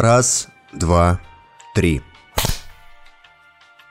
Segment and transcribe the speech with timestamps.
[0.00, 1.20] Раз, два,
[1.74, 2.00] три.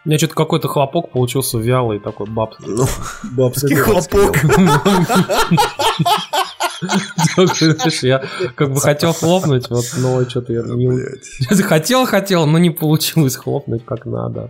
[0.04, 2.56] У меня что-то какой-то хлопок получился вялый такой баб.
[2.62, 2.88] Ну,
[3.34, 4.36] бабский хлопок.
[8.02, 8.24] Я
[8.56, 11.62] как бы хотел хлопнуть, вот, но что-то я не...
[11.62, 14.50] Хотел, хотел, но не получилось хлопнуть как надо.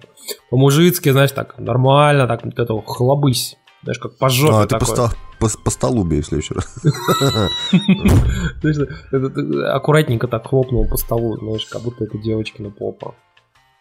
[0.50, 3.58] По-мужицки, знаешь, так нормально, так вот это хлобысь.
[3.84, 4.96] Знаешь, как по жопе А, ты такой.
[4.96, 6.74] по, по, по столу бей в следующий раз.
[8.62, 8.78] Знаешь,
[9.12, 13.16] это ты аккуратненько так хлопнул по столу, знаешь, как будто это девочкина попа.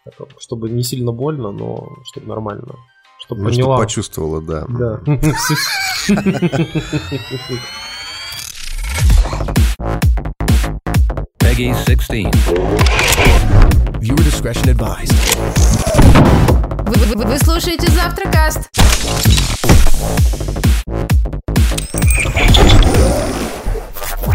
[0.05, 2.75] Это, Чтобы не сильно больно, но чтобы нормально.
[3.19, 3.77] Чтобы Ну, чтобы поняла.
[3.77, 4.65] почувствовала, да.
[4.69, 5.01] Да.
[11.39, 12.27] Peggy 16.
[14.01, 15.13] Viewer discretion advised.
[16.85, 18.69] Вы, вы- вы слушаете Завтракаст.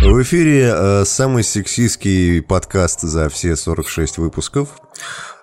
[0.01, 4.69] В эфире э, самый сексистский подкаст за все 46 выпусков.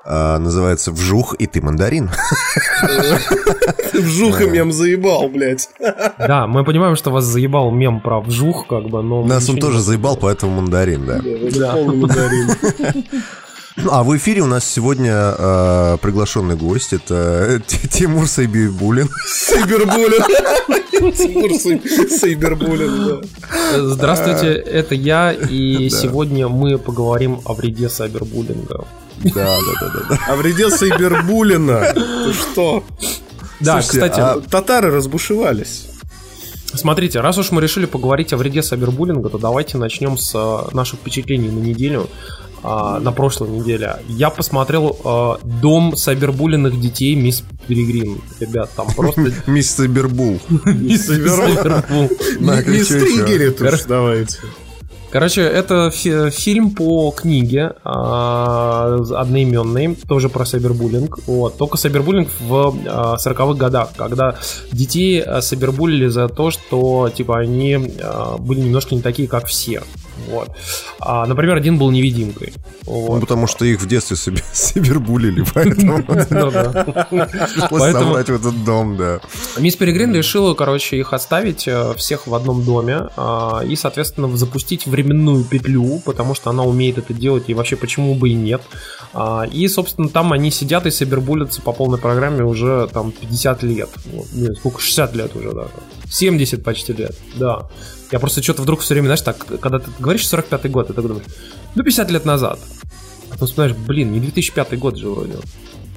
[0.04, 2.10] А, называется «Вжух, и ты мандарин».
[3.94, 5.70] Вжух и мем заебал, блядь.
[6.18, 9.24] Да, мы понимаем, что вас заебал мем про вжух, как бы, но...
[9.24, 11.22] Нас он тоже заебал, поэтому мандарин, да.
[11.52, 11.76] Да.
[11.76, 13.06] Мандарин.
[13.78, 16.94] Ну, А в эфире у нас сегодня э, приглашенный гость.
[16.94, 19.10] Это Т- Тимур Сайбибулин.
[19.28, 20.22] Сайбербулин.
[21.14, 23.80] Тимур Сай- Сайбербулин, да.
[23.82, 28.86] Здравствуйте, это я, и сегодня мы поговорим о вреде сайбербуллинга.
[29.24, 30.34] Да, да, да, да, да.
[30.34, 31.94] О вреде Сайбербулина.
[31.94, 32.84] Ты что?
[33.62, 35.88] Да, Слушайте, кстати, а- Татары разбушевались.
[36.74, 41.00] смотрите, раз уж мы решили поговорить о вреде сайбербуллинга, то давайте начнем с э, наших
[41.00, 42.10] впечатлений на неделю.
[42.64, 43.98] А, на прошлой неделе.
[44.08, 48.22] Я посмотрел э, дом сайбербулленных детей Мисс Перегрин.
[48.40, 50.40] Ребят, там просто Мисс Сайбербул.
[50.66, 52.10] Мисс Сайбербул.
[52.40, 52.84] Ещё.
[53.00, 54.38] стригерит уж, давайте.
[55.10, 61.20] Короче, это фи- фильм по книге а, одноименной, тоже про сайбербуллинг.
[61.28, 61.58] Вот.
[61.58, 64.36] Только сайбербуллинг в а, 40-х годах, когда
[64.72, 67.78] детей сайбербулили за то, что типа они
[68.40, 69.84] были немножко не такие, как все.
[70.30, 70.50] Вот.
[71.00, 72.54] А, например, один был невидимкой.
[72.86, 73.22] Ну, Вот.
[73.22, 74.18] потому что их в детстве
[74.52, 75.98] сайбербулили, поэтому
[77.12, 79.20] Ну пришлось собрать в этот дом, да.
[79.58, 84.86] Мисс Перегрин решила, короче, их оставить э, всех в одном доме а, и, соответственно, запустить
[84.88, 88.62] временную петлю, потому что она умеет это делать, и вообще почему бы и нет.
[89.14, 93.90] А, И, собственно, там они сидят и сайбербулятся по полной программе уже там 50 лет.
[94.60, 94.82] Сколько?
[94.82, 95.72] 60 лет уже даже.
[96.12, 97.70] 70 почти лет, да.
[98.12, 101.08] Я просто что-то вдруг все время, знаешь, так, когда ты говоришь 45-й год, ты так
[101.08, 101.26] думаешь,
[101.76, 102.60] ну, 50 лет назад.
[103.30, 105.36] А потом вспоминаешь, блин, не 2005 год же вроде.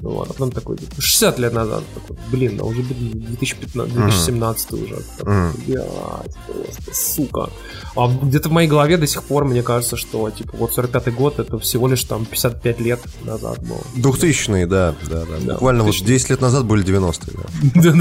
[0.05, 4.97] Вот, а потом такой, 60 лет назад, такой, блин, а уже блин, 2015, 2017 уже.
[5.17, 5.51] Такой.
[5.65, 7.49] Блядь, просто, сука.
[7.95, 11.39] А где-то в моей голове до сих пор мне кажется, что, типа, вот 45-й год,
[11.39, 13.81] это всего лишь там 55 лет назад было.
[13.95, 15.37] Двухтысячные, да, да, да.
[15.41, 16.05] Да, Буквально вот 2000-е.
[16.07, 17.33] 10 лет назад были 90-е,
[17.73, 17.91] да.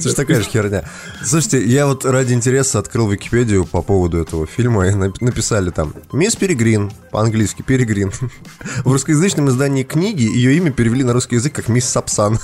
[0.00, 0.84] Слушай, такая же херня.
[1.24, 5.94] Слушайте, я вот ради интереса открыл Википедию по поводу этого фильма и нап- написали там
[6.12, 8.12] «Мисс Перегрин», по-английски «Перегрин».
[8.84, 12.38] В русскоязычном издании книги ее имя перевели на русский язык как «Мисс Сапсан».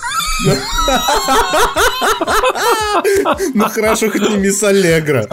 [3.54, 5.28] Ну хорошо, хоть не мисс Аллегра.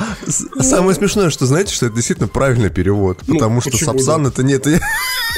[0.60, 4.54] Самое смешное, что знаете, что это действительно правильный перевод, Ну, потому что Сапсан это не,
[4.54, 4.80] это, не-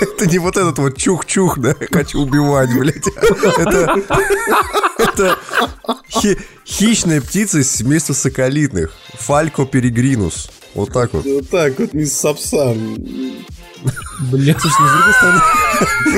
[0.01, 3.07] это не вот этот вот чух-чух, да, хочу убивать, блядь.
[3.57, 3.95] Это,
[4.97, 5.37] это
[6.09, 10.49] хи- хищная птица из семейства соколитных, Фалько перегринус.
[10.73, 11.25] Вот так вот.
[11.25, 12.97] Вот так вот, мисс Сапсан.
[14.31, 15.41] Блин, Слушай, ну, с другой стороны,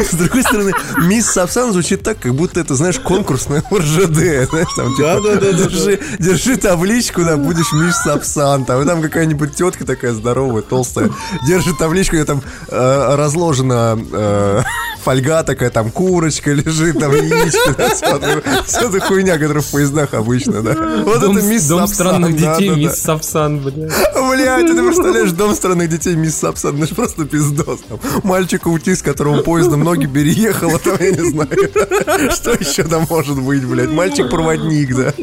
[0.03, 0.73] с другой стороны,
[1.07, 5.63] мисс Сапсан звучит так, как будто это, знаешь, конкурсное в РЖД, знаешь, там типа, Да-да-да-да-да.
[5.63, 11.09] держи, держи табличку, да, будешь мисс Сапсан, там, и там какая-нибудь тетка такая здоровая, толстая,
[11.47, 14.61] держит табличку, где там э, разложена э,
[15.03, 17.89] фольга такая, там курочка лежит, там яичко, да,
[18.65, 20.73] вся эта- хуйня, которая в поездах обычно, да.
[21.03, 23.75] Вот дом, это мисс дом Сапсан, странных да, детей, да, мисс Сапсан, блядь.
[23.75, 27.79] Блять, ты представляешь дом странных детей мисс Сапсан, это ж просто пиздос.
[27.87, 32.31] Там, мальчик-аутист, которому поездом ноги переехало, там, я не знаю.
[32.31, 33.89] Что еще там может быть, блядь?
[33.91, 35.13] Мальчик-проводник, да.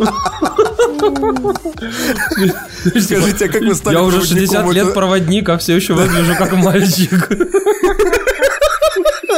[3.00, 4.46] Скажите, а как вы стали Я уже проводником?
[4.48, 7.28] 60 лет проводник, а все еще выгляжу как мальчик.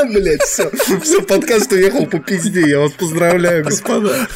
[0.06, 0.70] А, блядь, все.
[1.03, 2.69] Все, подкаст уехал по пизде.
[2.69, 4.29] Я вас поздравляю, господа.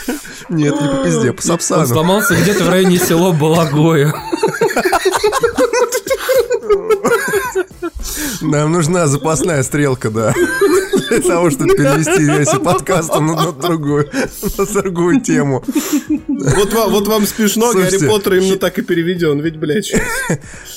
[0.49, 1.87] Нет, не по пизде, по Он Сапсану.
[1.87, 4.13] сломался где-то в районе села Балагоя.
[8.41, 10.35] Нам нужна запасная стрелка, да.
[11.09, 14.09] Для того, чтобы перевести версию подкаста на, на другую,
[14.59, 15.65] на другую тему.
[16.29, 20.01] Вот, вам- вот вам смешно, Слушайте, Гарри Поттер именно так и переведен, ведь, блядь, щас.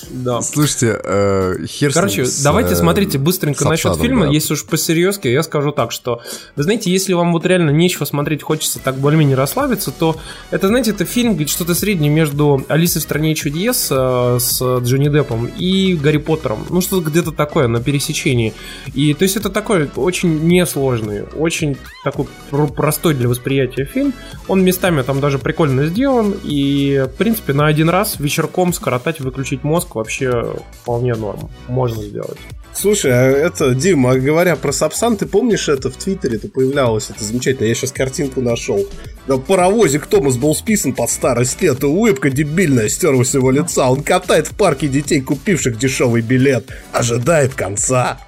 [0.09, 0.41] Да.
[0.41, 4.25] Слушайте, э, хер Короче, с, давайте э, смотрите быстренько насчет обсадом, фильма.
[4.25, 4.31] да.
[4.31, 6.21] Если уж по-серьезки, я скажу так, что,
[6.55, 10.15] вы знаете, если вам вот реально нечего смотреть, хочется так более-менее расслабиться, то
[10.51, 15.09] это, знаете, это фильм где что-то среднее между «Алисой в стране чудес» э, с Джонни
[15.09, 16.65] Деппом и «Гарри Поттером».
[16.69, 18.53] Ну, что-то где-то такое на пересечении.
[18.93, 24.13] И, то есть, это такой очень несложный, очень такой пр- простой для восприятия фильм.
[24.47, 29.63] Он местами там даже прикольно сделан, и, в принципе, на один раз вечерком скоротать, выключить
[29.63, 31.49] мозг вообще вполне норм.
[31.67, 32.39] Можно сделать.
[32.75, 37.09] Слушай, а это, Дима, а говоря про Сапсан, ты помнишь это в Твиттере, это появлялось,
[37.09, 38.85] это замечательно, я сейчас картинку нашел.
[39.27, 43.89] Да, паровозик Томас был списан под старость лет, и улыбка дебильная стерлась с его лица.
[43.89, 48.19] Он катает в парке детей, купивших дешевый билет, ожидает конца.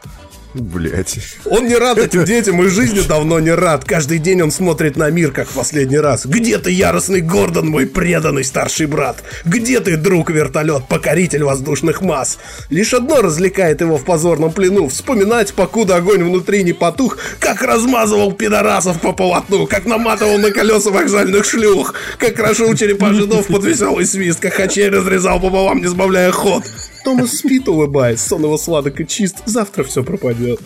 [0.55, 1.19] Блять.
[1.43, 3.83] Он не рад этим детям и жизни давно не рад.
[3.83, 6.25] Каждый день он смотрит на мир, как в последний раз.
[6.25, 9.21] Где ты, яростный Гордон, мой преданный старший брат?
[9.43, 12.37] Где ты, друг вертолет, покоритель воздушных масс?
[12.69, 14.87] Лишь одно развлекает его в позорном плену.
[14.87, 20.89] Вспоминать, покуда огонь внутри не потух, как размазывал пидорасов по полотну, как наматывал на колеса
[20.89, 26.31] вокзальных шлюх, как крошил черепа жидов под веселый свист, как хачей разрезал пополам, не сбавляя
[26.31, 26.63] ход.
[27.05, 30.59] Томас спит, улыбаясь, сон его сладок и чист, завтра все пропадет.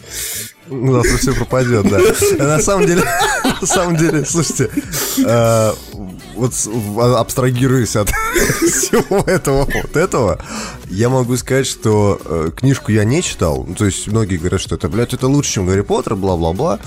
[0.70, 2.00] Ну, завтра все пропадет, да.
[2.40, 3.04] А На самом деле,
[3.62, 4.70] на самом деле, слушайте,
[5.26, 5.72] э,
[6.36, 8.10] вот в- абстрагируясь от
[8.62, 10.40] всего этого, вот этого,
[10.90, 13.66] я могу сказать, что э, книжку я не читал.
[13.68, 16.80] Ну, То есть многие говорят, что это, блядь, это лучше, чем Гарри Поттер, бла-бла-бла.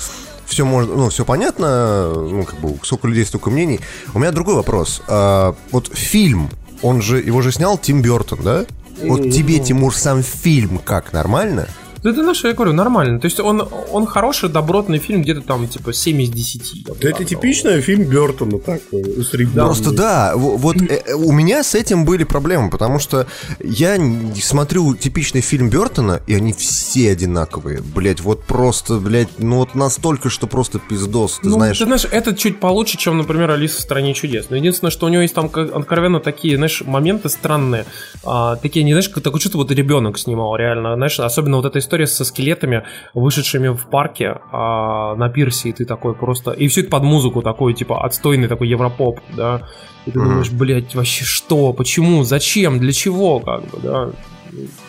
[0.47, 3.81] Все можно, ну, все понятно, ну, как бы, сколько людей, столько мнений.
[4.15, 5.03] У меня другой вопрос.
[5.09, 6.51] А, вот фильм,
[6.83, 8.65] он же, его же снял Тим Бертон, да?
[9.01, 11.69] Вот тебе, Тимур, сам фильм как, нормально?
[12.03, 13.21] Да это наше, я говорю, нормально.
[13.21, 13.63] То есть он,
[13.93, 16.73] он хороший, добротный фильм, где-то там типа 7 из 10.
[16.89, 19.65] я бы Да это так типичный фильм Бертона такой, усредненный.
[19.67, 23.27] Просто да, во- вот э, э, у меня с этим были проблемы, потому что
[23.63, 23.97] я
[24.41, 27.81] смотрю типичный фильм Бертона, и они все одинаковые.
[27.95, 31.79] Блять, вот просто, блять, ну вот настолько, что просто пиздос, ты Ну, знаешь.
[31.79, 34.47] ты знаешь, это чуть получше, чем, например, Алиса в стране чудес.
[34.51, 37.85] Но единственное, что у него есть там откровенно такие, знаешь, моменты странные.
[38.25, 40.95] А, такие, не знаешь, такое чувство, вот ребенок снимал, реально.
[40.97, 42.85] Знаешь, особенно вот эта история со скелетами,
[43.15, 46.51] вышедшими в парке а, на пирсе, и ты такой просто...
[46.53, 49.63] И все это под музыку такой, типа, отстойный такой европоп, да.
[50.07, 50.29] И ты Мгм.
[50.29, 54.11] думаешь, блядь, вообще что, почему, зачем, для чего, как бы, да.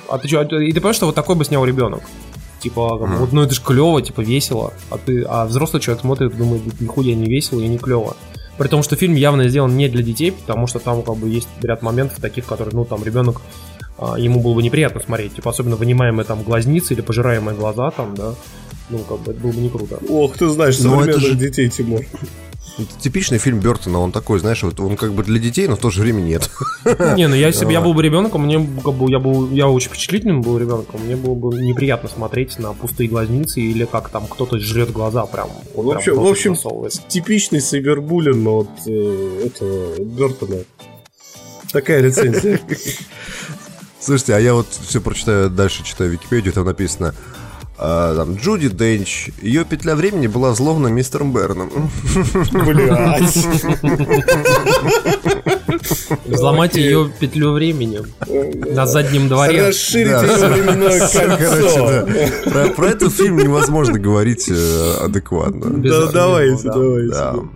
[0.09, 2.01] А ты чё, и ты понимаешь, что вот такой бы снял ребенок.
[2.59, 3.15] Типа, бы, Мгм.
[3.17, 4.73] вот, ну это же клево, типа, весело.
[4.89, 8.15] А ты, а взрослый человек смотрит и думает, «Да нихуя не весело и не клево.
[8.57, 11.47] При том, что фильм явно сделан не для детей, потому что там как бы есть
[11.61, 13.41] ряд моментов таких, которые, ну, там ребенок а,
[14.17, 18.33] ему было бы неприятно смотреть, типа особенно вынимаемые там глазницы или пожираемые глаза там, да,
[18.89, 19.99] ну как бы это было бы не круто.
[20.09, 22.01] Ох, ты знаешь Ну, это современных же- детей, Тимур.
[22.75, 25.79] Это типичный фильм Бертона, он такой, знаешь, вот он как бы для детей, но в
[25.79, 26.49] то же время нет.
[27.15, 29.67] Не, ну я если бы я был бы ребенком, мне как бы я был я
[29.67, 34.25] очень впечатлительным был ребенком, мне было бы неприятно смотреть на пустые глазницы или как там
[34.25, 35.49] кто-то жрет глаза прям.
[35.75, 36.55] В общем, в общем
[37.07, 40.63] типичный сайбербуллин от э, этого Бертона.
[41.71, 42.59] Такая рецензия.
[44.03, 47.15] Слушайте, а я вот все прочитаю, дальше читаю Википедию, там написано
[47.77, 51.89] а, там, Джуди Денч, ее петля времени была взломана мистером Берном.
[52.51, 53.47] Блять.
[56.25, 58.01] Взломать ее петлю времени
[58.73, 59.69] на заднем дворе.
[59.69, 62.73] Расширить ее временное кольцо.
[62.75, 65.81] Про, этот фильм невозможно говорить э, адекватно.
[65.81, 66.73] Да, давайте, да.
[66.73, 67.47] давайте.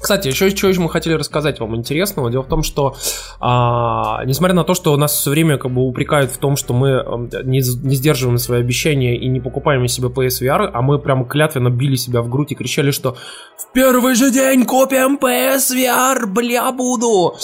[0.00, 2.30] Кстати, еще что мы хотели рассказать вам интересного.
[2.30, 2.96] Дело в том, что
[3.38, 6.88] а, несмотря на то, что нас все время как бы упрекают в том, что мы
[6.88, 11.68] эм, не, не сдерживаем свои обещания и не покупаем себе PSVR, а мы прям клятвенно
[11.68, 13.16] били себя в грудь и кричали, что
[13.56, 17.36] в первый же день купим PSVR, бля, буду.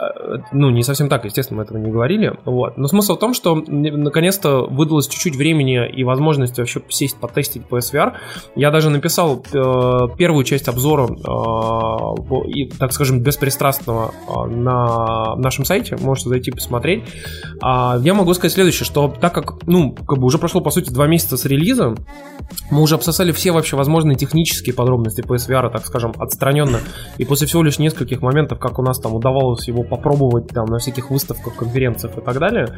[0.00, 2.32] Э, Ну, не совсем так, естественно, мы этого не говорили.
[2.44, 2.78] Вот.
[2.78, 8.14] Но смысл в том, что наконец-то выдалось чуть-чуть времени и возможности вообще сесть потестить PSVR.
[8.56, 15.64] Я даже написал э, первую часть обзора, э, и, так скажем, беспристрастного э, на нашем
[15.64, 15.96] сайте.
[15.96, 17.04] Можете зайти посмотреть.
[17.60, 20.90] А, я могу сказать следующее, что так как, ну, как бы уже прошло, по сути,
[20.90, 21.94] два месяца с релиза,
[22.70, 26.80] мы уже обсосали все вообще возможные технические подробности PSVR, так скажем, отстраненно.
[27.18, 30.78] И после всего лишь нескольких моментов, как у нас там удавалось его попробовать там на
[30.78, 32.68] всяких выставках, конференциях и так далее.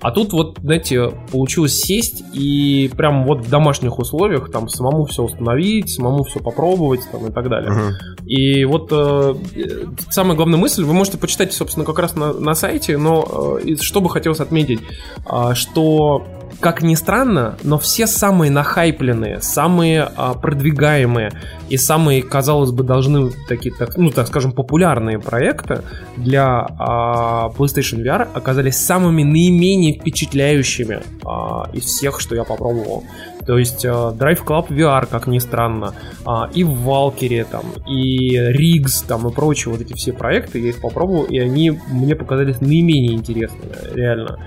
[0.00, 5.24] А тут вот, знаете, получилось сесть и прям вот в домашних условиях там самому все
[5.24, 7.70] установить, самому все попробовать там и так далее.
[7.70, 7.94] Мгм.
[8.26, 12.54] И вот э, э, самая главная мысль, вы можете почитать, собственно, как раз на, на
[12.54, 14.80] сайте, но э, что бы хотелось отметить,
[15.26, 16.24] а, что
[16.60, 21.32] как ни странно, но все самые нахайпленные, самые а, продвигаемые
[21.68, 25.82] и самые, казалось бы, должны такие, так, ну так скажем, популярные проекты
[26.16, 33.04] для а, PlayStation VR оказались самыми наименее впечатляющими а, из всех, что я попробовал.
[33.50, 35.92] То есть а, Drive Club VR, как ни странно,
[36.24, 40.80] а, и Valkyrie там, и Riggs там, и прочие вот эти все проекты, я их
[40.80, 44.38] попробовал, и они мне показались наименее интересными, реально.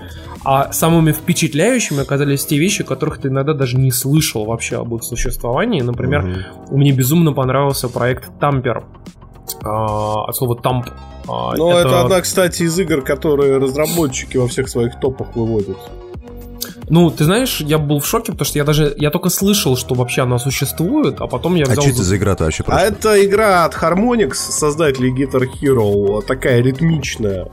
[0.45, 5.03] А самыми впечатляющими оказались те вещи, которых ты иногда даже не слышал вообще об их
[5.03, 5.81] существовании.
[5.81, 6.43] Например, Мгм.
[6.72, 8.86] мне безумно понравился проект Тампер.
[9.63, 10.89] А, от слова тамп.
[11.27, 12.03] А, Ну, это...
[12.03, 15.77] одна, кстати, из игр, которые разработчики во всех своих топах выводят.
[16.89, 19.95] Ну, ты знаешь, я был в шоке, потому что я даже, я только слышал, что
[19.95, 21.83] вообще она существует, а потом я А взял...
[21.83, 22.87] что это за- игра-то вообще А просто?
[22.87, 27.47] это игра от Harmonix, создателей Guitar Hero, такая ритмичная.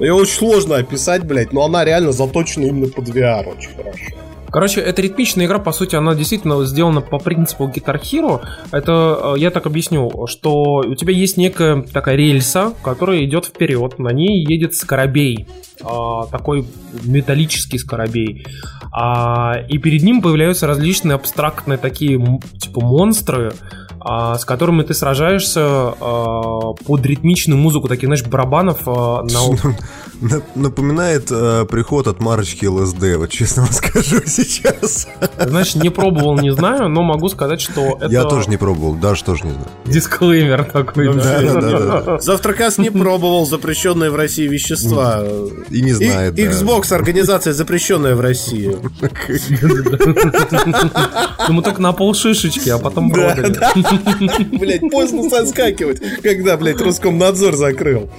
[0.00, 4.04] Ее очень сложно описать, блядь, но она реально заточена именно под VR очень хорошо.
[4.54, 8.40] Короче, эта ритмичная игра, по сути, она действительно сделана по принципу Guitar Hero.
[8.70, 13.98] Это, э, я так объясню, что у тебя есть некая такая рельса, которая идет вперед,
[13.98, 15.48] на ней едет скоробей.
[15.82, 16.64] а, такой
[17.02, 18.46] металлический скоробей.
[18.92, 22.16] А, и перед ним появляются различные абстрактные такие,
[22.60, 23.52] типа, монстры,
[24.04, 29.74] с которыми ты сражаешься а, под ритмичную музыку, таких, знаешь, барабанов а, на,
[30.34, 35.08] На- Напоминает приход от марочки ЛСД, вот честно вам скажу сейчас.
[35.38, 39.24] Знаешь, не пробовал, не знаю, но могу сказать, что это Я тоже не пробовал, даже
[39.24, 39.66] тоже не знаю.
[39.86, 41.12] дисклеймер такой.
[42.20, 45.22] Завтракас не пробовал запрещенные в России вещества.
[45.70, 46.38] И не знает.
[46.38, 48.74] Xbox организация запрещенная в России.
[51.48, 53.54] Ну, мы так на пол шишечки, а потом продали.
[54.58, 58.10] Блять, поздно соскакивать, когда, блядь, Роскомнадзор закрыл.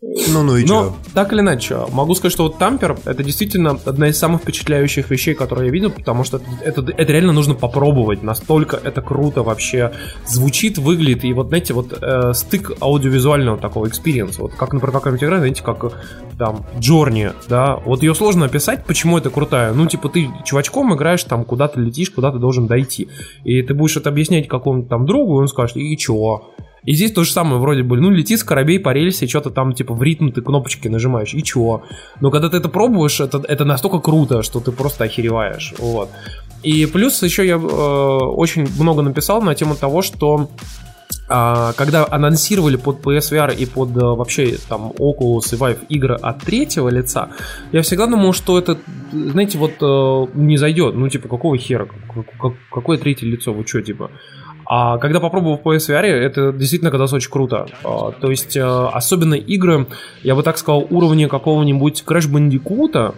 [0.00, 0.96] Ну, ну и Но чё?
[1.12, 5.34] так или иначе, могу сказать, что вот Тампер это действительно одна из самых впечатляющих вещей,
[5.34, 8.22] которые я видел, потому что это, это, это реально нужно попробовать.
[8.22, 9.90] Настолько это круто вообще
[10.24, 11.24] звучит, выглядит.
[11.24, 14.42] И вот, знаете, вот э, стык аудиовизуального такого экспириенса.
[14.42, 15.90] Вот как, например, какая-нибудь игра, знаете, как э,
[16.38, 19.72] там Journey, да, вот ее сложно описать, почему это крутая.
[19.72, 23.08] Ну, типа, ты чувачком играешь, там, куда-то летишь, куда ты должен дойти.
[23.42, 26.52] И ты будешь это объяснять какому-то там другу, и он скажет, и чё?
[26.84, 29.94] И здесь то же самое, вроде бы, ну, летит скарабей по рельсе, что-то там, типа,
[29.94, 31.82] в ритм ты кнопочки нажимаешь, и чего?
[32.20, 36.08] Но когда ты это пробуешь, это, это настолько круто, что ты просто охереваешь, вот.
[36.62, 40.48] И плюс еще я э, очень много написал на тему того, что
[41.30, 46.40] а, когда анонсировали под PSVR и под э, вообще там Oculus и Vive игры от
[46.42, 47.28] третьего лица,
[47.72, 48.78] я всегда думал, что это,
[49.12, 50.94] знаете, вот э, не зайдет.
[50.94, 51.86] Ну, типа, какого хера?
[51.86, 53.52] Как- как- какое третье лицо?
[53.52, 54.10] Вы что, типа?
[54.70, 57.66] А когда попробовал в PSVR, это действительно казалось очень круто.
[57.84, 59.86] А, то есть, э, особенно игры,
[60.22, 63.14] я бы так сказал, уровня какого-нибудь Crash Bandicoot,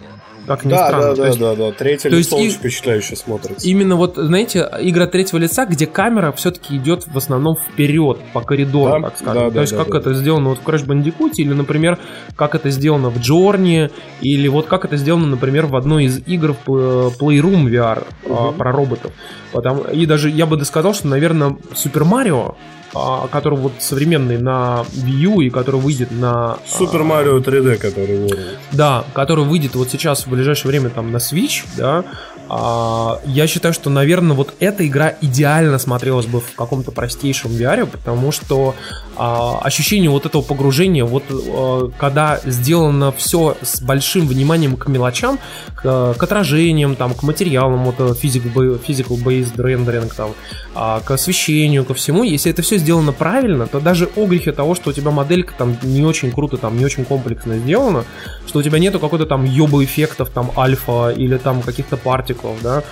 [0.47, 1.03] как ни Да, странно.
[1.07, 1.71] да, То да, есть, да, да.
[1.71, 3.67] Третье то есть лицо и- очень впечатляюще смотрится.
[3.67, 9.01] Именно вот, знаете, игра третьего лица, где камера все-таки идет в основном вперед, по коридору,
[9.01, 9.43] Да, так скажем.
[9.43, 9.97] да, То да, есть, да, как да.
[9.99, 11.99] это сделано вот в Crash Bandicoot, или, например,
[12.35, 13.89] как это сделано в Джорни,
[14.21, 18.47] или вот как это сделано, например, в одной из игр в э, Playroom VR а,
[18.49, 18.57] Мгм.
[18.57, 19.11] про роботов.
[19.51, 22.55] Потому, и даже я бы сказал, что, наверное, Супер Марио, а,
[22.93, 26.53] который вот современный на Wii U и который выйдет на...
[26.53, 28.57] а, Супер Марио 3D, который ворует.
[28.71, 32.05] да, который выйдет вот сейчас в ближайшее время там на Switch, да, а,
[32.53, 38.31] я считаю, что, наверное, вот эта игра идеально смотрелась бы в каком-то простейшем VR, потому
[38.31, 38.75] что
[39.15, 45.37] а, ощущение вот этого погружения, вот а, когда сделано все с большим вниманием к мелочам,
[45.75, 50.31] к, к отражениям, там, к материалам, вот э, physical, ba- physical based rendering, там,
[50.73, 54.89] а, к освещению, ко всему, если это все сделано правильно, то даже огрехи того, что
[54.89, 58.05] у тебя моделька там не очень круто, там не очень комплексно сделана,
[58.47, 61.97] что у тебя нету какой-то там ёба эффектов, там альфа или там каких-то
[62.41, 62.83] партиклов, да,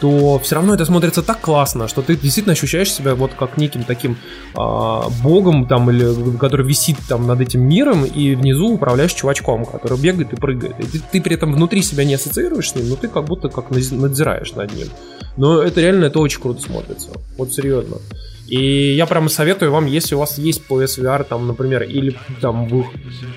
[0.00, 3.84] то все равно это смотрится так классно, что ты действительно ощущаешь себя вот как неким
[3.84, 4.16] таким
[4.54, 9.98] а, богом там или который висит там над этим миром и внизу управляешь чувачком, который
[9.98, 10.78] бегает и прыгает.
[10.80, 13.48] И ты, ты при этом внутри себя не ассоциируешь с ним, но ты как будто
[13.48, 14.88] как надзираешь над ним.
[15.36, 17.10] Но это реально это очень круто смотрится.
[17.38, 17.96] Вот серьезно.
[18.46, 22.84] И я прямо советую вам, если у вас есть PSVR, там, например, или там вы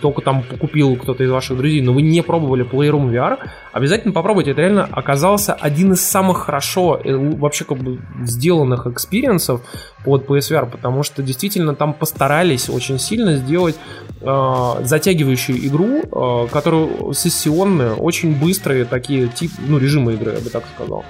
[0.02, 3.38] только там купил кто-то из ваших друзей, но вы не пробовали Playroom VR,
[3.72, 4.52] обязательно попробуйте.
[4.52, 9.62] Это реально оказался один из самых хорошо э, вообще как бы сделанных экспириенсов
[10.08, 13.76] под PSVR, потому что действительно там постарались очень сильно сделать
[14.22, 20.50] э, затягивающую игру, э, которую сессионную, очень быстрые такие тип, ну, режимы игры, я бы
[20.50, 21.04] так сказал.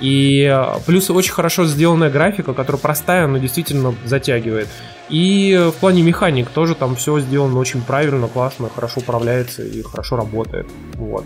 [0.00, 4.68] И э, плюс очень хорошо сделанная графика, которая простая, но действительно затягивает.
[5.08, 10.16] И в плане механик тоже там все сделано очень правильно, классно, хорошо управляется и хорошо
[10.16, 10.66] работает.
[10.96, 11.24] Вот.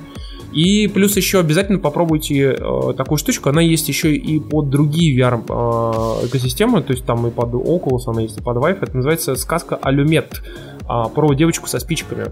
[0.56, 3.50] И плюс еще обязательно попробуйте э, такую штучку.
[3.50, 8.04] Она есть еще и под другие VR э, экосистемы, то есть там и под Oculus
[8.06, 8.78] она есть, и под Vive.
[8.80, 10.42] Это называется сказка Алюмет
[10.80, 12.28] э, про девочку со спичками.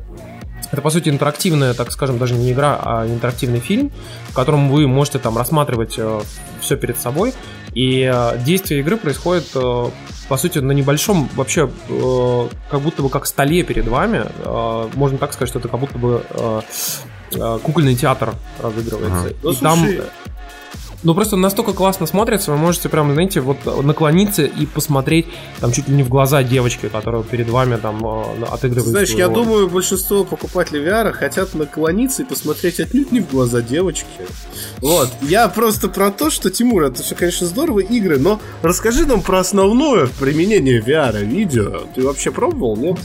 [0.73, 3.93] Это, по сути, интерактивная, так скажем, даже не игра, а интерактивный фильм,
[4.31, 6.21] в котором вы можете там рассматривать э,
[6.63, 7.35] все перед собой.
[7.75, 9.91] И э, действие игры происходит, э,
[10.31, 14.23] по сути, на небольшом, вообще, э, как будто бы как столе перед вами.
[14.47, 16.61] Э, можно так сказать, что это как будто бы э,
[17.31, 19.35] кукольный театр разыгрывается.
[19.43, 20.03] Ну, И там слушай,
[21.05, 25.27] ну, просто настолько классно смотрится, вы можете прям, знаете, вот наклониться и посмотреть
[25.61, 28.89] там чуть ли не в глаза девочки, которая перед вами там э, отыгрывает.
[28.89, 29.35] Знаешь, я роль.
[29.35, 34.07] думаю, большинство покупателей VR хотят наклониться и посмотреть отнюдь не в глаза девочки.
[34.79, 35.11] Вот.
[35.21, 39.41] Я просто про то, что, Тимур, это все, конечно, здорово, игры, но расскажи нам про
[39.41, 41.83] основное применение VR видео.
[41.95, 42.99] Ты вообще пробовал, нет?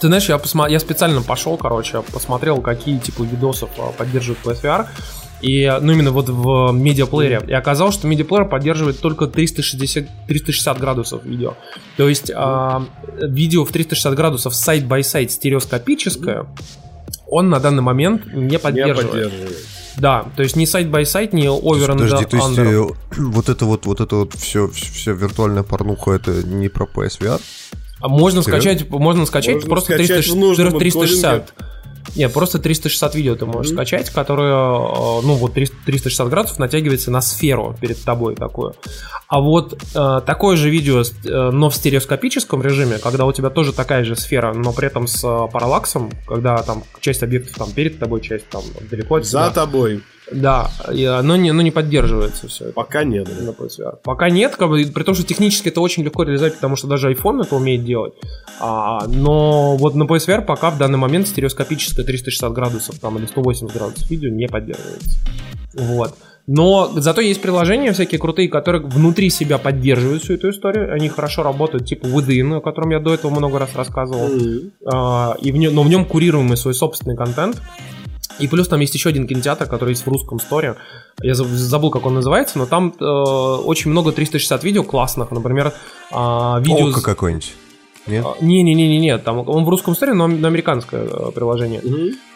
[0.00, 4.86] Ты знаешь, я, посма- я специально пошел, короче, посмотрел, какие типа видосов а, поддерживает PSVR.
[5.42, 7.42] И, ну, именно вот в медиаплеере.
[7.48, 11.54] И оказалось, что медиаплеер поддерживает только 360, 360 градусов видео.
[11.96, 12.84] То есть а,
[13.20, 16.46] видео в 360 градусов side-by-side стереоскопическое,
[17.26, 19.10] он на данный момент не Не поддерживает.
[19.10, 19.56] поддерживает.
[19.96, 22.90] Да, то есть ни side-by-side, ни over and Подожди, то есть under.
[22.90, 27.40] э, вот это вот, вот это вот все, все виртуальная порнуха, это не про PSVR?
[28.02, 28.62] А можно Серьезно?
[28.62, 31.54] скачать, можно скачать Можно просто скачать 360, в нужном 360.
[32.16, 37.10] Нет, просто 360 видео ты можешь скачать, которое, э, ну вот 300 360 градусов натягивается
[37.10, 38.74] на сферу перед тобой такую.
[39.28, 43.72] А вот э, такое же видео, э, но в стереоскопическом режиме, когда у тебя тоже
[43.72, 47.98] такая же сфера, но при этом с э, параллаксом, когда там часть объектов там перед
[47.98, 49.50] тобой, часть там далеко от За тебя.
[49.50, 50.02] тобой.
[50.30, 52.72] Да, и оно не, оно не поддерживается все.
[52.72, 53.28] Пока нет.
[53.40, 53.98] на PSVR.
[54.02, 57.12] Пока нет, как бы, при том, что технически это очень легко реализовать, потому что даже
[57.12, 58.14] iPhone это умеет делать.
[58.60, 63.76] А, но вот на PSVR пока в данный момент стереоскопическое 360 градусов там, или 180
[63.76, 65.18] градусов видео не поддерживается.
[65.74, 66.14] Вот.
[66.46, 70.92] Но зато есть приложения всякие крутые, которые внутри себя поддерживают всю эту историю.
[70.92, 74.28] Они хорошо работают, типа Within, о котором я до этого много раз рассказывал.
[74.92, 77.62] А, и в нем, но в нем курируемый свой собственный контент.
[78.38, 80.76] И плюс там есть еще один кинотеатр, который есть в русском сторе.
[81.22, 85.30] Я заб- забыл, как он называется, но там э, очень много 360 видео классных.
[85.30, 85.72] Например,
[86.10, 86.88] а, видео...
[86.88, 87.52] Око какой-нибудь.
[88.06, 88.24] Нет?
[88.26, 91.80] а, Не-не-не-не, там он в русском сторе, но на американское э, приложение.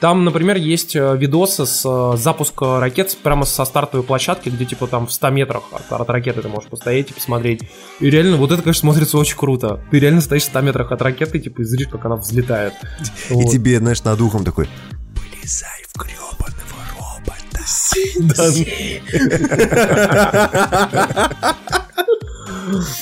[0.01, 4.87] Там, например, есть э, видосы с э, запуска ракет прямо со стартовой площадки, где типа
[4.87, 7.63] там в 100 метрах от, от ракеты ты можешь постоять и посмотреть.
[7.99, 9.81] И реально, вот это, конечно, смотрится очень круто.
[9.91, 12.75] Ты реально стоишь в 100 метрах от ракеты, типа, и зришь, как она взлетает.
[13.31, 14.69] И тебе, знаешь, над ухом такой,
[15.15, 17.61] полезай гребаного робота.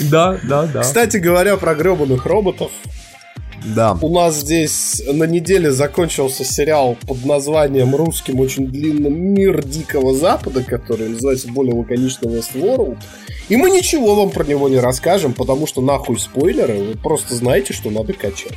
[0.01, 0.81] Да, да, да.
[0.83, 2.71] Кстати говоря про гребаных роботов,
[3.75, 3.97] Да.
[4.01, 10.63] у нас здесь на неделе закончился сериал под названием русским очень длинным «Мир Дикого Запада»,
[10.63, 12.99] который называется более лаконично Westworld.
[13.49, 17.73] И мы ничего вам про него не расскажем, потому что нахуй спойлеры, вы просто знаете,
[17.73, 18.57] что надо качаться.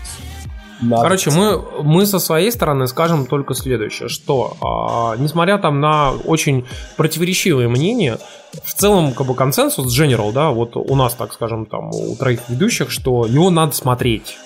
[0.82, 1.02] Надо.
[1.02, 6.66] Короче, мы, мы со своей стороны скажем только следующее, что а, несмотря там на очень
[6.98, 8.20] противоречивые мнения,
[8.63, 12.42] в целом как бы консенсус general, да, вот у нас, так скажем, там у троих
[12.50, 14.38] ведущих, что его надо смотреть.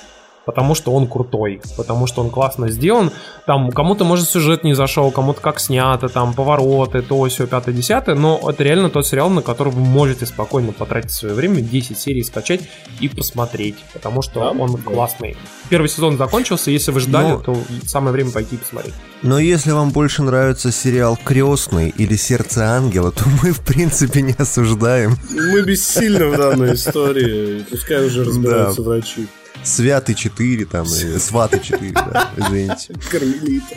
[0.46, 3.12] Потому что он крутой, потому что он классно сделан.
[3.46, 8.16] Там кому-то, может, сюжет не зашел, кому-то как снято, там повороты, то, все, пятое, десятое,
[8.16, 12.24] но это реально тот сериал, на который вы можете спокойно потратить свое время, 10 серий
[12.24, 12.62] скачать
[13.00, 14.50] и посмотреть, потому что Да?
[14.52, 14.82] он Да.
[14.92, 15.38] классный.
[15.70, 18.94] Первый сезон закончился, если вы ждали, Ну, то самое время пойти и посмотреть.
[19.22, 24.34] Но если вам больше нравится сериал «Крестный» или «Сердце ангела», то мы, в принципе, не
[24.38, 25.18] осуждаем.
[25.30, 29.28] Мы бессильны в данной истории, пускай уже разбираются врачи.
[29.64, 32.94] «Святый 4» там, и «Сваты 4», да, извините.
[33.10, 33.76] Кармелита.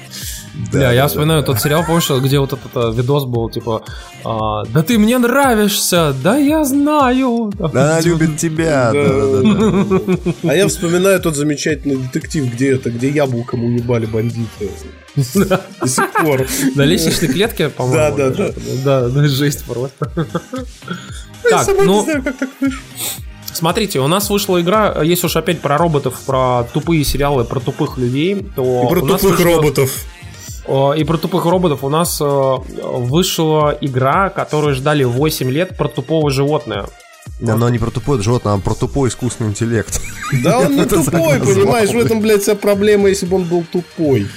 [0.73, 3.85] Да, я да, вспоминаю тот сериал, помнишь, где вот этот э, видос был, типа,
[4.25, 7.53] а, да ты мне нравишься, да я знаю.
[7.59, 9.85] Да, она любит тебя, да, да,
[10.43, 10.51] да.
[10.51, 14.71] А я вспоминаю тот замечательный детектив, где это, где яблоком уебали бандиты.
[15.17, 16.47] До сих пор.
[16.75, 18.17] На лестничной клетке, по-моему.
[18.17, 18.55] Да, да, даже.
[18.85, 20.13] Да, ну жесть просто.
[21.45, 22.81] Я Так, сама не ну, знаю, как так вышло.
[23.55, 27.97] Смотрите, у нас вышла игра, если уж опять про роботов, про тупые сериалы, про тупых
[27.99, 30.05] людей, то И про тупых вышла- роботов.
[30.67, 35.89] Э, И про тупых роботов у нас э, вышла игра, которую ждали 8 лет про
[35.89, 36.87] тупого животное.
[37.47, 40.01] Оно не про тупое животное, а про тупой искусственный интеллект.
[40.43, 41.91] Да он не тупой, понимаешь?
[41.91, 44.29] В этом, блядь, вся проблема, если бы он был тупой.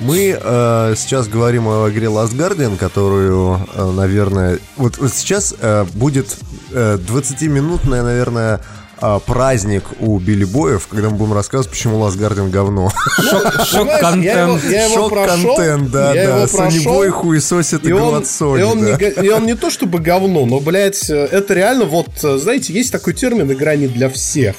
[0.00, 4.58] Мы э, сейчас говорим о игре Last Guardian, которую, э, наверное...
[4.76, 6.36] Вот, вот сейчас э, будет
[6.72, 8.60] э, 20-минутная, наверное,
[9.02, 12.90] а, праздник у Билли Боев, когда мы будем рассказывать, почему Лас Гардиан говно.
[13.16, 13.40] Прошел,
[15.08, 16.46] Шок-контент, да, да.
[16.46, 18.60] прошел, Бой хуесосит и И он, Глад Сони,
[19.24, 22.92] и, он не, то чтобы говно, но, блядь, э, это реально вот, э, знаете, есть
[22.92, 24.56] такой термин «игра не для всех».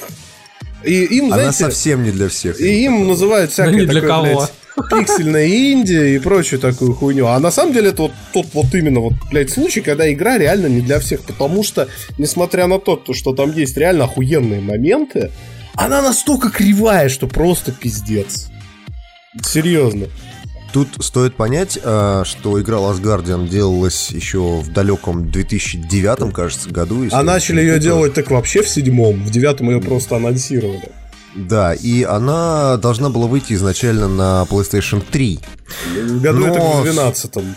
[0.82, 2.60] И им, Она знаете, совсем не для всех.
[2.60, 4.24] и им называют всякое не для такое, кого.
[4.24, 4.52] блядь,
[4.82, 7.26] пиксельная Индия и прочую такую хуйню.
[7.26, 10.66] А на самом деле это вот тот вот именно вот, блядь, случай, когда игра реально
[10.66, 11.22] не для всех.
[11.22, 15.30] Потому что, несмотря на то, то, что там есть реально охуенные моменты,
[15.74, 18.48] она настолько кривая, что просто пиздец.
[19.42, 20.06] Серьезно.
[20.72, 27.06] Тут стоит понять, а, что игра Last Guardian делалась еще в далеком 2009, кажется, году.
[27.10, 30.90] А начали ее делать так вообще в седьмом, в девятом ее просто анонсировали.
[31.34, 35.40] Да, и она должна была выйти изначально на PlayStation 3.
[36.06, 37.56] В году Но- это в двенадцатом.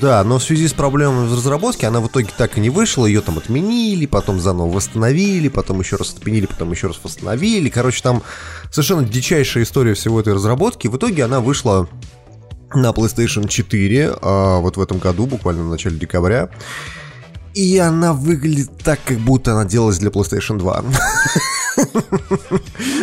[0.00, 3.04] Да, но в связи с проблемами в разработке она в итоге так и не вышла,
[3.04, 7.68] ее там отменили, потом заново восстановили, потом еще раз отменили, потом еще раз восстановили.
[7.68, 8.22] Короче, там
[8.70, 10.86] совершенно дичайшая история всего этой разработки.
[10.86, 11.88] В итоге она вышла
[12.74, 16.48] на PlayStation 4 а, вот в этом году, буквально в начале декабря.
[17.54, 20.84] И она выглядит так, как будто она делалась для PlayStation 2.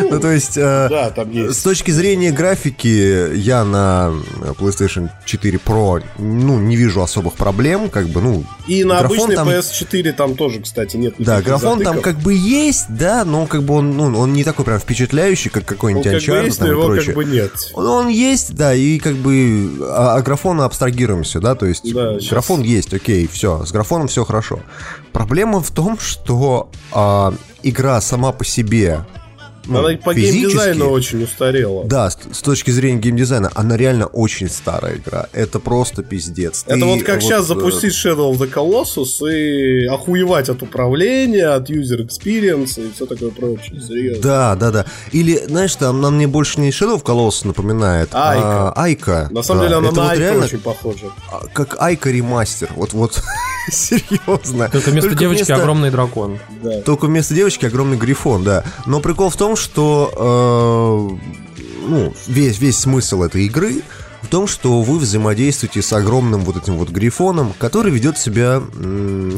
[0.10, 0.58] Ну, то есть...
[0.58, 1.60] э, есть.
[1.60, 4.14] с точки зрения графики, я на
[4.60, 8.44] PlayStation 4 Pro, ну, не вижу особых проблем, как бы, ну...
[8.68, 12.86] И на обычной там- PS4 там тоже, кстати, нет Да, графон там как бы есть,
[12.90, 16.72] да, но как бы он, ну, он не такой прям впечатляющий, как какой-нибудь Uncharted там
[16.72, 17.06] и прочее.
[17.06, 17.52] как бы нет.
[17.74, 21.92] Он, он есть, да, и как бы а, от графона абстрагируемся, да, то есть
[22.30, 24.39] графон есть, окей, все, с графоном все хорошо.
[25.14, 29.06] Проблема в том, что а, игра сама по себе,
[29.70, 31.86] ну, Она по геймдизайну очень устарела.
[31.86, 35.28] Да, с, с точки зрения геймдизайна, она реально очень старая игра.
[35.34, 36.64] Это просто пиздец.
[36.68, 41.48] Это Ты вот как сейчас э, запустить Shadow of the Colossus и охуевать от управления,
[41.50, 43.80] от user experience и все такое прочее.
[43.82, 44.22] Серьезно.
[44.24, 44.86] Да, да, да.
[45.12, 48.70] Или, знаешь, там нам мне больше не Shadow of Colossus напоминает, Айка.
[48.72, 49.28] а Айка.
[49.32, 51.06] На самом Да, деле она это на вот Айка реально очень похожа.
[51.32, 52.70] а, как Айка ремастер.
[52.76, 53.22] Вот, вот,
[53.72, 54.70] серьезно.
[54.72, 56.40] Только вместо девочки вместо- огромный дракон.
[56.64, 56.82] Да.
[56.82, 58.64] Только вместо девочки огромный грифон, да.
[58.86, 61.40] Но прикол в том, что э,
[61.88, 63.82] ну, весь, весь смысл этой игры
[64.22, 68.62] в том, что вы взаимодействуете с огромным вот этим вот грифоном, который ведет себя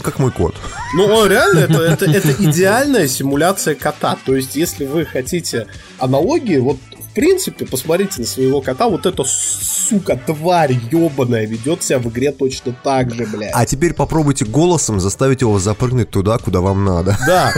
[0.04, 0.56] как мой кот.
[0.96, 4.18] Ну, он реально, это, это, это идеальная симуляция кота.
[4.26, 6.78] То есть, если вы хотите аналогии, вот
[7.12, 12.32] в принципе, посмотрите на своего кота, вот эта сука, тварь ебаная, ведет себя в игре
[12.32, 13.52] точно так же, блядь.
[13.54, 17.17] А теперь попробуйте голосом заставить его запрыгнуть туда, куда вам надо.
[17.28, 17.52] Да,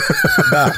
[0.49, 0.73] да.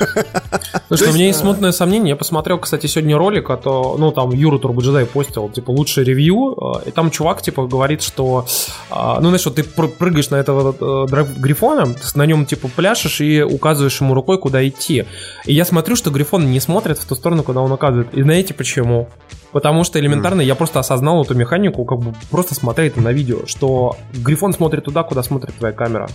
[0.89, 2.09] Слушай, у меня есть смутное сомнение.
[2.09, 6.57] Я посмотрел, кстати, сегодня ролик, а то, ну, там Юра Турбоджедай постил, типа, лучшее ревью,
[6.85, 8.45] э, и там чувак, типа, говорит, что,
[8.89, 13.21] а, ну, знаешь, вот ты пр- прыгаешь на этого э, грифона, на нем, типа, пляшешь
[13.21, 15.05] и указываешь ему рукой, куда идти.
[15.45, 18.13] И я смотрю, что грифон не смотрит в ту сторону, куда он указывает.
[18.13, 19.07] И знаете почему?
[19.51, 23.45] Потому что элементарно я просто осознал эту механику, как бы просто смотря это на видео,
[23.45, 26.09] что грифон смотрит туда, куда смотрит твоя камера.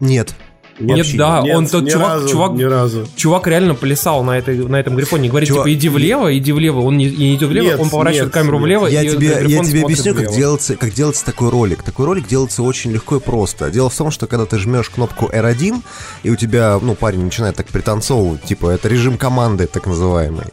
[0.00, 0.34] Нет.
[0.78, 3.08] Нет, да, Нет, он тот ни чувак, разу, чувак, Ни разу.
[3.16, 5.28] чувак реально плясал на, этой, на этом грифоне.
[5.30, 6.80] Говорит, Чувак- типа, иди влево, иди влево.
[6.80, 8.64] Он не, не идет влево, Нет, он поворачивает нет, камеру нет.
[8.64, 10.34] влево, Я и тебе, я тебе объясню, как влево.
[10.36, 11.82] делается, как делается такой ролик.
[11.82, 13.70] Такой ролик делается очень легко и просто.
[13.70, 15.82] Дело в том, что когда ты жмешь кнопку R1,
[16.24, 20.44] и у тебя, ну, парень начинает так пританцовывать, типа, это режим команды, так называемый.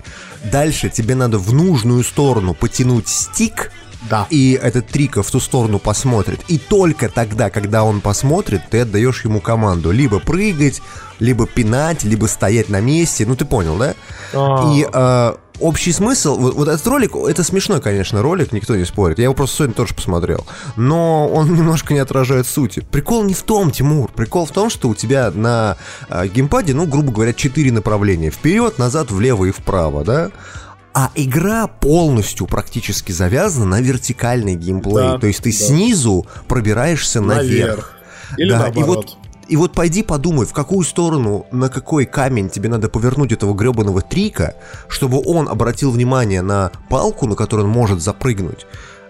[0.52, 3.72] Дальше тебе надо в нужную сторону потянуть стик,
[4.10, 4.28] Да.
[4.30, 6.42] и этот трика в ту сторону посмотрит.
[6.48, 9.92] И только тогда, когда он посмотрит, ты отдаешь ему команду.
[9.92, 10.82] Либо прыгать,
[11.20, 13.26] либо пинать, либо стоять на месте.
[13.26, 13.96] Ну, ты понял, да?
[14.34, 14.74] А.
[14.74, 16.38] И э, общий смысл...
[16.38, 19.20] Вот, вот этот ролик, это смешной, конечно, ролик, никто не спорит.
[19.20, 20.46] Я его просто сегодня тоже посмотрел.
[20.76, 22.86] Но он немножко не отражает сути.
[22.92, 24.12] Прикол не в том, Тимур.
[24.12, 25.78] Прикол в том, что у тебя на
[26.10, 28.30] э, геймпаде, ну, грубо говоря, четыре направления.
[28.30, 30.32] Вперед, назад, влево и вправо, да?
[30.93, 35.13] А игра полностью практически завязана на вертикальный геймплей.
[35.13, 35.58] Да, То есть ты да.
[35.58, 37.49] снизу пробираешься наверх.
[37.49, 37.93] Наверх.
[38.38, 38.95] Или Да, и наоборот.
[38.95, 43.53] вот, и вот пойди подумай, в какую сторону, на какой камень тебе надо повернуть этого
[43.53, 44.56] гребаного трика,
[44.88, 48.65] чтобы он обратил внимание на палку, на которую он может запрыгнуть.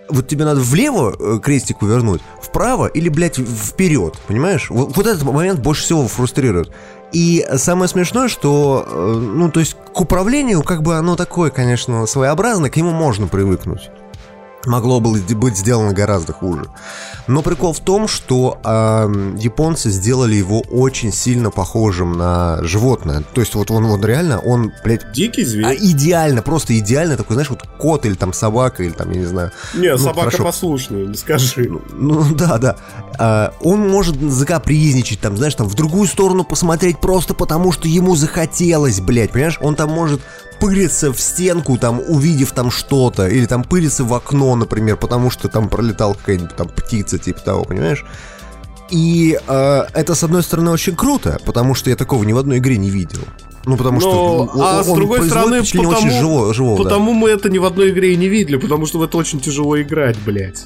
[0.09, 4.69] Вот тебе надо влево э, крестик повернуть, вправо или, блядь, вперед, понимаешь?
[4.69, 6.71] Вот, вот этот момент больше всего фрустрирует.
[7.13, 12.05] И самое смешное, что, э, ну, то есть к управлению, как бы оно такое, конечно,
[12.05, 13.89] своеобразное, к нему можно привыкнуть.
[14.65, 16.67] Могло бы быть сделано гораздо хуже.
[17.27, 23.23] Но прикол в том, что э, японцы сделали его очень сильно похожим на животное.
[23.33, 25.65] То есть вот он, он реально, он, блядь, Дикий зверь?
[25.65, 29.25] а, идеально, просто идеально такой, знаешь, вот кот или там собака или там, я не
[29.25, 29.51] знаю.
[29.73, 30.43] Не, ну, собака хорошо.
[30.43, 31.69] послушная, не скажи.
[31.93, 32.75] Ну да, да.
[33.17, 38.15] А, он может закапризничать, там, знаешь, там в другую сторону посмотреть просто потому, что ему
[38.15, 39.59] захотелось, блядь, понимаешь?
[39.61, 40.21] Он там может
[40.63, 45.49] пыриться в стенку, там, увидев там что-то, или там пыриться в окно, например, потому что
[45.49, 48.05] там пролетал какая-нибудь там птица, типа того, понимаешь?
[48.89, 52.59] И э, это, с одной стороны, очень круто, потому что я такого ни в одной
[52.59, 53.21] игре не видел.
[53.65, 54.11] Ну, потому что...
[54.11, 56.83] Но, ну, а он с другой стороны, потому, очень живо, живого, да.
[56.83, 59.39] потому мы это ни в одной игре и не видели, потому что в это очень
[59.39, 60.65] тяжело играть, блядь.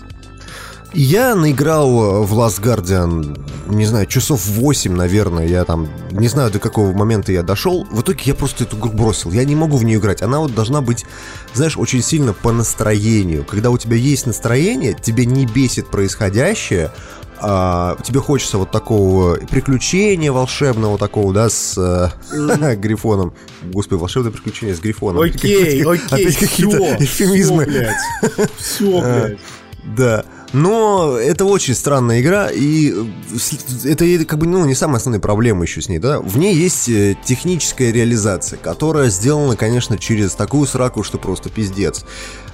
[1.00, 5.46] Я наиграл в Last Guardian, не знаю, часов 8, наверное.
[5.46, 7.86] Я там, не знаю, до какого момента я дошел.
[7.92, 9.32] В итоге я просто эту игру бросил.
[9.32, 10.24] Я не могу в нее играть.
[10.24, 11.06] Она вот должна быть,
[11.54, 13.46] знаешь, очень сильно по настроению.
[13.46, 16.92] Когда у тебя есть настроение, тебе не бесит происходящее,
[17.40, 23.34] а, тебе хочется вот такого приключения волшебного такого, да, с э, Грифоном.
[23.62, 25.22] Господи, волшебное приключение с Грифоном.
[25.22, 27.66] Окей, окей, Опять какие-то всё, эвфемизмы.
[27.66, 28.50] всё, блядь.
[28.58, 29.40] Все, Э, блядь.
[29.96, 30.26] Да.
[30.54, 35.64] Но это очень странная игра, и э, это как бы ну, не самая основная проблема
[35.64, 36.20] еще с ней, да.
[36.22, 42.06] В ней есть э, техническая реализация, которая сделана, конечно, через такую сраку, что просто пиздец.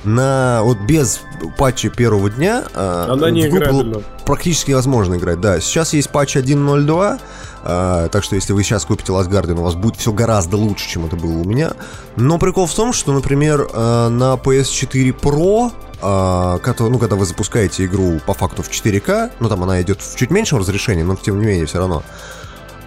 [0.04, 1.22] На вот без
[1.58, 4.02] патча первого дня э, Она не в играбельна.
[4.26, 5.40] практически невозможно играть.
[5.40, 7.20] Да, сейчас есть патч 1.02,
[7.64, 10.90] э, так что если вы сейчас купите Last Guardian, у вас будет все гораздо лучше,
[10.90, 11.72] чем это было у меня.
[12.16, 15.72] Но прикол в том, что, например, э, на PS4 Pro
[16.06, 20.02] а, кото- ну, когда вы запускаете игру по факту в 4К, ну, там она идет
[20.02, 22.04] в чуть меньшем разрешении, но тем не менее все равно,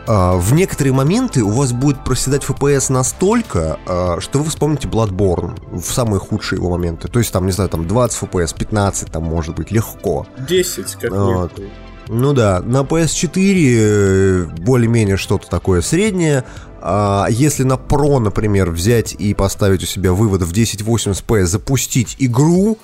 [0.06, 5.58] а, в некоторые моменты у вас будет проседать FPS настолько, а, что вы вспомните Bloodborne
[5.80, 7.08] в самые худшие его моменты.
[7.08, 10.26] То есть, там, не знаю, там 20 FPS, 15 там может быть, легко.
[10.38, 11.28] 10, как Вот.
[11.42, 11.70] некоторые.
[12.08, 16.44] Ну да, на PS4 э, более-менее что-то такое среднее.
[16.80, 22.78] А если на Pro, например, взять и поставить у себя вывод в 1080p, запустить игру,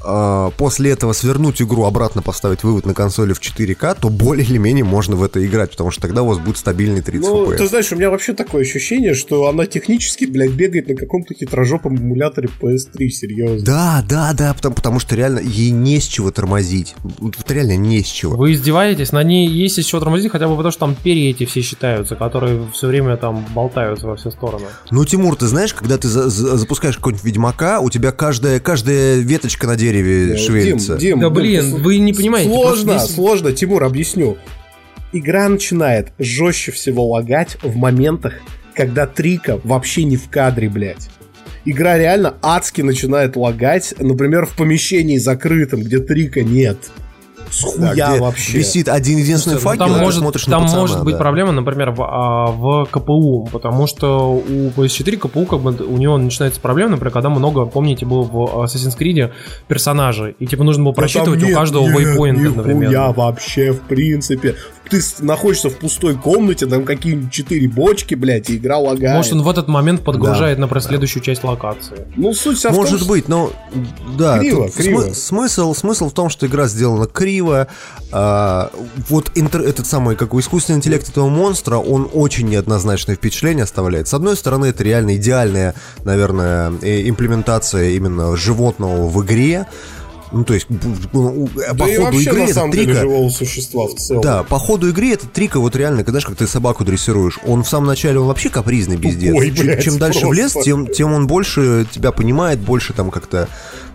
[0.00, 4.84] после этого свернуть игру, обратно поставить вывод на консоли в 4К, то более или менее
[4.84, 7.56] можно в это играть, потому что тогда у вас будет стабильный 30 Ну, FPS.
[7.56, 11.96] ты знаешь, у меня вообще такое ощущение, что она технически, блядь, бегает на каком-то хитрожопом
[11.96, 13.64] эмуляторе PS3, серьезно.
[13.66, 16.94] Да, да, да, потому, потому что реально ей не с чего тормозить.
[17.18, 18.36] Вот реально не с чего.
[18.36, 19.12] Вы издеваетесь?
[19.12, 22.14] На ней есть из чего тормозить, хотя бы потому, что там перья эти все считаются,
[22.16, 24.66] которые все время там болтаются во все стороны.
[24.90, 29.16] Ну, Тимур, ты знаешь, когда ты за- за- запускаешь какой-нибудь Ведьмака, у тебя каждая, каждая
[29.18, 29.87] веточка на дереве
[30.36, 30.96] шевелится.
[30.96, 32.50] Дим, Дим, Да Дим, блин, вы не понимаете.
[32.50, 34.36] Сложно, здесь- сложно, Тимур, объясню.
[35.12, 38.34] Игра начинает жестче всего лагать в моментах,
[38.74, 41.08] когда Трика вообще не в кадре, блядь.
[41.64, 46.78] Игра реально адски начинает лагать, например, в помещении закрытом, где Трика нет.
[47.50, 48.58] С Да, хуя где вообще.
[48.58, 51.14] Висит один единственный Ну, факел, там а ты может, смотришь на там пацана, может быть
[51.14, 51.18] да.
[51.18, 56.16] проблема, например, в, а, в КПУ, потому что у PS4 КПУ, как бы, у него
[56.18, 59.30] начинается проблема, например, когда много, помните, было в Assassin's Creed
[59.66, 63.12] персонажей, и типа нужно было Да там просчитывать у нет, каждого нет, вейпоинта, нихуя например.
[63.14, 64.54] вообще, в принципе.
[64.90, 69.16] Ты находишься в пустой комнате, там какие-нибудь четыре бочки, блядь, и игра лагает.
[69.16, 72.06] Может, он в этот момент подгружает, например, следующую часть локации.
[72.16, 73.50] Ну, суть вся в том, Может что- быть, но
[74.16, 75.02] да, Криво, криво.
[75.08, 77.37] смы- смысл, смысл в том, что игра сделана криво.
[78.10, 78.70] А,
[79.08, 84.08] вот интер- этот самый, как у искусственный интеллект этого монстра, он очень неоднозначное впечатление оставляет.
[84.08, 85.74] С одной стороны, это реально идеальная,
[86.04, 89.66] наверное, имплементация именно животного в игре.
[90.30, 93.00] Ну, то есть, ну, по Да и ходу вообще, игры деле, трика...
[93.00, 94.20] живого существа в целом.
[94.20, 97.64] Да, по ходу игры этот трика вот реально, когда знаешь, как ты собаку дрессируешь, он
[97.64, 99.32] в самом начале он вообще капризный пиздец.
[99.32, 100.70] Тупой, чем, блядь, чем дальше в лес, просто.
[100.70, 103.48] тем, тем он больше тебя понимает, больше там как-то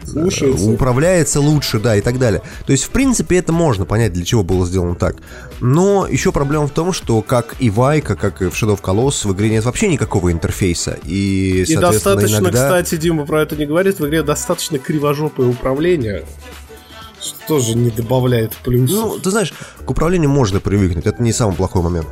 [0.06, 0.66] Слушается.
[0.70, 2.42] управляется лучше, да, и так далее.
[2.66, 5.18] То есть, в принципе, это можно понять, для чего было сделано так.
[5.60, 9.28] Но еще проблема в том, что как и Вайка, как и в Shadow of Colossus,
[9.28, 10.98] в игре нет вообще никакого интерфейса.
[11.04, 12.64] И, И достаточно, иногда...
[12.64, 16.26] кстати, Дима про это не говорит, в игре достаточно кривожопое управление,
[17.22, 18.96] что тоже не добавляет плюсов.
[18.96, 19.54] Ну, ты знаешь,
[19.86, 22.08] к управлению можно привыкнуть, это не самый плохой момент.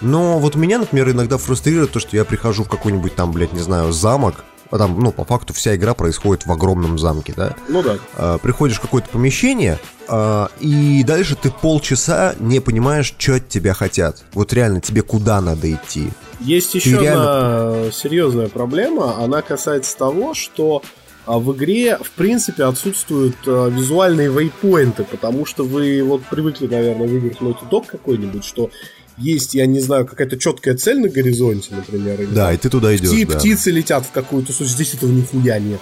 [0.00, 3.60] Но вот меня, например, иногда фрустрирует то, что я прихожу в какой-нибудь там, блядь, не
[3.60, 7.56] знаю, замок, а там, ну, по факту вся игра происходит в огромном замке, да?
[7.68, 7.98] Ну да.
[8.16, 13.74] А, приходишь в какое-то помещение, а, и дальше ты полчаса не понимаешь, что от тебя
[13.74, 14.24] хотят.
[14.32, 16.10] Вот реально, тебе куда надо идти.
[16.40, 19.22] Есть еще реально- одна серьезная проблема.
[19.22, 20.82] Она касается того, что
[21.26, 27.06] а, в игре, в принципе, отсутствуют а, визуальные вейпоинты, потому что вы вот привыкли, наверное,
[27.06, 28.70] в играх Naughty Dog какой-нибудь, что
[29.18, 32.20] есть, я не знаю, какая-то четкая цель на горизонте, например.
[32.20, 33.38] или Да, там и ты туда идешь, Пти- да.
[33.38, 34.68] Птицы летят в какую-то суть.
[34.68, 35.80] Здесь этого нихуя нет.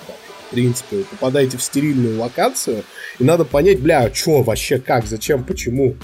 [0.51, 0.99] принципе.
[0.99, 2.85] Вы попадаете в стерильную локацию,
[3.18, 5.97] и надо понять, бля, что вообще, как, зачем, почему.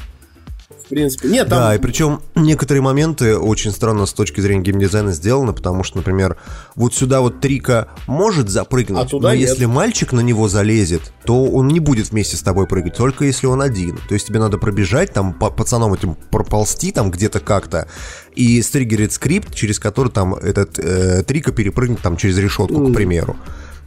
[0.89, 1.59] В принципе, нет, там...
[1.59, 6.39] Да, и причем некоторые моменты очень странно с точки зрения геймдизайна сделаны, потому что, например,
[6.77, 9.51] вот сюда вот Трика может запрыгнуть, А туда но нет.
[9.51, 13.47] если мальчик на него залезет, то он не будет вместе с тобой прыгать, только если
[13.47, 13.99] он один.
[14.09, 17.87] То есть тебе надо пробежать, там, по пацанам этим проползти там где-то как-то,
[18.35, 23.37] и стригерить скрипт, через который там этот э, Трика перепрыгнет там через решетку, к примеру.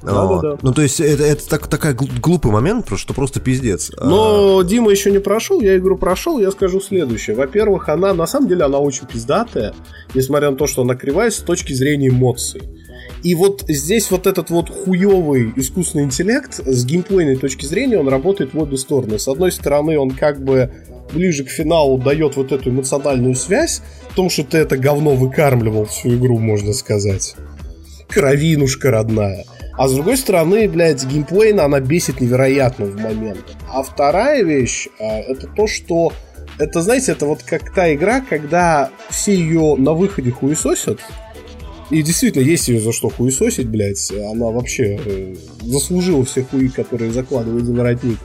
[0.01, 0.41] Вот.
[0.41, 0.57] Да-да-да.
[0.61, 3.91] Ну, то есть это, это так, такой гл- глупый момент, просто, что просто пиздец.
[3.97, 7.35] А, Но Дима еще не прошел, я игру прошел, я скажу следующее.
[7.35, 9.73] Во-первых, она, на самом деле, она очень пиздатая,
[10.13, 12.61] несмотря на то, что она кривая с точки зрения эмоций.
[13.23, 18.53] И вот здесь вот этот вот хуёвый искусственный интеллект с геймплейной точки зрения, он работает
[18.53, 19.19] в обе стороны.
[19.19, 20.71] С одной стороны, он как бы
[21.13, 25.85] ближе к финалу дает вот эту эмоциональную связь, в том, что ты это говно выкармливал
[25.85, 27.35] всю игру, можно сказать.
[28.09, 29.45] Кровинушка родная.
[29.81, 33.57] А с другой стороны, блядь, геймплейно она бесит невероятно в момент.
[33.67, 36.13] А вторая вещь, а, это то, что
[36.59, 40.99] это, знаете, это вот как та игра, когда все ее на выходе хуесосят,
[41.89, 44.11] и действительно, есть ее за что хуесосить, блядь.
[44.11, 48.19] Она вообще э, заслужила все хуи, которые закладывает за воротник.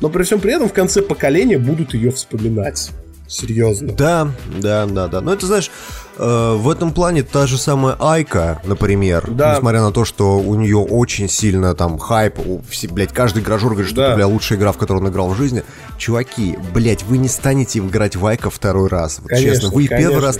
[0.00, 2.92] Но при всем при этом в конце поколения будут ее вспоминать.
[3.26, 3.94] Серьезно.
[3.94, 5.20] Да, да, да, да.
[5.20, 5.72] Но это, знаешь,
[6.20, 9.54] э, в этом плане та же самая Айка, например, Да.
[9.54, 13.72] несмотря на то, что у нее очень сильно там хайп, у все, блядь, каждый гражур
[13.72, 14.06] говорит, что Да.
[14.08, 15.62] это, бля, лучшая игра, в которую он играл в жизни.
[15.98, 19.18] Чуваки, блядь, вы не станете играть в Айка второй раз.
[19.20, 20.38] Вот Конечно, честно, вы и первый раз,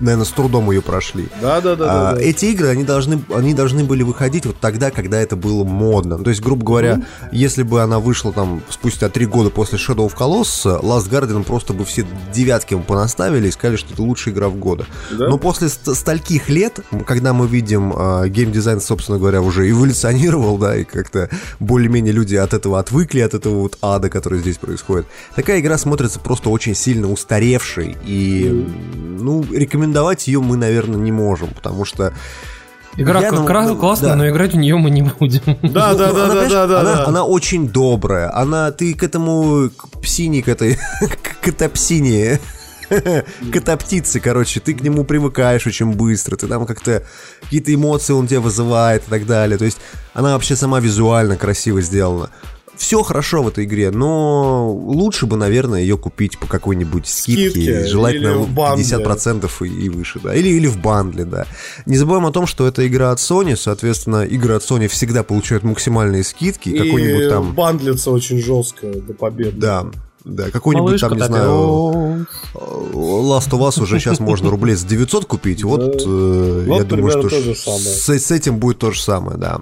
[0.00, 1.28] наверное, с трудом ее прошли.
[1.40, 2.22] Да, да, да, А, да, да.
[2.22, 6.18] Эти игры, они должны, они должны были выходить вот тогда, когда это было модно.
[6.18, 7.02] То есть, грубо говоря,
[7.32, 11.72] если бы она вышла там спустя три года после Shadow of Colossus, Last Guardian просто
[11.72, 14.86] бы все девятки ему понаставили и сказали, что это лучшая игра в года.
[15.10, 15.28] Да?
[15.28, 20.76] Но после ст- стольких лет, когда мы видим а, геймдизайн, собственно говоря, уже эволюционировал, да,
[20.76, 21.28] и как-то
[21.60, 26.18] более-менее люди от этого отвыкли, от этого вот ада, который здесь происходит, такая игра смотрится
[26.20, 27.96] просто очень сильно устаревшей.
[28.06, 28.66] И,
[29.18, 29.44] ну,
[29.84, 32.12] рекомендовать ее мы, наверное, не можем, потому что
[32.96, 34.16] Игра Я, ну, ну, классная, да.
[34.16, 35.42] но играть в нее мы не будем.
[35.62, 37.06] Да, да, Ну, да, она, да, да, да, она, да.
[37.06, 38.32] она очень добрая.
[38.32, 40.78] Она, ты к этому к псине, к этой,
[41.42, 42.38] к псине,
[42.88, 47.02] к этой птице, короче, ты к нему привыкаешь очень быстро, ты там как-то
[47.42, 49.58] какие-то эмоции он тебе вызывает и так далее.
[49.58, 49.78] То есть
[50.12, 52.30] она вообще сама визуально красиво сделана.
[52.76, 57.86] Все хорошо в этой игре, но лучше бы, наверное, ее купить по какой-нибудь скидке, Скидке,
[57.86, 58.84] желательно или в бандле.
[58.84, 61.46] 50% и, и выше, да, или, или в бандле, да.
[61.86, 65.62] Не забываем о том, что это игра от Sony, соответственно, игры от Sony всегда получают
[65.62, 69.52] максимальные скидки, какой-нибудь И там, бандлится очень жестко до победы.
[69.56, 69.86] да,
[70.24, 74.74] да, какой-нибудь Малышка там, не такая, знаю, «О, Last of Us уже сейчас можно рублей
[74.74, 78.90] с 900 купить, вот, э, Вот я думаю, примерно что с, с этим будет то
[78.90, 79.60] же самое, да.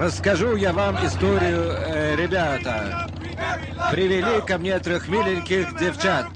[0.00, 3.06] Расскажу я вам историю, э, ребята.
[3.92, 6.26] Привели ко мне трех миленьких девчат.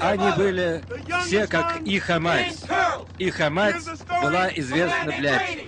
[0.00, 0.82] Они были
[1.26, 2.56] все как их мать.
[3.18, 3.84] Их мать
[4.22, 5.66] была известна, блядь.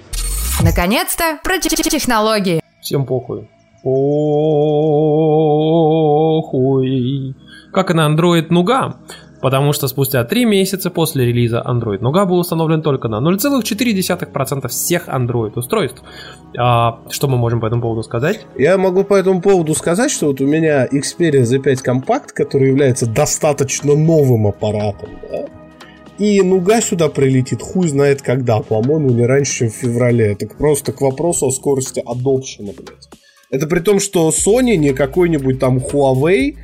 [0.63, 2.63] Наконец-то про технологии.
[2.81, 3.51] Всем похуй.
[3.83, 4.17] Похуй.
[7.71, 8.97] Как и на Android Nougat.
[9.41, 15.09] Потому что спустя 3 месяца после релиза Android Nougat был установлен только на 0,4% всех
[15.09, 16.03] Android устройств.
[16.59, 18.47] А, что мы можем по этому поводу сказать?
[18.57, 23.07] Я могу по этому поводу сказать, что вот у меня Xperia Z5 Compact, который является
[23.07, 25.47] достаточно новым аппаратом, да,
[26.21, 30.33] и нуга сюда прилетит, хуй знает когда, по-моему, не раньше, чем в феврале.
[30.33, 33.09] Это просто к вопросу о скорости адопшена, блядь.
[33.51, 36.57] Это при том, что Sony не какой-нибудь там Huawei,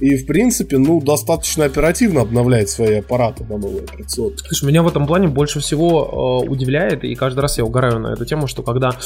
[0.00, 4.38] и, в принципе, ну, достаточно оперативно обновляет свои аппараты на новые операционные.
[4.38, 8.08] Слушай, меня в этом плане больше всего э, удивляет, и каждый раз я угораю на
[8.08, 8.96] эту тему, что когда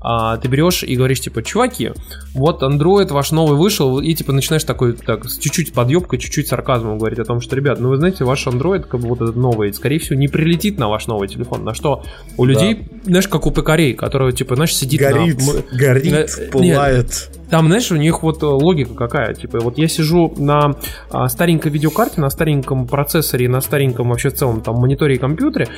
[0.00, 1.92] а, ты берешь и говоришь, типа, чуваки,
[2.34, 6.98] вот Android ваш новый вышел, и типа начинаешь такой, так, с чуть-чуть подъебкой, чуть-чуть сарказмом
[6.98, 9.72] говорить о том, что, ребят, ну вы знаете, ваш Android, как бы вот этот новый,
[9.72, 11.64] скорее всего, не прилетит на ваш новый телефон.
[11.64, 12.02] На что
[12.36, 15.78] у людей, знаешь, как у пекарей, которые, типа, знаешь, сидит Горит, на...
[15.78, 17.30] горит, Э, нет, пылает.
[17.50, 19.34] Там, знаешь, у них вот э, логика какая.
[19.34, 20.76] Типа, вот я сижу на
[21.10, 25.68] а, старенькой видеокарте, на стареньком процессоре, на стареньком вообще в целом там мониторе и компьютере,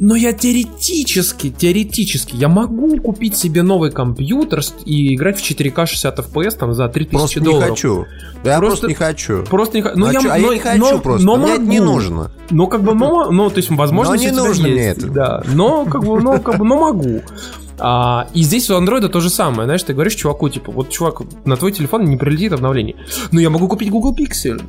[0.00, 6.18] но я теоретически, теоретически, я могу купить себе новый компьютер и играть в 4К 60
[6.20, 7.70] FPS там за 3000 Просто не долларов.
[7.70, 8.06] хочу.
[8.44, 9.44] Да я Просто- просто не хочу.
[9.44, 9.98] Просто не хочу.
[9.98, 11.72] Ну, я, а но, я не хочу но- просто, но мне это могу.
[11.72, 12.30] не нужно.
[12.50, 15.08] Ну, как бы, но, ну, то есть, возможно, Но не нужно мне это.
[15.08, 17.20] Да, но, как бы, но, как бы, но могу.
[17.78, 21.22] А, и здесь у андроида то же самое, знаешь, ты говоришь чуваку, типа, вот, чувак,
[21.44, 22.96] на твой телефон не прилетит обновление.
[23.32, 24.60] Но я могу купить Google Pixel.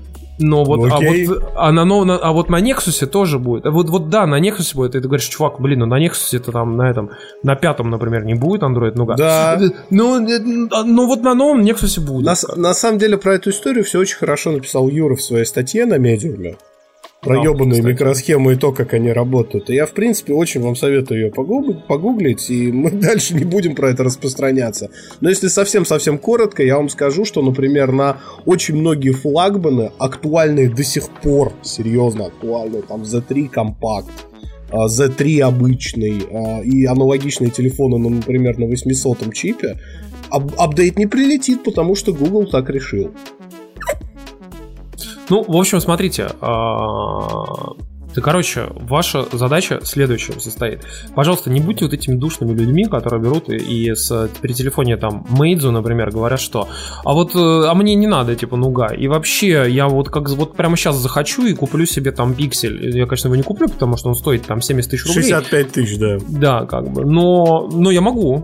[0.41, 1.27] Но вот, а Окей.
[1.27, 3.65] вот, а, на, но- на- а вот на Nexus тоже будет.
[3.65, 4.95] А Вот, вот да, на Nexus будет.
[4.95, 7.10] И ты говоришь, чувак, блин, ну на Nexus это там на этом,
[7.43, 9.17] на пятом, например, не будет Android Nougat.
[9.17, 9.60] Да.
[9.89, 10.39] Ну, э,
[10.85, 12.25] ну вот на новом Nexus будет.
[12.25, 15.85] На, на самом деле про эту историю все очень хорошо написал Юра в своей статье
[15.85, 16.55] на медиуме.
[17.21, 17.85] Про Да, ебаные кстати.
[17.93, 19.69] микросхемы и то, как они работают.
[19.69, 23.75] И я, в принципе, очень вам советую ее погуглить, погуглить, и мы дальше не будем
[23.75, 24.89] про это распространяться.
[25.19, 30.83] Но если совсем-совсем коротко, я вам скажу, что, например, на очень многие флагманы, актуальные до
[30.83, 34.11] сих пор, серьезно актуальные, там Z3 компакт,
[34.71, 39.77] а, Z3 обычный а, и аналогичные телефоны, ну, например, на 800 чипе,
[40.31, 43.11] ап- апдейт не прилетит, потому что Google так решил.
[45.30, 46.30] Ну, в общем, смотрите.
[46.42, 47.73] а,
[48.15, 50.82] Да, короче, ваша задача следующая состоит.
[51.13, 55.27] Пожалуйста, не будьте вот этими душными людьми, которые берут и, и с при телефоне там
[55.30, 56.67] Мейдзу, например, говорят, что
[57.06, 58.88] а вот э, а мне не надо, типа, нуга.
[58.88, 62.98] И вообще, я вот как вот прямо сейчас захочу и куплю себе там пиксель.
[62.98, 65.21] Я, конечно, его не куплю, потому что он стоит там 70 тысяч рублей.
[65.30, 66.17] 65 тысяч, да.
[66.27, 67.06] Да, как бы.
[67.06, 68.44] Но, но я могу.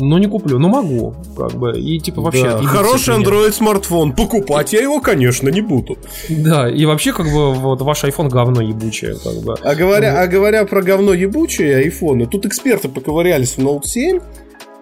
[0.00, 1.78] Но не куплю, но могу, как бы.
[1.78, 2.44] И типа вообще.
[2.44, 3.14] Да, Хороший.
[3.16, 4.12] Android смартфон.
[4.12, 5.98] Покупать я его, конечно, не буду.
[6.28, 9.54] Да, и вообще, как бы, вот ваш iPhone говно ебучее, как бы.
[9.62, 14.20] А говоря, а говоря про говно ебучие айфоны, тут эксперты поковырялись в Note 7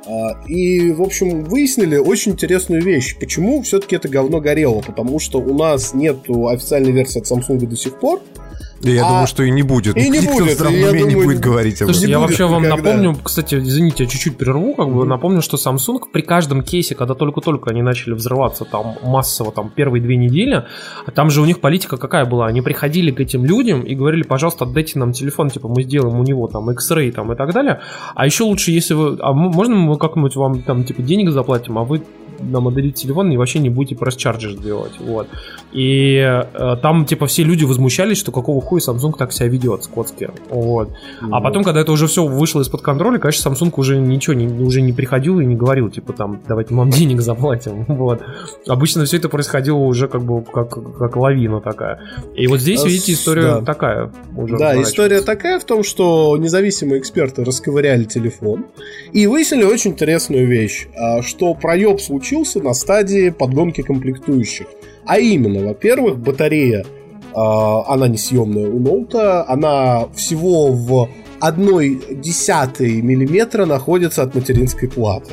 [0.09, 3.17] а, и, в общем, выяснили очень интересную вещь.
[3.19, 4.81] Почему все-таки это говно горело?
[4.81, 8.23] Потому что у нас нету официальной версии от Samsung до сих пор.
[8.81, 9.97] Да я А- думаю, что и не будет.
[9.97, 12.03] и не Никто будет, в здравом и я уме не думаю, будет говорить об этом.
[12.09, 12.91] Я вообще вам никогда.
[12.93, 17.15] напомню, кстати, извините, я чуть-чуть прерву, как бы напомню, что Samsung при каждом кейсе, когда
[17.15, 20.65] только-только они начали взрываться там массово, там первые две недели,
[21.07, 22.47] а там же у них политика какая была?
[22.47, 26.23] Они приходили к этим людям и говорили, пожалуйста, отдайте нам телефон, типа мы сделаем у
[26.23, 27.81] него там X-Ray там и так далее.
[28.15, 31.85] А еще лучше, если вы, а можно мы как-нибудь вам там типа денег заплатим, а
[31.85, 32.03] вы
[32.39, 35.29] нам отдадите телефон и вообще не будете пресс-чарджер делать, вот.
[35.73, 40.31] И э, там, типа, все люди возмущались, что какого хуя Samsung так себя ведет, скотски.
[40.49, 40.91] Вот.
[41.31, 44.81] А потом, когда это уже все вышло из-под контроля, конечно, Samsung уже ничего не, уже
[44.81, 47.85] не приходил и не говорил, типа, там, давайте мы вам денег заплатим.
[47.87, 48.23] Вот.
[48.67, 52.01] Обычно все это происходило уже как бы как, как лавина такая.
[52.35, 53.61] И вот здесь, видите, история да.
[53.61, 54.57] такая уже.
[54.57, 58.67] Да, история такая в том, что независимые эксперты расковыряли телефон
[59.13, 62.28] и выяснили очень интересную вещь, а, что проеб случился
[62.63, 64.67] на стадии подгонки комплектующих.
[65.07, 66.85] А именно, во-первых, батарея,
[67.35, 71.09] а, она несъемная у ноута, она всего в
[71.41, 75.33] одной десятой миллиметра находится от материнской платы.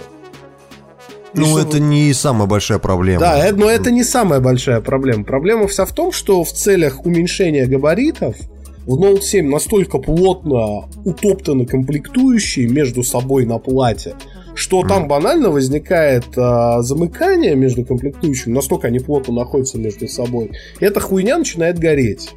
[1.34, 3.20] Ну, что это не самая большая проблема.
[3.20, 5.26] да, э- но это не самая большая проблема.
[5.26, 8.38] Проблема вся в том, что в целях уменьшения габаритов
[8.86, 14.16] в Note 7 настолько плотно утоптаны комплектующие между собой на плате,
[14.56, 21.00] что там банально возникает а, замыкание между комплектующими, настолько они плотно находятся между собой, эта
[21.00, 22.32] хуйня начинает гореть.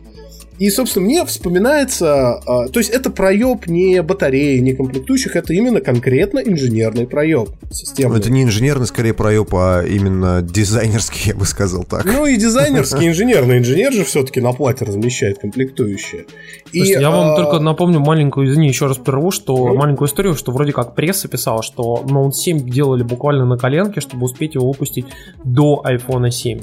[0.58, 2.40] И, собственно, мне вспоминается...
[2.46, 8.16] а, то есть это проеб не батареи, не комплектующих, это именно конкретно инженерный проеб системы.
[8.18, 12.04] Это не инженерный, скорее, проеб, а именно дизайнерский, я бы сказал так.
[12.04, 13.58] Ну и дизайнерский, инженерный.
[13.58, 16.26] Инженер же все-таки на плате размещает комплектующие.
[16.72, 19.74] И, Слушайте, я вам а, только напомню маленькую, извини, еще раз прерву, что Ну.
[19.74, 24.24] маленькую историю, что вроде как пресса писала, что Note 7 делали буквально на коленке, чтобы
[24.24, 25.06] успеть его выпустить
[25.44, 26.60] до iPhone 7.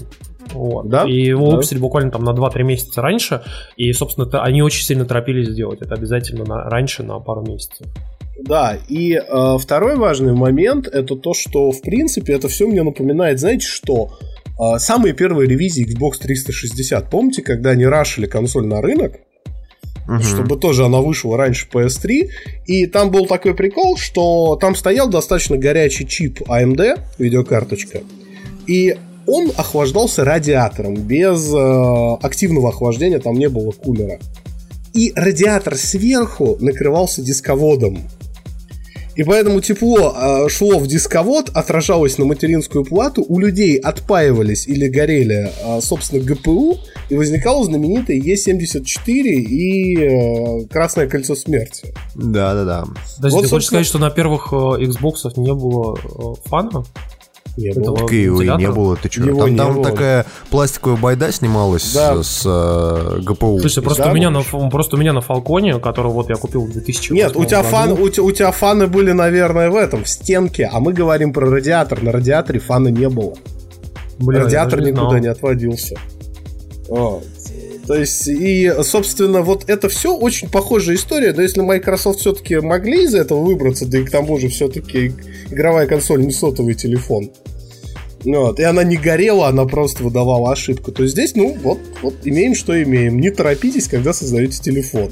[0.56, 0.88] Вот.
[0.90, 1.04] Да?
[1.06, 1.52] И его Да.
[1.52, 3.42] выпустили буквально там на 2-3 месяца раньше,
[3.76, 7.86] и, собственно, они очень сильно торопились сделать это обязательно на, раньше на пару месяцев.
[8.42, 13.40] Да, и э, второй важный момент это то, что в принципе это все мне напоминает,
[13.40, 14.18] знаете что?
[14.60, 17.10] Э, самые первые ревизии Xbox 360.
[17.10, 19.14] Помните, когда они рашили консоль на рынок?
[20.08, 20.22] Мгм.
[20.22, 22.30] чтобы тоже она вышла раньше PS3.
[22.68, 28.02] И там был такой прикол, что там стоял достаточно горячий чип AMD, видеокарточка,
[28.68, 28.98] и
[29.28, 30.96] он охлаждался радиатором.
[30.96, 34.20] Без э, активного охлаждения там не было кулера.
[34.94, 38.00] И радиатор сверху накрывался дисководом.
[39.16, 44.88] И поэтому тепло э, шло в дисковод, отражалось на материнскую плату, у людей отпаивались или
[44.90, 46.78] горели, э, собственно, ГПУ,
[47.10, 51.94] и возникало знаменитое Е74 и э, Красное кольцо смерти.
[52.16, 52.86] Да-да-да.
[53.16, 56.84] Подожди, Вот, ты хочешь собственно- сказать, что на первых э, Xbox не было э, фана?
[57.58, 57.98] Не было.
[57.98, 59.36] Так его и не было, ты чё?
[59.36, 59.84] Там, там было.
[59.84, 62.22] такая пластиковая байда снималась Да.
[62.22, 63.60] с, с, э, ГПУ.
[63.60, 66.66] Слушай, просто Да, у меня на просто у меня на Фалконе, который вот я купил
[66.66, 70.10] в 2000 Нет, у тебя, фан, у, у тебя фаны были, наверное, в этом, в
[70.10, 72.04] стенке, а мы говорим про радиатор.
[72.04, 73.36] На радиаторе фана не было.
[74.20, 75.96] Радиатор никуда не отводился.
[76.90, 77.22] А.
[77.88, 83.04] То есть, и, собственно, вот это все очень похожая история, но если Microsoft все-таки могли
[83.04, 85.14] из этого выбраться, да и к тому же все-таки
[85.50, 87.32] игровая консоль не сотовый телефон,
[88.24, 90.92] Вот, и она не горела, она просто выдавала ошибку.
[90.92, 93.20] То есть здесь, ну, вот, вот имеем, что имеем.
[93.20, 95.12] Не торопитесь, когда создаете телефон.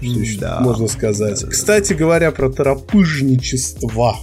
[0.00, 0.60] Что еще Да.
[0.60, 1.44] можно сказать?
[1.44, 4.16] Кстати говоря, про торопыжничество.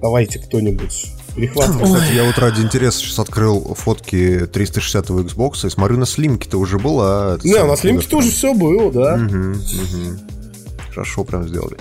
[0.00, 1.84] Давайте кто-нибудь перехватывайте.
[1.94, 6.78] Кстати, я вот ради интереса сейчас открыл фотки 360 Xbox и смотрю, на слимке-то уже
[6.78, 9.16] это Не, самое на слимке тоже все было, да.
[9.16, 10.20] Мгм, мгм.
[10.90, 11.76] Хорошо прям сделали.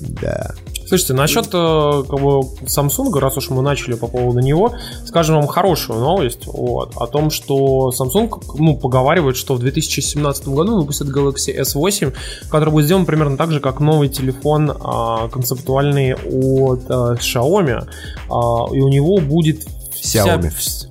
[0.00, 0.54] Да.
[0.86, 4.72] Слушайте, насчет э, как бы, Samsung, раз уж мы начали по поводу него,
[5.04, 10.76] скажем вам хорошую новость вот, о том, что Samsung ну, поговаривает, что в 2017 году
[10.76, 12.14] выпустят Galaxy S8,
[12.50, 17.86] который будет сделан примерно так же, как новый телефон а, концептуальный от а, Xiaomi,
[18.30, 20.24] А, и у него будет вся...
[20.24, 20.52] Xiaomi.
[20.56, 20.86] вс-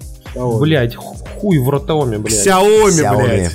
[0.59, 2.45] Блять, хуй в ротоме, блядь.
[2.45, 3.23] Xiaomi, Xiaomi.
[3.23, 3.51] блядь.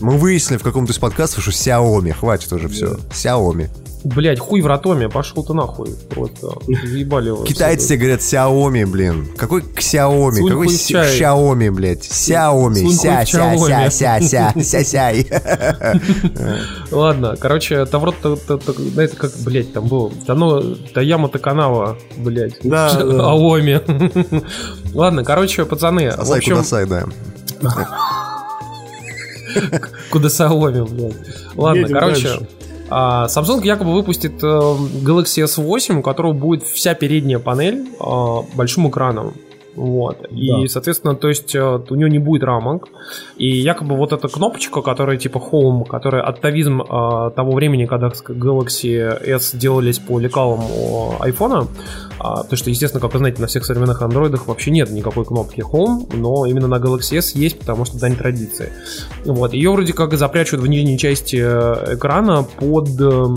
[0.00, 2.12] Мы выяснили в каком-то из подкастов, что Xiaomi.
[2.12, 2.98] Хватит уже все.
[3.10, 3.70] Xiaomi.
[4.04, 5.94] Блять, хуй в ротоме, пошел ты нахуй.
[6.08, 7.46] Просто заебали вы.
[7.46, 9.28] Китайцы говорят Xiaomi, блин.
[9.36, 10.36] Какой Xiaomi?
[10.36, 10.66] Сунь Какой.
[10.68, 12.06] Xiaomi, блядь?
[12.06, 12.88] Xiaomi.
[12.90, 13.90] Ся, ся, Xiaomi.
[13.90, 15.26] ся, ся, ся, ся, сяй.
[16.90, 20.62] Ладно, короче, Таврот, да это как, блять, там было, Тано,
[20.94, 23.02] Таяма Таканава, блять, Да, да.
[23.30, 23.80] Аоми.
[24.94, 27.04] Ладно, короче, пацаны, в Асай общем, Кудасай, да.
[30.10, 31.14] куда Аоми, блядь.
[31.54, 32.40] Ладно, короче,
[32.90, 39.34] Samsung якобы выпустит э, Galaxy S8, у которого будет вся передняя панель э, большим экраном.
[39.76, 40.26] Вот.
[40.32, 40.68] И, Да.
[40.68, 42.88] соответственно, то есть э, у него не будет рамок.
[43.36, 48.98] И якобы вот эта кнопочка, которая типа Home, которая оттавизм э, того времени, когда Galaxy
[49.36, 50.60] S делались по лекалам
[51.20, 51.66] айфона,
[52.22, 55.60] а, потому что, естественно, как вы знаете, на всех современных андроидах вообще нет никакой кнопки
[55.60, 58.70] Home, но именно на Galaxy S есть, потому что дань традиции.
[59.24, 59.54] Вот.
[59.54, 63.34] Ее вроде как запрячут в нижней части э, экрана под э,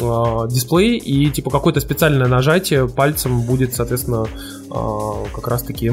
[0.00, 4.26] э, дисплей, и типа какое-то специальное нажатие пальцем будет, соответственно,
[4.68, 4.74] э,
[5.32, 5.92] как раз-таки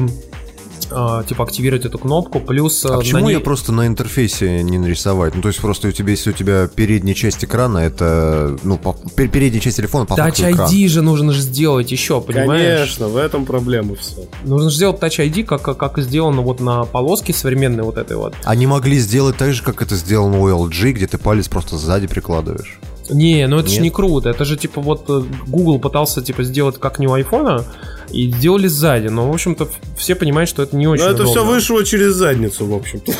[1.28, 2.84] типа активировать эту кнопку, плюс...
[2.84, 5.34] А на почему ней- ее просто на интерфейсе не нарисовать?
[5.34, 8.96] Ну, то есть просто у тебя, если у тебя передняя часть экрана, это, ну, по-
[9.16, 10.74] пер- передняя часть телефона по Touch факту.
[10.74, 12.78] ID же нужно же сделать еще, понимаешь?
[12.78, 14.26] Конечно, в этом проблема все.
[14.44, 17.96] Нужно же сделать Touch ID, как, как, как и сделано вот на полоске современной вот
[17.96, 18.34] этой вот.
[18.44, 22.06] Они могли сделать так же, как это сделано у LG, где ты палец просто сзади
[22.06, 22.78] прикладываешь.
[23.10, 23.82] Не, ну это же Нет?
[23.84, 24.30] не круто.
[24.30, 27.64] Это же типа вот э, Google пытался типа сделать как не у айфона
[28.10, 29.08] и сделали сзади.
[29.08, 31.52] Но, в общем-то, все понимают, что это не очень Но это все удобно.
[31.52, 33.12] вышло через задницу, в общем-то.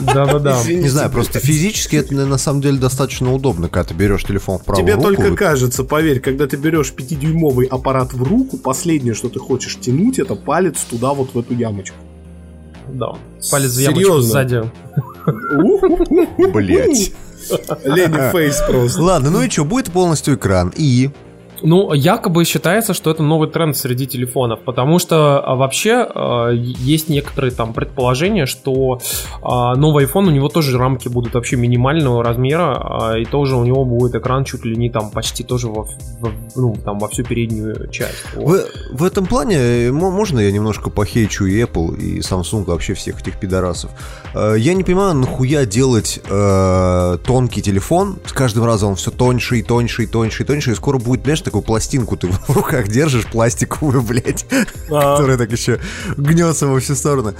[0.00, 0.58] Да-да-да.
[0.66, 4.64] Не знаю, просто физически это на самом деле достаточно удобно, когда ты берешь телефон в
[4.64, 5.08] правую Тебе руку.
[5.08, 10.18] только кажется, поверь, когда ты берешь 5-дюймовый аппарат в руку, последнее, что ты хочешь тянуть,
[10.18, 11.96] это палец туда, вот в эту ямочку.
[12.88, 13.14] Да.
[13.50, 14.30] Палец в ямочку Серьезно?
[14.30, 14.62] сзади.
[16.52, 17.12] Блять.
[17.84, 19.02] Лени фейс просто.
[19.02, 20.72] Ладно, ну и что, будет полностью экран.
[20.76, 21.10] И
[21.66, 27.08] Ну, якобы считается, что это новый тренд среди телефонов, потому что а, вообще а, есть
[27.08, 29.00] некоторые там предположения, что
[29.42, 33.64] а, новый iPhone у него тоже рамки будут вообще минимального размера, а, и тоже у
[33.64, 35.84] него будет экран чуть ли не там почти тоже во,
[36.20, 38.14] во- ну, там, во всю переднюю часть.
[38.36, 38.68] Вот.
[38.92, 42.92] В, в этом плане э, мо- можно я немножко похейчу и Apple, и Samsung, вообще
[42.92, 43.90] всех этих пидорасов.
[44.34, 49.58] Э, Я не понимаю, нахуя делать э, тонкий телефон, с каждым разом он все тоньше
[49.58, 52.88] и тоньше и тоньше и тоньше, и скоро будет, знаешь, такую пластинку ты в руках
[52.88, 54.44] держишь, пластиковую, блядь,
[54.88, 55.78] которая так еще
[56.16, 57.34] гнется во все стороны.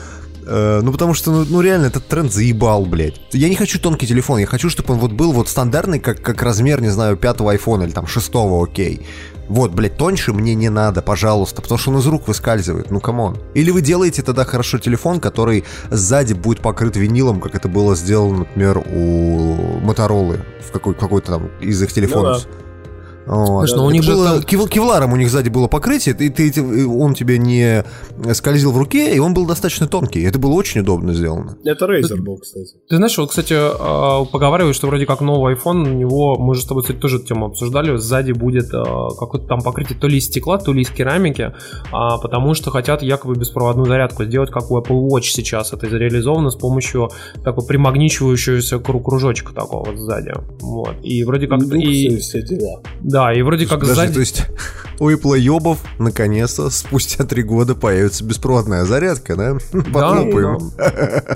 [0.46, 3.20] Э, Ну, потому что, ну, ну, реально, этот тренд заебал, блядь.
[3.32, 6.42] Я не хочу тонкий телефон, я хочу, чтобы он вот был вот стандартный, как, как
[6.42, 9.00] размер, не знаю, пятого айфона или там шестого, окей.
[9.48, 13.21] Вот, блядь, тоньше мне не надо, пожалуйста, потому что он из рук выскальзывает, ну, come
[13.21, 13.36] on.
[13.54, 18.38] Или вы делаете тогда хорошо телефон, который сзади будет покрыт винилом, как это было сделано,
[18.38, 22.42] например, у Моторолы в какой- какой-то там из их телефонов.
[23.26, 23.68] Вот.
[23.68, 26.28] Слушай, ну у них же было- там- кев- кевларом у них сзади было покрытие, и
[26.28, 27.84] ты, ты- он тебе не
[28.34, 30.22] скользил в руке, и он был достаточно тонкий.
[30.22, 31.56] Это было очень удобно сделано.
[31.64, 32.74] Это Razer был, кстати.
[32.88, 36.62] Ты знаешь, вот, кстати, э, поговаривают, что вроде как новый iPhone, у него, мы же
[36.62, 38.82] с тобой, кстати, тоже эту тему обсуждали, сзади будет э,
[39.18, 41.52] какое-то там покрытие то ли из стекла, то ли из керамики,
[41.92, 45.72] а, потому что хотят якобы беспроводную зарядку сделать, как у Apple Watch сейчас.
[45.72, 47.10] Это реализовано с помощью
[47.42, 50.32] такой примагничивающегося кру- кружочка такого вот сзади.
[50.60, 50.94] Вот.
[51.02, 51.60] И вроде как...
[51.62, 52.82] Индукция И, и все дела.
[53.14, 54.14] Да, и вроде как Подожди, сзади...
[54.14, 54.46] то есть
[54.98, 59.56] у Apple ёбов наконец-то спустя три года появится беспроводная зарядка, да?
[59.92, 60.72] Похлопаем.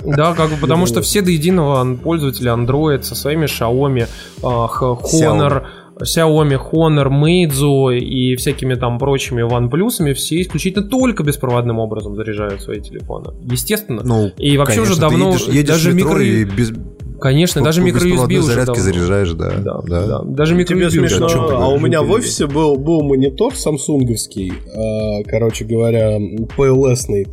[0.03, 4.09] Да, как бы, потому что все до единого пользователи Android со своими Xiaomi,
[4.43, 5.63] а, Honor,
[6.01, 12.81] Xiaomi, Honor, Meizu и всякими там прочими OnePlus, все исключительно только беспроводным образом заряжают свои
[12.81, 13.31] телефоны.
[13.49, 14.01] Естественно.
[14.03, 16.73] Ну, И вообще конечно, уже давно едешь, едешь даже метро микро- и без,
[17.19, 18.83] Конечно, даже microUSB беспроводной уже зарядке давно.
[18.83, 19.51] заряжаешь, да.
[19.57, 20.07] Да, да.
[20.07, 20.21] да.
[20.23, 25.23] Даже Тебе microUSB уже смешно, а у меня в офисе был, был монитор самсунговский, э,
[25.25, 26.17] короче говоря,
[26.57, 27.27] PLS-ный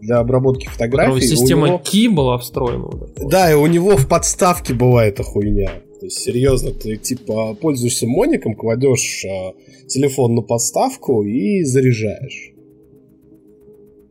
[0.00, 1.16] для обработки фотографий.
[1.16, 2.88] У система него- Key была встроена.
[3.28, 5.70] Да, и у него в подставке была эта хуйня.
[5.98, 9.52] То есть, серьезно, ты типа пользуешься моником, кладешь э,
[9.88, 12.52] телефон на подставку и заряжаешь.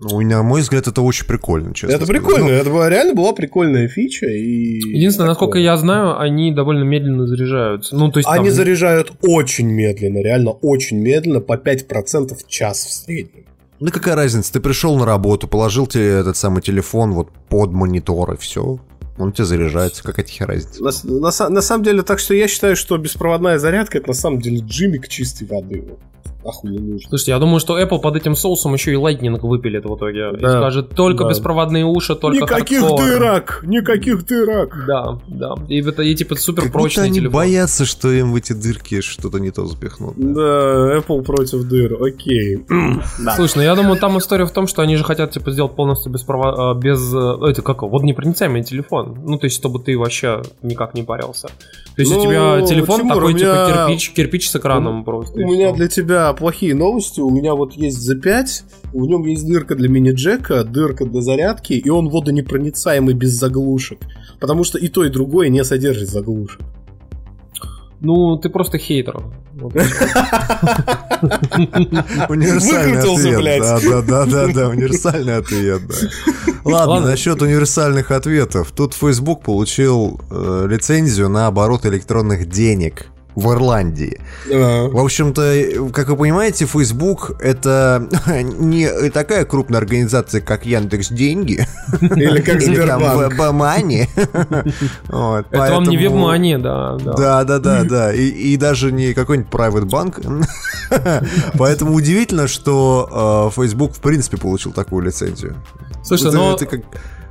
[0.08, 2.22] Ну, у меня, на мой взгляд, это очень прикольно, честно это сказать.
[2.24, 4.28] прикольно, Ну, это была, реально была прикольная фича.
[4.28, 5.64] И Единственное, насколько такое.
[5.64, 7.96] я знаю, они довольно медленно заряжаются.
[7.96, 12.86] Ну, то есть Они там- заряжают очень медленно, реально очень медленно, по 5% в час
[12.86, 13.46] в среднем.
[13.80, 18.34] Ну какая разница, ты пришел на работу, положил тебе этот самый телефон вот под монитор
[18.34, 18.80] и все.
[19.18, 20.84] Он тебе заряжается, какая тебе разница.
[20.84, 24.40] На, на на самом деле, так что я считаю, что беспроводная зарядка это на самом
[24.40, 25.82] деле джимик чистой воды.
[25.90, 26.00] Вот.
[26.46, 27.10] Нахуй не нужно.
[27.10, 30.30] Слушайте, я думаю, что Apple под этим соусом еще и Lightning выпилит в итоге.
[30.38, 30.60] И Да.
[30.60, 31.30] скажет, только Да.
[31.32, 33.04] беспроводные уши, только никаких хардкор.
[33.06, 33.60] дырок!
[33.66, 34.76] Никаких дырок!
[34.88, 35.56] Да, да.
[35.68, 37.34] И это и типа супер прочный они телефон.
[37.34, 40.14] боятся, что им в эти дырки что-то не то запихнут.
[40.18, 42.60] Да, Apple против дыр, окей.
[43.36, 46.12] Слушай, ну я думаю, там история в том, что они же хотят типа сделать полностью
[46.12, 46.74] беспрово...
[46.76, 47.12] э, без...
[47.14, 49.18] э, Это как его, водонепроницаемый телефон.
[49.26, 51.48] Ну, то есть, чтобы ты вообще никак не парился.
[51.48, 55.04] То есть, Ну, у тебя телефон Тимур, такой, у типа, меня- кирпич, кирпич с экраном
[55.04, 55.40] просто.
[55.40, 57.20] и У меня для тебя плохие новости.
[57.20, 58.46] У меня вот есть Z5,
[58.94, 64.00] в нем есть дырка для мини-джека, дырка для зарядки, и он водонепроницаемый без заглушек.
[64.40, 66.62] Потому что и то, и другое не содержит заглушек.
[68.02, 69.16] Ну, ты просто хейтер.
[72.30, 73.62] Универсальный ответ.
[73.62, 75.96] Да, да, да, да, да, универсальный ответ, да.
[76.66, 77.10] Ладно, Ладно.
[77.12, 78.72] насчет универсальных ответов.
[78.76, 84.20] Тут Facebook получил э, лицензию на оборот электронных денег в Ирландии.
[84.48, 91.68] В общем-то, как вы понимаете, Facebook это не такая крупная организация, как Яндекс Деньги
[92.02, 93.34] Или как или там Сбербанк.
[93.34, 94.08] Вебмани.
[94.16, 97.14] Это вам не вебмания, да, да.
[97.14, 98.14] Да, да, да, да.
[98.14, 100.20] И, даже не какой-нибудь private банк.
[101.58, 105.56] Поэтому удивительно, что э, Facebook в принципе получил такую лицензию.
[106.04, 106.32] Слушай,
[106.66, 106.82] как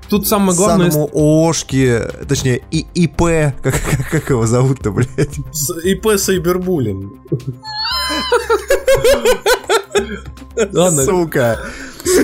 [0.09, 0.91] тут самое главное...
[0.91, 3.19] самому ООшке, точнее, и ИП,
[3.63, 5.37] как, как, как его зовут-то, блядь?
[5.53, 7.13] С- ИП Сайбербуллинг.
[10.73, 11.59] Ладно, Сука.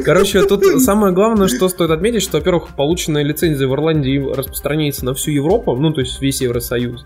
[0.05, 5.15] Короче, тут самое главное, что стоит отметить, что, во-первых, полученная лицензия в Ирландии распространяется на
[5.15, 7.03] всю Европу, ну, то есть весь Евросоюз.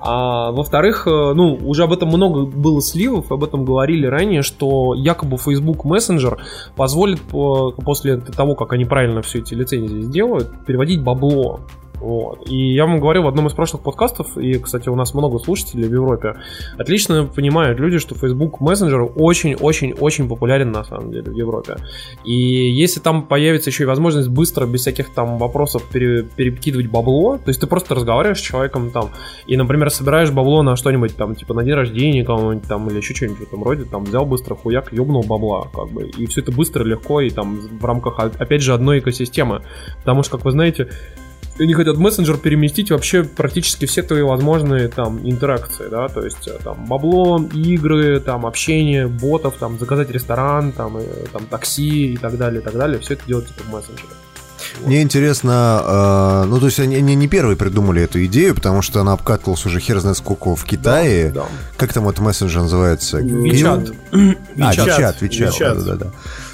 [0.00, 4.94] А во-вторых, э, ну, уже об этом много было сливов, об этом говорили ранее, что
[4.94, 6.38] якобы Facebook Messenger
[6.76, 11.60] позволит по- после того, как они правильно все эти лицензии сделают, переводить бабло.
[12.00, 12.48] Вот.
[12.48, 15.88] И я вам говорил в одном из прошлых подкастов, и, кстати, у нас много слушателей
[15.88, 16.36] в Европе,
[16.76, 21.76] отлично понимают люди, что Facebook Messenger очень-очень-очень популярен на самом деле в Европе.
[22.24, 27.38] И если там появится еще и возможность быстро, без всяких там вопросов пере- перекидывать бабло,
[27.38, 29.10] то есть ты просто разговариваешь с человеком там,
[29.46, 33.14] и, например, собираешь бабло на что-нибудь там, типа на день рождения кого-нибудь там, или еще
[33.14, 36.52] что-нибудь в этом роде, там взял быстро хуяк, ёбнул бабла, как бы, и все это
[36.52, 39.62] быстро, легко, и там в рамках, опять же, одной экосистемы.
[39.98, 40.88] Потому что, как вы знаете,
[41.60, 46.46] они хотят в мессенджер переместить вообще практически все твои возможные там интеракции, да, то есть
[46.46, 51.02] э, там бабло, игры, там общение, ботов, там заказать ресторан, там, э,
[51.32, 54.08] там такси и так далее, и так далее, все это делать типа в мессенджере.
[54.84, 59.00] Мне интересно, э, ну то есть они, они не первые придумали эту идею, потому что
[59.00, 61.30] она обкатывалась уже хер знает сколько в Китае.
[61.30, 61.46] Да.
[61.76, 63.18] Как там этот мессенджер называется?
[63.18, 63.90] Вичат.
[64.12, 65.78] А, Вичат, Вичат, Вичат, Вичат.
[65.78, 66.10] да, да, да.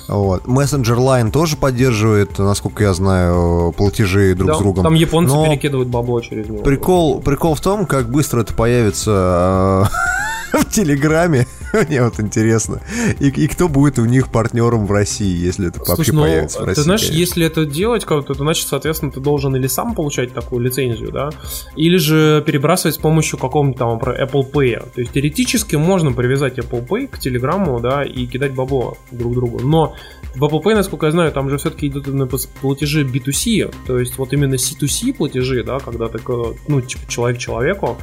[0.09, 0.45] Вот.
[0.45, 4.85] Messenger Line тоже поддерживает, насколько я знаю, платежи друг Да, с другом.
[4.85, 6.63] Там японцы Но перекидывают бабло через него.
[6.63, 9.95] Прикол, прикол в том, как быстро это появится э,
[10.61, 11.47] в Телеграме.
[11.89, 12.81] Мне вот интересно.
[13.21, 16.59] И, и кто будет у них партнером в России, если это вообще Слушай, ну, появится
[16.59, 16.83] в ты России.
[16.83, 17.19] знаешь, конечно.
[17.19, 21.31] если это делать, как-то, то значит, соответственно, ты должен или сам получать такую лицензию, да,
[21.77, 24.89] или же перебрасывать с помощью какого-нибудь там про Apple Pay.
[24.95, 29.61] То есть теоретически можно привязать Apple Pay к Телеграмму, да, и кидать бабло друг другу.
[29.61, 29.97] Но
[30.37, 32.27] в Apple Pay, насколько я знаю, там же все-таки идут именно
[32.61, 37.39] платежи B2C, то есть вот именно C2C платежи, да, когда ты, к- ну, типа человек
[37.39, 37.99] человеку,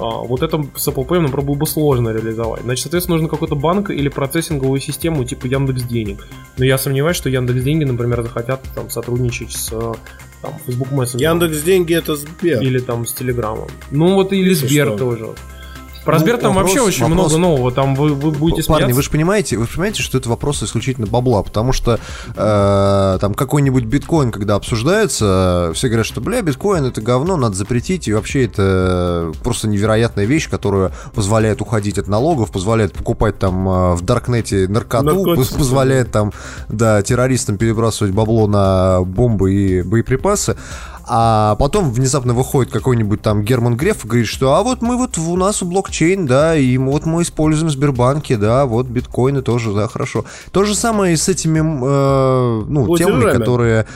[0.00, 2.62] вот это с Apple Pay, например, было бы сложно реализовать.
[2.62, 6.26] Значит, соответственно, нужно какой-то банк или процессинговую систему типа Яндекс Денег.
[6.56, 9.68] Но я сомневаюсь, что Яндекс Деньги, например, захотят там сотрудничать с
[10.42, 11.20] там, Facebook Messenger.
[11.20, 12.62] Яндекс деньги это Сбер.
[12.62, 13.68] Или там с Телеграмом.
[13.90, 14.98] Ну вот или Если Сбер что.
[14.98, 15.28] тоже.
[16.08, 17.70] Про Ну, Сбер там вопрос- вообще очень вопрос- много нового.
[17.70, 18.96] Там вы, вы будете Парни, смеяться.
[18.96, 22.00] вы же понимаете, вы же понимаете, что это вопрос исключительно бабла, потому что
[22.34, 28.08] э, там какой-нибудь биткоин, когда обсуждается, все говорят, что бля, биткоин это говно, надо запретить,
[28.08, 33.94] и вообще это просто невероятная вещь, которая позволяет уходить от налогов, позволяет покупать там э,
[33.94, 36.32] в Даркнете наркоту, Наркотики, позволяет там,
[36.70, 40.56] да, террористам перебрасывать бабло на бомбы и боеприпасы.
[41.10, 45.16] А потом внезапно выходит какой-нибудь там Герман Греф и говорит, что а вот мы вот
[45.16, 49.88] у нас у блокчейн, да, и вот мы используем Сбербанки, да, вот биткоины тоже, да,
[49.88, 50.26] хорошо.
[50.52, 53.20] То же самое и с этими, э, ну, Платежами.
[53.20, 53.86] темами, которые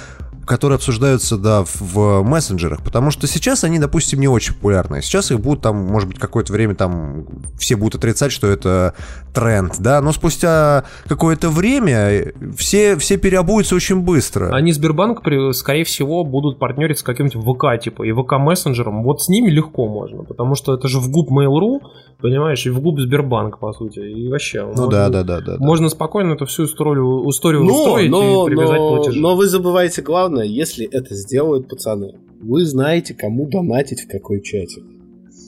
[0.47, 5.03] которые обсуждаются, да, в, в мессенджерах, потому что сейчас они, допустим, не очень популярны.
[5.03, 7.27] Сейчас их будут там, может быть, какое-то время там
[7.59, 8.95] все будут отрицать, что это
[9.35, 14.51] тренд, да, но спустя какое-то время все, все переобуются очень быстро.
[14.53, 15.23] Они Сбербанк,
[15.55, 19.03] скорее всего, будут партнерить с каким-нибудь ВК, типа, и ВК мессенджером.
[19.03, 21.81] Вот с ними легко можно, потому что это же в губ Mail.ru,
[22.21, 23.99] понимаешь, и в губ Сбербанк, по сути.
[24.01, 24.63] И вообще.
[24.63, 25.57] Ну можно- да, да, да, да.
[25.57, 25.65] да.
[25.65, 29.21] Можно спокойно эту всю историю, историю Но, устроить но, и привязать но, платежи.
[29.21, 32.15] но вы забываете главное, если это сделают пацаны.
[32.41, 34.85] Вы знаете, кому донатить в какой чатик.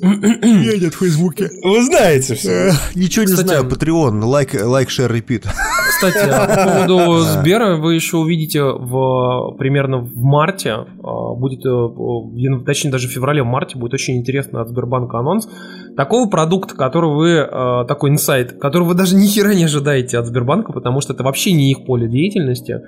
[0.00, 1.48] Я нет в Фейсбуке.
[1.62, 2.72] Вы знаете все.
[2.94, 5.46] Ничего не Кстати, знаю, Patreon, лайк, лайк, шер, репит.
[5.88, 6.28] Кстати,
[6.86, 10.72] по поводу Сбера вы еще увидите в примерно в марте,
[11.02, 15.48] а, будет, э, точнее даже в феврале, в марте будет очень интересно от Сбербанка анонс
[15.96, 20.26] такого продукта, который вы, э, такой инсайт, который вы даже ни хера не ожидаете от
[20.26, 22.80] Сбербанка, потому что это вообще не их поле деятельности,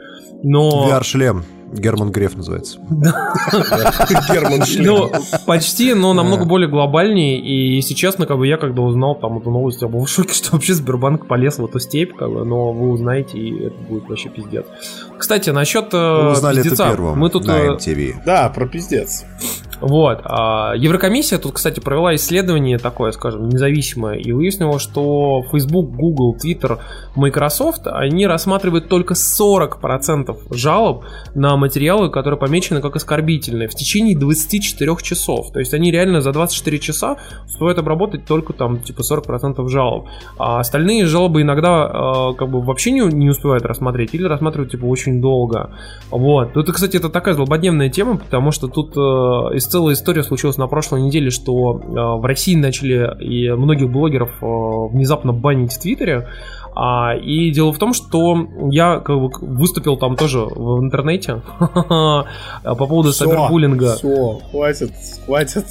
[0.42, 0.88] но...
[0.90, 1.44] VR-шлем.
[1.72, 2.78] Герман Греф называется.
[4.32, 4.86] Герман Шлем.
[4.86, 5.11] Ну,
[5.46, 7.40] почти, но намного более глобальнее.
[7.40, 10.32] И, если честно, как бы я когда узнал там эту новость, я был в шоке,
[10.32, 14.09] что вообще Сбербанк полез в эту степь, как бы, но вы узнаете, и это будет
[14.09, 14.64] вообще пиздец.
[15.18, 18.14] Кстати, насчет э, Вы узнали это первым Мы тут на э, MTV.
[18.24, 19.24] Да, про пиздец.
[19.81, 20.20] Вот.
[20.24, 26.79] а, Еврокомиссия тут, кстати, провела исследование такое, скажем, независимое, и выяснила, что Facebook, Google, Twitter,
[27.14, 31.05] Microsoft, они рассматривают только 40% жалоб
[31.35, 35.53] на материалы, которые помечены как оскорбительные в течение 24 часов.
[35.53, 37.16] То есть они реально за 24 часа
[37.47, 40.09] успевают обработать только там типа 40% жалоб.
[40.39, 44.85] А остальные жалобы иногда э, как бы вообще не, не успевают рассмотреть или рассматривают типа
[44.85, 45.70] очень долго.
[46.11, 46.53] Вот.
[46.53, 51.03] Тут, кстати, это такая злободневная тема, потому что тут э, целая история случилась на прошлой
[51.03, 54.47] неделе, что э, в России начали и многих блогеров э,
[54.93, 56.29] внезапно банить в Твиттере.
[56.75, 62.27] А, и дело в том, что я как бы выступил там тоже в интернете по
[62.62, 63.95] поводу сайбербуллинга.
[63.95, 64.93] Все, хватит,
[65.25, 65.67] хватит.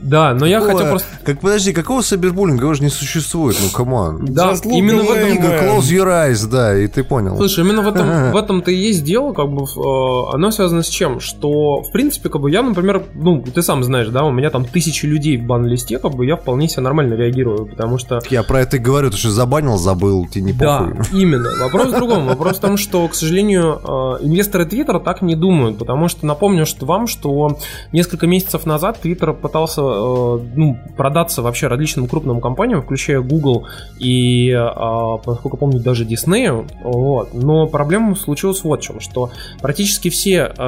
[0.00, 1.08] Да, но я Какого- хотел просто...
[1.24, 2.64] Как, подожди, какого сайбербуллинга?
[2.64, 4.24] Его же не существует, ну, come on.
[4.26, 5.28] Да, Just именно в этом...
[5.28, 5.78] Man.
[5.78, 7.36] Close Your Eyes, да, и ты понял.
[7.36, 10.88] Слушай, именно в этом, в этом-то и есть дело, как бы, э, оно связано с
[10.88, 11.20] чем?
[11.20, 14.64] Что, в принципе, как бы я, например, ну, ты сам знаешь, да, у меня там
[14.64, 18.60] тысячи людей в бан-листе, как бы я вполне себе нормально реагирую, потому что Я про
[18.60, 21.04] это и говорю, ты что забанил, забыл, тебе не Да, похуй.
[21.20, 21.50] именно.
[21.60, 22.26] Вопрос в другом.
[22.26, 23.80] Вопрос в том, что, к сожалению,
[24.20, 27.58] э, инвесторы Твиттера так не думают, потому что напомню что вам, что
[27.92, 33.66] несколько месяцев назад Твиттер пытался э, ну, продаться вообще различным крупным компаниям, включая Google
[33.98, 36.66] и, э, насколько помню, даже Disney.
[36.84, 37.34] Вот.
[37.34, 39.30] Но проблема случилась вот в чем, что
[39.60, 40.62] практически все э,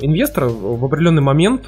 [0.00, 1.66] инвесторы в определенный момент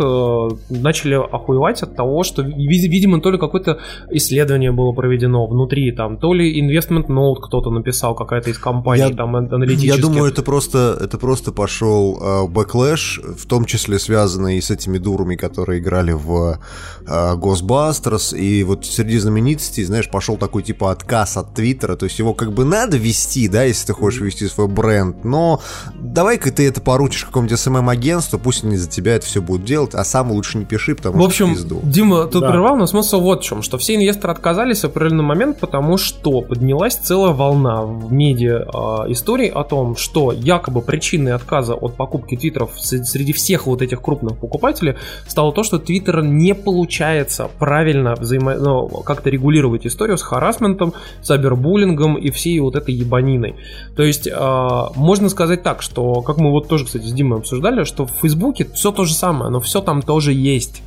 [0.70, 3.78] начали охуевать от того, что, ви- видимо, то ли какое-то
[4.10, 9.16] исследование было проведено внутри, там, то ли investment note кто-то написал, какая-то из компаний, Я-
[9.16, 9.94] там, ан- аналитических.
[9.96, 15.36] Я думаю, это просто, это просто пошел backlash, в том числе связанный с этими дурами,
[15.36, 16.58] которые играли в
[17.06, 22.18] э, Ghostbusters, и вот среди знаменитостей, знаешь, пошел такой типа отказ от Твиттера, то есть
[22.18, 25.60] его как бы надо вести, да, если ты хочешь вести свой бренд, но
[25.94, 30.04] давай-ка ты это поручишь какому-нибудь СММ-агентству, пусть они за тебя это все будут делать, а
[30.04, 31.80] сам лучше не пиши, потому В общем, что пизду.
[31.82, 32.50] Дима тут Да.
[32.50, 36.40] прервал, но смысл вот в чем, что все инвесторы отказались в определенный момент, потому что
[36.42, 38.66] поднялась целая волна в медиа
[39.06, 44.00] э, историй о том, что якобы причиной отказа от покупки твиттеров среди всех вот этих
[44.02, 48.54] крупных покупателей стало то, что твиттер не получается правильно взаимо...
[48.54, 53.56] ну, как-то регулировать историю с харасментом, сайбербуллингом и всей вот этой ебаниной.
[53.94, 57.84] То есть э, можно сказать так, что, как мы вот тоже, кстати, с Димой обсуждали,
[57.84, 60.82] что в Фейсбуке все то же самое, но все там тоже есть.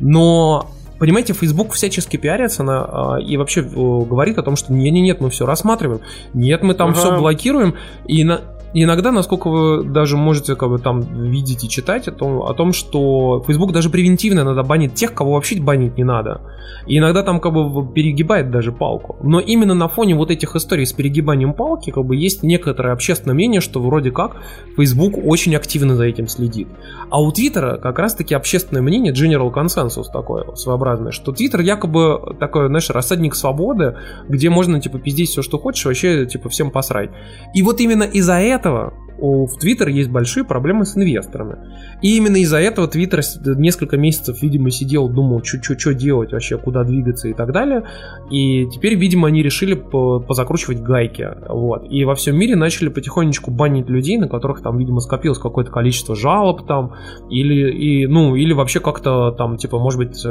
[0.00, 0.68] Но
[0.98, 5.00] Понимаете, Facebook всячески пиарится на, а, и вообще э, говорит о том, что не, не,
[5.00, 6.00] нет, мы все рассматриваем,
[6.34, 6.98] нет, мы там Ага.
[6.98, 7.76] все блокируем,
[8.08, 8.40] и на,
[8.74, 12.72] иногда, насколько вы даже можете как бы там видеть и читать о том, о том,
[12.72, 16.42] что Facebook даже превентивно иногда банит тех, кого вообще банить не надо.
[16.86, 19.16] И иногда там как бы перегибает даже палку.
[19.22, 23.34] Но именно на фоне вот этих историй с перегибанием палки как бы есть некоторое общественное
[23.34, 24.36] мнение, что вроде как
[24.76, 26.68] Facebook очень активно за этим следит.
[27.10, 32.68] А у Твиттера как раз-таки общественное мнение, general консенсус такой своеобразный, что Твиттер якобы такой,
[32.68, 33.96] знаешь, рассадник свободы,
[34.28, 37.10] где можно, типа, пиздеть все, что хочешь, вообще, типа, всем посрать.
[37.54, 39.07] И вот именно из-за этого у,
[39.46, 41.56] в Twitter есть большие проблемы с инвесторами.
[42.02, 42.86] И именно из-за этого
[43.22, 47.82] с- несколько месяцев, видимо, сидел, думал, что делать вообще, куда двигаться и так далее.
[48.30, 51.28] И теперь, видимо, они решили по- позакручивать гайки.
[51.48, 51.84] Вот.
[51.90, 56.14] И во всем мире начали потихонечку банить людей, на которых там, видимо, скопилось какое-то количество
[56.14, 56.92] жалоб там,
[57.30, 60.28] или, и, ну, или вообще как-то там, типа, может быть, э,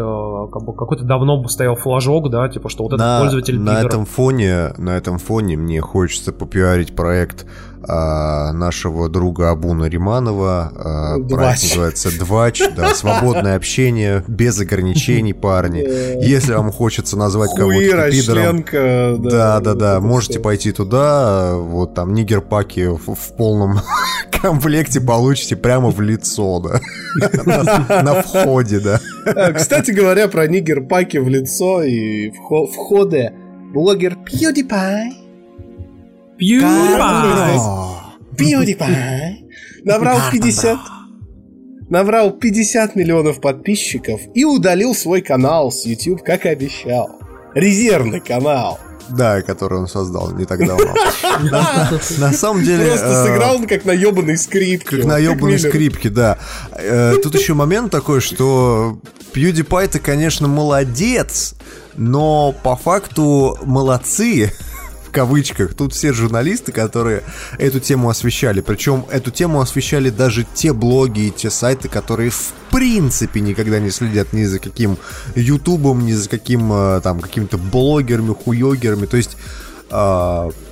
[0.52, 3.76] как бы какой-то давно бы стоял флажок, да, типа, что вот этот на, пользователь на
[3.76, 3.86] пидор.
[3.88, 7.46] этом фоне, на этом фоне мне хочется попиарить проект
[7.88, 10.72] а, нашего друга Абуна Риманова.
[10.76, 11.64] а, проект Двач.
[11.64, 15.80] называется Двач, да, свободное общение, без ограничений, парни.
[16.24, 18.64] Если вам хочется назвать кого-то пидором,
[19.24, 23.80] да, да, да, можете пойти туда, вот там нигер-паки в, в полном
[24.42, 26.80] комплекте получите прямо в лицо, да,
[28.04, 29.00] на, входе, да.
[29.26, 33.32] А, Кстати говоря, про нигер-паки в лицо и вхо- входы.
[33.74, 35.10] Блогер PewDiePie
[36.40, 38.07] PewDiePie!
[38.38, 39.48] PewDiePie
[39.84, 40.78] набрал 50
[41.90, 47.10] набрал 50 миллионов подписчиков и удалил свой канал с YouTube, как и обещал.
[47.54, 48.80] Резервный канал.
[49.10, 50.94] Да, который он создал не так давно.
[52.18, 52.88] На самом деле...
[52.88, 54.98] Просто э, сыграл он как на ебаной скрипке.
[54.98, 56.38] Как на ебаной скрипке, да.
[56.74, 59.00] Э, Тут еще момент такой, что
[59.34, 61.56] PewDiePie-то, конечно, молодец,
[61.96, 64.52] но по факту молодцы,
[65.18, 67.24] кавычках, тут все журналисты, которые
[67.58, 68.62] эту тему освещали.
[68.62, 73.90] Причем эту тему освещали даже те блоги и те сайты, которые в принципе никогда не
[73.90, 75.00] следят ни за каким
[75.34, 79.08] ютубом, ни за каким э, там какими-то блогерами, хуёгерами.
[79.08, 79.38] То есть
[79.90, 79.94] э,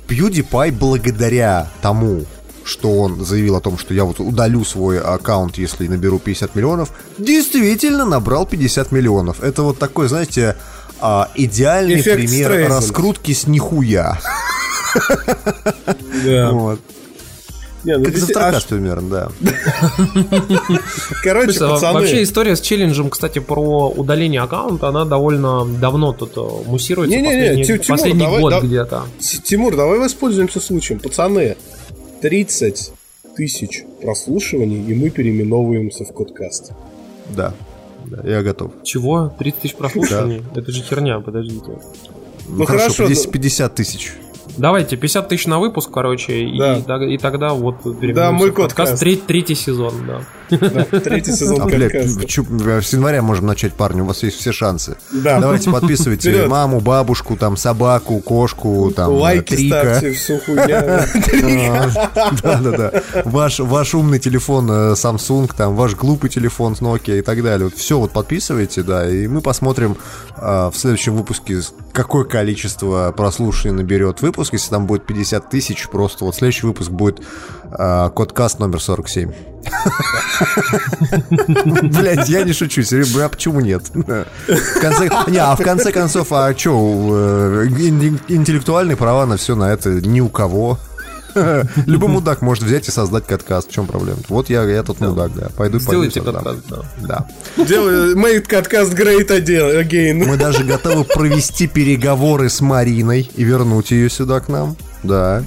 [0.08, 2.24] PewDiePie благодаря тому,
[2.62, 6.92] что он заявил о том, что я вот удалю свой аккаунт, если наберу 50 миллионов,
[7.18, 9.42] действительно набрал 50 миллионов.
[9.42, 10.54] Это вот такой, знаете,
[11.00, 12.82] а, идеальный Эффект пример Стрейзанд.
[12.82, 14.18] раскрутки с нихуя.
[16.24, 16.50] Да.
[16.52, 16.80] Вот.
[17.84, 19.28] Не, ну, Как действительно, завтракас примерно, да.
[20.32, 20.80] аж-
[21.22, 22.00] Короче, Слушай, а пацаны.
[22.00, 27.16] Вообще история с челленджем, кстати, про удаление аккаунта, она довольно давно тут э, муссируется.
[27.16, 29.02] Не-не-не, последний, давай, год да- где-то.
[29.44, 30.98] Тимур, давай воспользуемся случаем.
[30.98, 31.56] Пацаны,
[32.22, 32.92] 30
[33.36, 36.72] тысяч прослушиваний, и мы переименовываемся в Кодкаст.
[37.36, 37.54] Да.
[38.10, 38.72] Да, я готов.
[38.84, 39.34] Чего?
[39.38, 40.42] 30 тысяч прослушиваний?
[40.54, 41.78] Это же херня, подождите.
[42.48, 44.12] Ну, Ну, хорошо, хорошо, 50 ну- 50 тысяч.
[44.58, 46.80] Давайте, 50 тысяч на выпуск, короче, и, Да.
[46.80, 47.76] тог- и тогда вот
[48.14, 48.76] Да, мой в подкаст.
[48.76, 49.00] подкаст.
[49.02, 50.20] Треть- третий сезон, да.
[51.04, 52.44] Третий сезон А, чё,
[52.80, 54.96] с января можем начать, парни, у вас есть все шансы.
[55.12, 55.40] Да.
[55.40, 59.98] Давайте подписывайте маму, бабушку, там, собаку, кошку, там, э, Лайки Трика.
[59.98, 61.06] ставьте, всю хуйня.
[62.42, 63.02] Да-да-да.
[63.24, 67.68] Ваш, ваш умный телефон э, Samsung, там, ваш глупый телефон Nokia и так далее.
[67.68, 69.96] Вот все вот подписывайте, да, и мы посмотрим
[70.36, 71.60] а, в следующем выпуске,
[71.92, 74.52] какое количество прослушиваний наберет выпуск.
[74.52, 77.20] Если там будет 50 тысяч, просто вот следующий выпуск будет
[77.70, 79.32] а, кодкаст номер 47.
[81.82, 83.82] Блять, я не шучу, серьезно, а почему нет?
[83.94, 87.64] В конце, не, а в конце концов, а что,
[88.28, 90.78] интеллектуальные права на все на это ни у кого.
[91.84, 93.68] Любой мудак может взять и создать каткаст.
[93.68, 94.20] В чем проблема?
[94.28, 95.48] Вот я, я тот мудак, да.
[95.54, 96.78] Пойду Сделайте подкаст, да.
[96.96, 97.26] Да.
[97.56, 100.24] Make Кодкаст great again.
[100.26, 104.76] Мы даже готовы провести переговоры с Мариной и вернуть ее сюда к нам.
[105.02, 105.42] Да.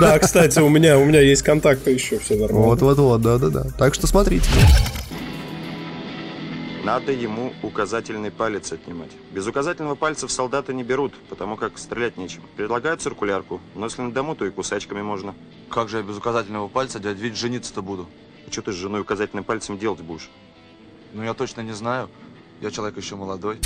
[0.00, 2.66] Да, кстати, у меня, у меня есть контакты еще, все нормально.
[2.66, 3.66] Вот-вот-вот, да-да-да.
[3.78, 4.48] Так что смотрите.
[6.84, 9.10] Надо ему указательный палец отнимать.
[9.32, 12.42] Без указательного пальца в солдата не берут, потому как стрелять нечем.
[12.56, 15.34] Предлагают циркулярку, но если на дому, то и кусачками можно.
[15.68, 18.08] Как же я без указательного пальца, дядь Вить, жениться-то буду?
[18.48, 20.30] И что ты с женой указательным пальцем делать будешь?
[21.12, 22.08] Ну, я точно не знаю.
[22.62, 23.58] Я человек еще молодой.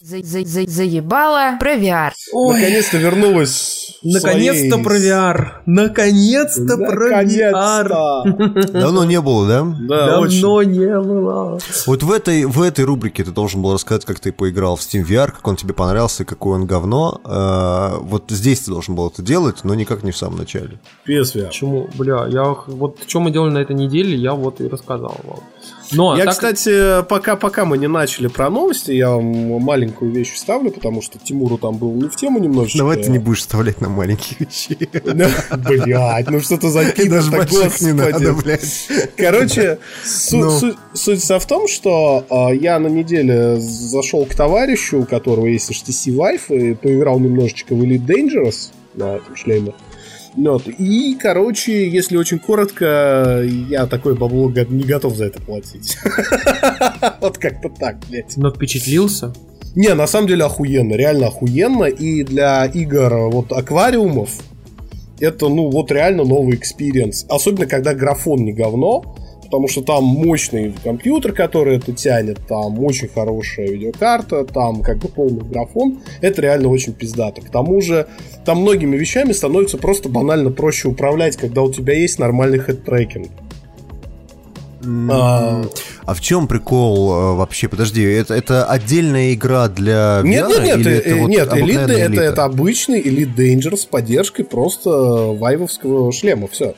[0.00, 2.12] За- за- за- Заебало про VR.
[2.32, 3.98] Наконец-то вернулась.
[4.04, 5.48] Наконец-то своей- про VR.
[5.66, 7.50] Наконец-то про VR.
[7.50, 8.72] Наконец-то.
[8.72, 9.76] Давно не было, да?
[9.88, 10.40] Да, очень.
[10.40, 11.58] Давно не было.
[11.86, 15.04] Вот в этой, в этой рубрике ты должен был рассказать, как ты поиграл в Steam
[15.04, 17.20] VR, как он тебе понравился, какой он говно.
[17.24, 20.78] Э, вот здесь ты должен был это делать, но никак не в самом начале.
[21.08, 21.46] PSVR.
[21.48, 21.88] Почему?
[21.98, 25.40] Бля, я вот что мы делали на этой неделе, я вот и рассказал вам.
[25.92, 29.24] Но Я, так- кстати, пока, пока мы не начали про новости, я вам
[29.62, 32.78] маленькую вещь вставлю, потому что Тимуру там был не в тему немножечко.
[32.78, 34.76] Давай ты не будешь вставлять на маленькие вещи.
[35.56, 38.88] Блять, ну что ты даже больших не надо, блядь.
[39.16, 39.78] Короче,
[40.32, 40.50] Ну.
[40.50, 45.46] суть, суть вся в том, что а, я на неделе зашел к товарищу, у которого
[45.46, 49.74] есть HTC Vive, и поиграл немножечко в Elite Dangerous на этом шлеме.
[50.38, 50.68] Вот.
[50.68, 55.98] И, короче, если очень коротко, я такой бабло не готов за это платить.
[57.20, 58.36] Вот как-то так, блядь.
[58.36, 59.32] Но впечатлился.
[59.74, 61.84] Не, на самом деле охуенно, реально охуенно.
[61.84, 64.30] И для игр вот аквариумов
[65.20, 67.26] это, ну, вот реально новый experience.
[67.28, 69.16] Особенно, когда графон не говно,
[69.48, 75.08] потому что там мощный компьютер, который это тянет, там очень хорошая видеокарта, там как бы
[75.08, 76.00] полный графон.
[76.20, 77.40] Это реально очень пиздато.
[77.40, 78.06] К тому же,
[78.44, 83.30] там многими вещами становится просто банально проще управлять, когда у тебя есть нормальный head tracking.
[85.10, 85.64] А,
[86.04, 87.68] а в чем прикол э, вообще?
[87.68, 90.24] Подожди, это, это отдельная игра для VR?
[90.24, 92.22] Нет, нет, нет, или э, это вот нет, Elite, обыкновенная это, элита?
[92.22, 96.74] это обычный Elite Dangerous с поддержкой просто Vive -овского шлема, все.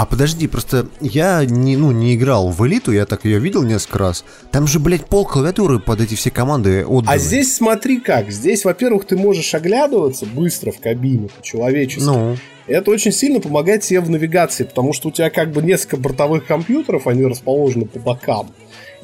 [0.00, 3.98] А подожди, просто я не, ну, не играл в элиту, я так ее видел несколько
[3.98, 4.24] раз.
[4.50, 7.14] Там же, блядь, пол клавиатуры под эти все команды отданы.
[7.14, 8.30] А здесь смотри как.
[8.30, 12.06] Здесь, во-первых, ты можешь оглядываться быстро в кабине по-человечески.
[12.06, 15.98] Ну, Это очень сильно помогает тебе в навигации, потому что у тебя как бы несколько
[15.98, 18.50] бортовых компьютеров, они расположены по бокам.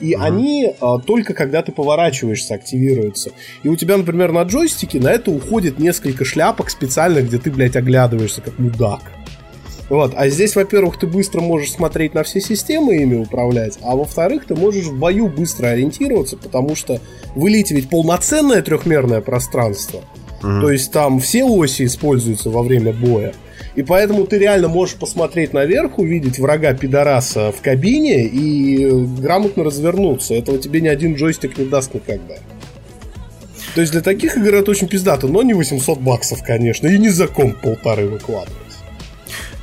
[0.01, 3.33] И они а, только когда ты поворачиваешься, активируются.
[3.63, 7.77] И у тебя, например, на джойстике на это уходит несколько шляпок специально, где ты, блядь,
[7.77, 9.03] оглядываешься как мудак.
[9.89, 10.15] Вот.
[10.17, 14.47] А здесь, во-первых, ты быстро можешь смотреть на все системы и ими управлять, а во-вторых,
[14.47, 17.01] ты можешь в бою быстро ориентироваться, потому что
[17.35, 20.03] в элите ведь полноценное трехмерное пространство.
[20.41, 23.33] То есть там все оси используются во время боя.
[23.75, 28.89] И поэтому ты реально можешь посмотреть наверх, увидеть врага пидораса в кабине и
[29.21, 30.35] грамотно развернуться.
[30.35, 32.37] Этого тебе ни один джойстик не даст никогда.
[33.75, 37.11] То есть для таких игр это очень пиздато, но не 800 баксов, конечно, и не
[37.11, 38.66] за комп полторы выкладывать.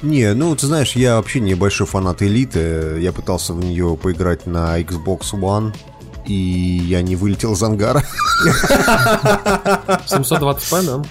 [0.04, 2.98] Не, ну, ты знаешь, я вообще не большой фанат элиты.
[3.00, 5.74] Я пытался в нее поиграть на Xbox One,
[6.28, 8.04] и я не вылетел из ангара.
[10.08, 11.02] 720p, да?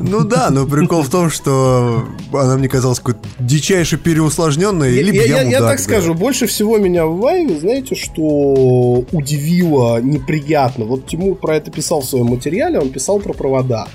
[0.00, 5.16] Ну да, но прикол в том, что она мне казалась какой-то дичайше переусложненной, Я, либо
[5.24, 5.82] я- я, я- так да.
[5.82, 10.84] скажу, больше всего меня в Вайве, знаете, что удивило неприятно.
[10.84, 13.86] Вот Тимур про это писал в своем материале, он писал про провода.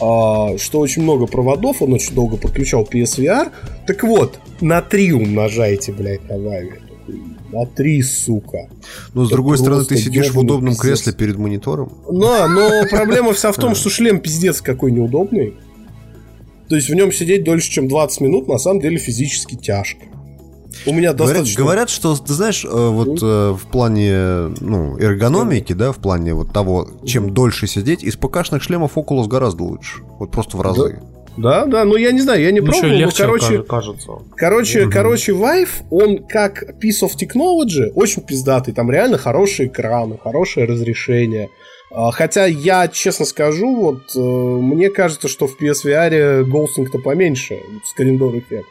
[0.00, 3.50] А, что очень много проводов, он очень долго подключал PSVR.
[3.86, 6.80] Так вот, на 3 умножайте, блядь, на Вайве.
[7.52, 8.68] На 3, сука.
[9.14, 10.82] Но с Это другой стороны, ты сидишь в удобном пиздец.
[10.82, 11.92] кресле перед монитором.
[12.08, 15.54] Но, но проблема вся в том, что шлем пиздец какой неудобный.
[16.68, 20.04] То есть в нем сидеть дольше, чем 20 минут, на самом деле физически тяжко.
[20.86, 21.62] У меня Говорят, достаточно...
[21.62, 26.52] говорят, что, ты знаешь, э, вот э, в плане ну, эргономики, да, в плане вот
[26.52, 30.02] того, чем дольше сидеть, из ПК-шных шлемов Oculus гораздо лучше.
[30.18, 31.00] Вот просто в разы.
[31.36, 34.08] Да, да, но я не знаю, я не Ну, пробовал, но, легче короче, каже- кажется.
[34.36, 40.66] короче, короче, Vive, он как piece of technology очень пиздатый, там реально хорошие экраны, хорошее
[40.66, 41.48] разрешение.
[41.92, 48.15] А, Хотя я, честно скажу, вот э, мне кажется, что в PSVR ghosting-то поменьше, screen
[48.15, 48.68] door эффект.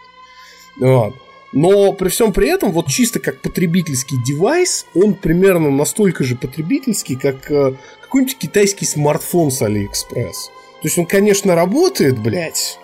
[0.79, 1.13] Вот.
[1.51, 7.15] Но при всем при этом, вот чисто как потребительский девайс, он примерно настолько же потребительский,
[7.15, 10.47] как э, какой-нибудь китайский смартфон с Алиэкспресс.
[10.81, 12.77] То есть он, конечно, работает, блядь.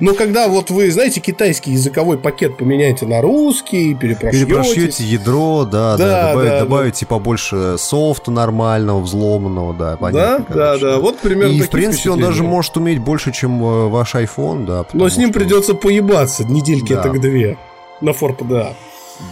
[0.00, 4.46] Но когда вот вы, знаете, китайский языковой пакет поменяете на русский, перепрошьете...
[4.46, 10.46] Перепрошьете ядро, да, да, Да, добавить, да, добавите побольше софта нормального, взломанного, да, Да, понятно.
[10.54, 10.84] да, короче.
[10.84, 10.98] да.
[10.98, 14.86] Вот примерно И, в принципе, он даже может уметь больше, чем э, ваш iPhone, да.
[14.92, 17.02] Но с ним что- придется поебаться недельки Да.
[17.02, 17.58] так две.
[18.00, 18.74] На ForPDA.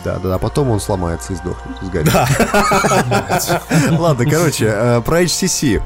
[0.05, 1.77] Да, да, а потом он сломается и сдохнет.
[1.81, 2.13] сгорит.
[4.01, 5.81] Ладно, короче, э, про HTC.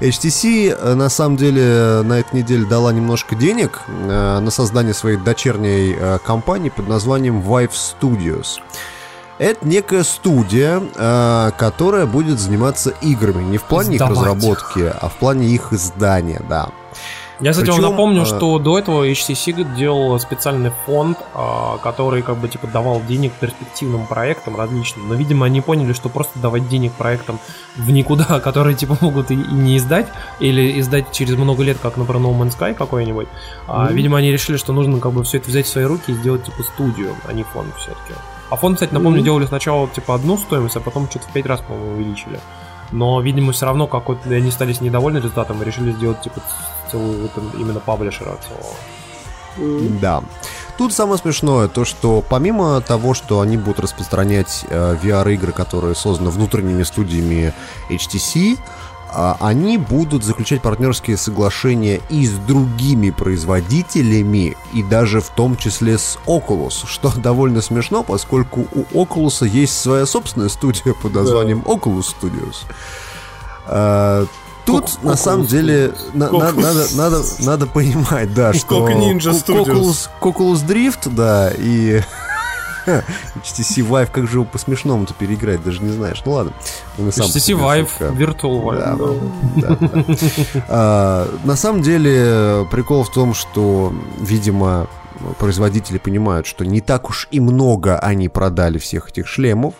[0.00, 5.18] HTC, э, на самом деле, на этой неделе дала немножко денег э, на создание своей
[5.18, 8.60] дочерней э, компании под названием Vive Studios.
[9.38, 13.44] Это некая студия, э, которая будет заниматься играми.
[13.44, 14.16] Не в плане их Издавать.
[14.18, 16.70] разработки, а в плане их издания, да.
[17.40, 22.22] Я, кстати, вам Причем, напомню, э, что до этого HTC делал специальный фонд, а, который
[22.22, 25.08] как бы типа давал денег перспективным проектам различным.
[25.08, 27.38] Но, видимо, они поняли, что просто давать денег проектам
[27.76, 30.06] в никуда, которые типа могут и, не издать,
[30.38, 33.28] или издать через много лет, как, например, No Man's Sky какой-нибудь.
[33.66, 33.94] А, Мгм.
[33.96, 36.44] Видимо, они решили, что нужно как бы все это взять в свои руки и сделать
[36.44, 38.14] типа студию, а не фонд все-таки.
[38.50, 39.24] А фонд, кстати, напомню, Мгм.
[39.24, 42.38] делали сначала типа одну стоимость, а потом что-то в пять раз, по-моему, увеличили.
[42.94, 46.40] Но, видимо, все равно какой-то они остались недовольны результатом и решили сделать типа
[46.92, 49.98] целую вот именно паблишера целого.
[50.00, 50.22] Да.
[50.78, 56.30] Тут самое смешное то, что помимо того, что они будут распространять э, VR-игры, которые созданы
[56.30, 57.52] внутренними студиями
[57.90, 58.58] HTC,
[59.40, 66.18] они будут заключать партнерские соглашения и с другими производителями, и даже в том числе с
[66.26, 72.56] Oculus, что довольно смешно, поскольку у Oculus есть своя собственная студия под названием Oculus Studios.
[73.66, 74.26] А,
[74.66, 78.80] Тут Кок- на самом деле на- надо, надо, надо понимать, да, что
[80.22, 82.00] Oculus Drift, да, и
[82.86, 86.22] HTC Vive, как же его по-смешному-то переиграть, даже не знаешь.
[86.24, 86.52] Ну ладно.
[86.98, 90.64] HTC Vive, Virtual Vive.
[90.68, 94.88] А, На самом деле прикол в том, что, видимо,
[95.38, 99.74] производители понимают, что не так уж и много они продали всех этих шлемов,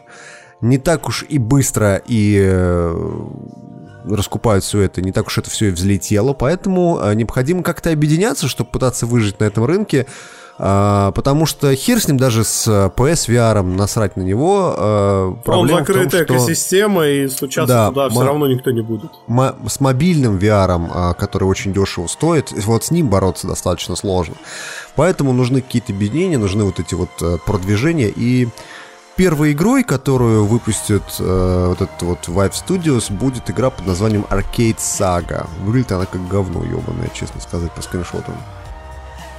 [0.61, 2.95] не так уж и быстро и э,
[4.09, 8.49] раскупают все это, не так уж это все и взлетело, поэтому э, необходимо как-то объединяться,
[8.49, 10.07] чтобы пытаться выжить на этом рынке,
[10.59, 14.75] а, потому что хер с ним даже с э, PS VR, насрать на него.
[14.77, 18.83] э, Он в том, закрытая что- экосистема, и стучаться Да, туда все равно никто не
[18.83, 19.11] будет.
[19.69, 24.35] с мобильным VR, а, который очень дешево стоит, вот с ним бороться достаточно сложно.
[24.97, 28.09] Поэтому нужны какие-то объединения, нужны вот эти вот э, продвижения.
[28.15, 28.49] И
[29.17, 34.77] первой игрой, которую выпустит э, вот этот вот Vive Studios, будет игра под названием Arcade
[34.79, 35.47] Saga.
[35.65, 38.35] Выглядит она как говно ебаное, честно сказать, по скриншотам.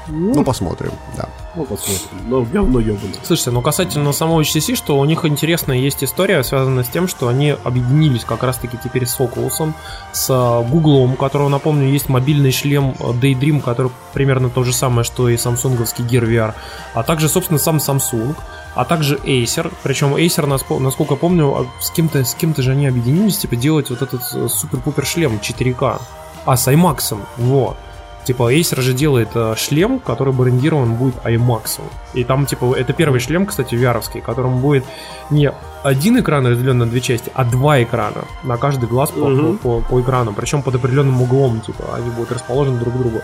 [0.08, 1.28] Ну, посмотрим, да.
[1.56, 2.08] Ну, посмотрим.
[2.28, 3.16] Ну, говно ебаное.
[3.24, 7.28] Слушайте, ну касательно самого HTC, что у них интересная есть история, связанная с тем, что
[7.28, 9.74] они объединились как раз-таки теперь с Oculus,
[10.12, 15.30] с Google, у которого, напомню, есть мобильный шлем Daydream, который примерно то же самое, что
[15.30, 16.54] и самсунговский Gear VR,
[16.94, 18.36] а также, собственно, сам Samsung,
[18.76, 20.46] а также Acer, причем Acer,
[20.80, 24.48] насколько помню, а с кем-то с кем-то же они объединились, типа, делать вот этот э,
[24.50, 26.02] супер-пупер шлем 4К,
[26.46, 27.78] а, с IMAX, вот.
[28.26, 31.80] Типа, Acer же делает э, шлем, который брендирован будет IMAX.
[32.14, 34.84] И там, типа, это первый шлем, кстати, VR-овский, которому будет
[35.30, 35.52] не
[35.84, 39.58] один экран разделен на две части, а два экрана на каждый глаз по, Мгм.
[39.60, 40.34] по, по экрану.
[40.34, 43.22] Причем под определенным углом, типа, они будут расположены друг к другу.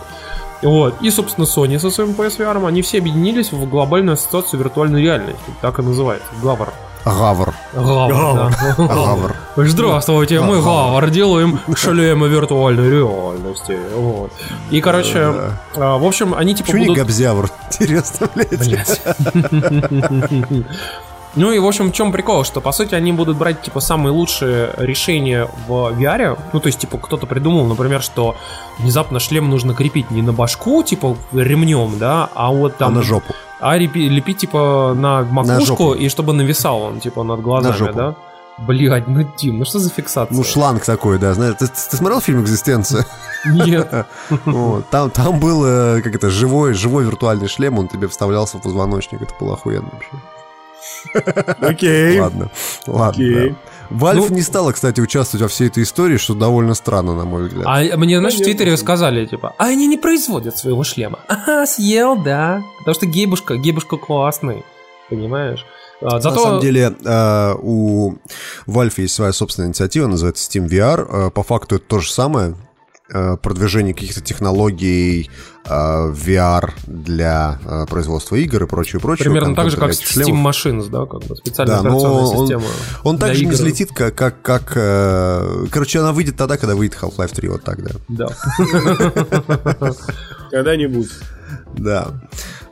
[0.62, 1.02] Вот.
[1.02, 5.42] И, собственно, Sony со своим PSVR, они все объединились в глобальную ассоциацию виртуальной реальности.
[5.62, 6.28] Так и называется.
[6.44, 6.72] Гавр.
[7.06, 7.54] Гавр.
[7.74, 8.76] Гавр, да.
[8.78, 9.36] Гавр.
[9.56, 13.78] Здравствуйте, мы Гавр делаем шлемы виртуальной реальности.
[13.96, 14.32] Вот.
[14.70, 15.34] И, короче,
[15.76, 17.04] а, в общем, они типа Почему не будут...
[17.04, 17.50] Габзявр?
[17.72, 18.60] Интересно, блядь.
[18.60, 19.02] Блять.
[21.34, 24.12] Ну и, в общем, в чем прикол, что, по сути, они будут брать, типа, самые
[24.12, 26.38] лучшие решения в VR.
[26.52, 28.36] Ну, то есть, типа, кто-то придумал, например, что
[28.80, 32.92] внезапно шлем нужно крепить не на башку, типа, ремнем, да, а вот там...
[32.92, 33.34] А на жопу.
[33.62, 35.94] А лепить, типа, на макушку, жопу.
[35.94, 37.94] и чтобы нависал он, типа, над глазами, жопу.
[37.94, 38.16] да?
[38.58, 40.36] Блять, ну, Тим, ну что за фиксация?
[40.36, 41.56] Ну, шланг такой, да, знаешь.
[41.58, 43.06] Ты, ты смотрел фильм «Экзистенция»?
[43.46, 44.08] Нет.
[44.46, 48.62] Вот, Там, там был, э, как это, живой, живой виртуальный шлем, он тебе вставлялся в
[48.62, 49.22] позвоночник.
[49.22, 50.12] Это было охуенно вообще.
[51.60, 52.20] Окей.
[52.22, 52.50] Ладно,
[52.88, 53.10] ладно.
[53.10, 53.50] Окей.
[53.50, 53.56] да.
[53.92, 57.48] Valve Ну- не стала, кстати, участвовать во всей этой истории, что довольно странно, на мой
[57.48, 57.66] взгляд.
[57.68, 61.20] А мне, знаешь, в Твиттере сказали, типа, а они не производят своего шлема.
[61.28, 62.62] Ага, съел, да.
[62.80, 64.64] Потому что гейбушка, гейбушка классный.
[65.10, 65.66] Понимаешь?
[66.02, 66.44] А, На Зато...
[66.44, 68.16] самом деле, э, у
[68.66, 71.28] Valve есть своя собственная инициатива, называется Steam VR.
[71.28, 72.56] Э, По факту это то же самое.
[73.14, 75.30] Э, Продвижение каких-то технологий
[75.66, 79.26] э, VR для э, производства игр и прочее, прочее.
[79.26, 80.56] Примерно так же, как Steam шлемов.
[80.56, 82.64] Machines, да, как бы специальная Да, но операционная он, система.
[83.04, 83.54] он также не игр.
[83.56, 84.16] взлетит, как...
[84.16, 84.74] как, как
[85.72, 87.92] короче, она выйдет тогда, когда выйдет Half-Life 3, вот так, да.
[88.08, 88.28] Да.
[90.52, 91.10] Когда-нибудь.
[91.78, 92.08] Да.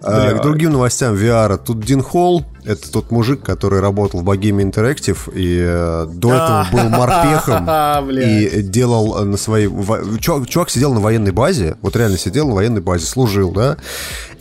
[0.01, 1.57] А, к другим новостям VR.
[1.57, 6.67] Тут Дин Холл, это тот мужик, который работал в Bohemia Interactive, и э, до этого
[6.71, 7.65] был морпехом
[8.07, 8.53] Блядь.
[8.53, 9.67] и делал э, на своей...
[9.67, 13.77] во- Чувак, чувак сидел на военной базе, вот реально сидел на военной базе, служил, да,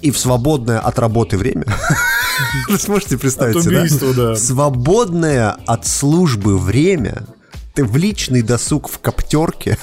[0.01, 1.65] и в свободное от работы время...
[2.69, 3.85] Вы сможете представить себе,
[4.15, 4.37] да?
[4.37, 7.25] Свободное от службы время
[7.79, 9.79] ты в личный досуг в коптерке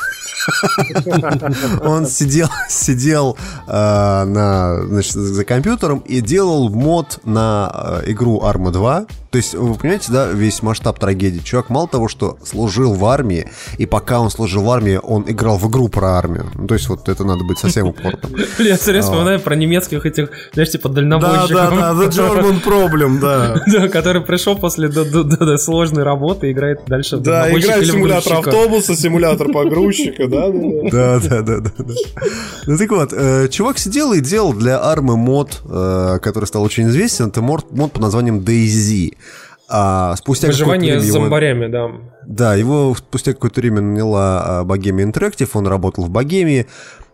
[1.82, 3.38] он сидел, сидел
[3.68, 9.06] э, на, значит, за компьютером и делал мод на э, игру Arma 2.
[9.36, 11.40] То есть, вы понимаете, да, весь масштаб трагедии.
[11.40, 15.58] Чувак мало того, что служил в армии, и пока он служил в армии, он играл
[15.58, 16.50] в игру про армию.
[16.56, 18.32] Ну, то есть, вот это надо быть совсем упорным.
[18.58, 21.50] Бля, я все время вспоминаю про немецких этих, знаешь, типа Да, дальнобойщиков.
[21.50, 23.62] да, да, the German problem, да.
[23.68, 24.90] Да, который пришел после
[25.58, 27.18] сложной работы и играет дальше.
[27.18, 30.60] в Да, играет симулятор автобуса, симулятор погрузчика, да, да,
[30.90, 31.20] да.
[31.20, 31.94] Да, да, да, да, да.
[32.68, 36.88] Ну так вот, э, чувак сидел и делал для армы мод, э, который стал очень
[36.88, 37.28] известен.
[37.28, 39.12] Это мод, мод под названием DayZ.
[39.68, 41.92] А спустя Выживание какое-то с время его- зомбарями, да.
[42.28, 46.68] Да, его спустя какое-то время наняла а, Bohemia Interactive, он работал в Богемии.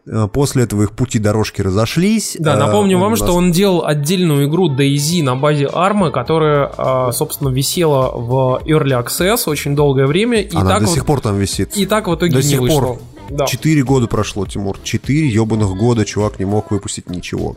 [0.08, 2.36] Э, После этого их пути дорожки разошлись.
[2.40, 6.70] Да, Э, напомню он вам, что он делал отдельную игру DayZ на базе Армы, которая,
[6.76, 10.42] а, собственно, висела в Early Access очень долгое время.
[10.42, 11.78] И Она так до вот, сих пор там висит.
[11.78, 12.80] И так в итоге До не сих вышло.
[12.82, 13.00] пор.
[13.30, 13.46] Да.
[13.46, 14.78] Четыре года прошло, Тимур.
[14.84, 17.56] Четыре ебаных года чувак не мог выпустить ничего.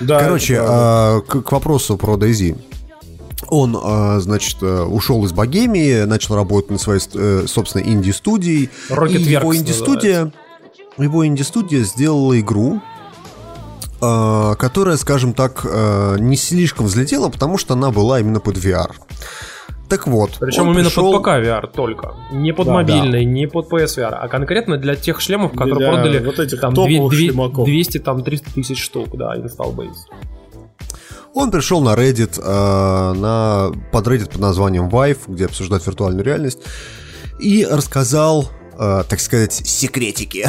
[0.00, 2.56] Да, Короче, а, к, к вопросу про Дейзи.
[3.48, 8.70] Он, а, значит, э, ушел из Богемии, начал работать на своей э, собственной инди-студии.
[8.90, 10.32] Rocket и его инди-студия,
[10.98, 12.80] его инди-студия сделала игру,
[14.00, 18.90] э, которая, скажем так, э, не слишком взлетела, потому что она была именно под VR.
[19.88, 20.38] Так вот.
[20.40, 22.14] Причем именно пришел- под ПК VR только.
[22.32, 25.92] Не под Да, мобильный, не под PS VR, а конкретно для тех шлемов, которые Для
[25.92, 27.64] продали вот этих там топовых две- две- шлемаков.
[27.66, 29.92] 200, там 300 тысяч штук, да, install base.
[31.34, 36.58] Он пришел на Reddit, э, на подреддит под названием Vive, где обсуждают виртуальную реальность,
[37.40, 38.48] и рассказал,
[38.78, 40.48] э, так сказать, секретики.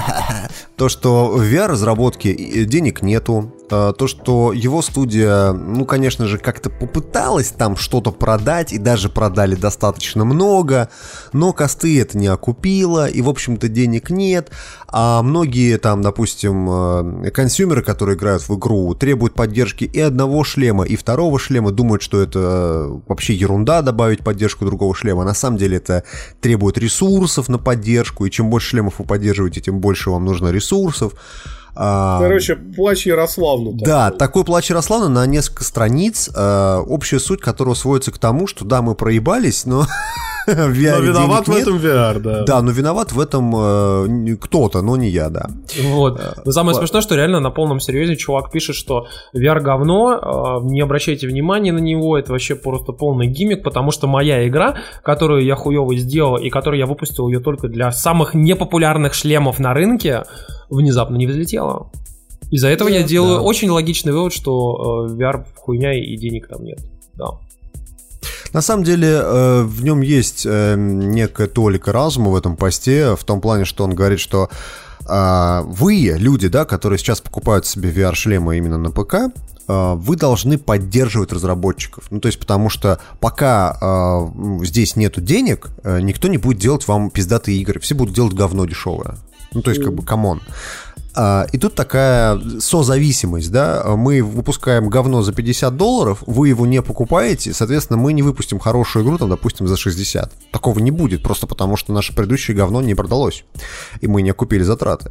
[0.76, 6.38] То, что в VR-разработке и- денег нету, э, то, что его студия, ну, конечно же,
[6.38, 10.88] как-то попыталась там что-то продать, и даже продали достаточно много,
[11.32, 14.50] но косты это не окупило, и, в общем-то, денег нет,
[14.88, 20.84] а многие там, допустим, э, консюмеры, которые играют в игру, требуют поддержки и одного шлема,
[20.84, 25.24] и второго шлема, думают, что это вообще ерунда добавить поддержку другого шлема.
[25.24, 26.04] На самом деле это
[26.40, 31.14] требует ресурсов на поддержку, и чем больше шлемов вы поддерживаете, тем больше вам нужно ресурсов.
[31.74, 33.70] А, Короче, плач Ярославну.
[33.70, 33.80] там.
[33.80, 38.64] да, такой плач Ярославна на несколько страниц, э, общая суть которого сводится к тому, что
[38.64, 39.86] да, мы проебались, но
[40.46, 41.60] VR Но виноват денег в нет.
[41.60, 42.44] этом VR, да.
[42.44, 45.50] Да, но виноват в этом э, кто-то, но не я, да.
[45.82, 46.20] Вот.
[46.44, 50.80] Но самое смешное, что реально на полном серьезе чувак пишет, что VR говно, э, не
[50.80, 55.54] обращайте внимания на него, это вообще просто полный гиммик, потому что моя игра, которую я
[55.54, 60.24] хуево сделал и которую я выпустил ее только для самых непопулярных шлемов на рынке,
[60.68, 61.90] внезапно не взлетела.
[62.50, 66.80] Из-за этого я делаю очень логичный вывод, что э, VR хуйня и денег там нет.
[67.14, 67.38] Да.
[68.52, 73.24] На самом деле э, в нем есть э, некая толика разума в этом посте, в
[73.24, 74.50] том плане, что он говорит, что
[75.08, 80.58] э, вы, люди, да, которые сейчас покупают себе VR-шлемы именно на ПК, э, вы должны
[80.58, 82.04] поддерживать разработчиков.
[82.10, 86.88] Ну, то есть, потому что пока э, здесь нету денег, э, никто не будет делать
[86.88, 87.78] вам пиздатые игры.
[87.78, 89.16] Все будут делать говно дешевое.
[89.52, 90.40] Ну, то есть, как бы, come on.
[91.14, 96.82] А, И тут такая созависимость, да, мы выпускаем говно за 50 долларов, вы его не
[96.82, 100.32] покупаете, соответственно, мы не выпустим хорошую игру, там, допустим, за 60.
[100.52, 103.44] Такого не будет, просто потому что наше предыдущее говно не продалось,
[104.00, 105.10] и мы не окупили затраты.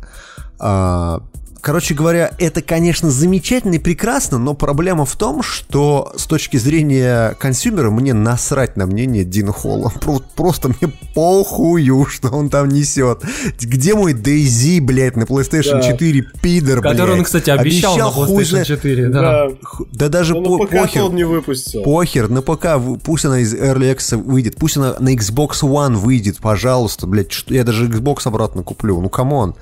[1.62, 7.36] Короче говоря, это, конечно, замечательно и прекрасно, но проблема в том, что с точки зрения
[7.40, 9.92] consumer -а мне насрать на мнение Дина Холла.
[10.02, 13.24] Про- Просто мне похую, что он там несет.
[13.60, 15.82] Где мой DayZ, блядь, на PlayStation Да.
[15.82, 16.94] 4, пидор, блядь.
[16.94, 19.10] Который он, кстати, обещал, на хуй PlayStation знает- 4.
[19.10, 19.22] Да.
[19.22, 19.48] Да.
[19.92, 21.04] Да даже Он по- на похер.
[21.04, 21.84] он не выпустил.
[21.84, 22.68] Похер, на ПК,
[23.04, 27.64] пусть она из Early Access выйдет, пусть она на Xbox One выйдет, пожалуйста, блядь, я
[27.64, 29.56] даже Xbox обратно куплю, ну come on.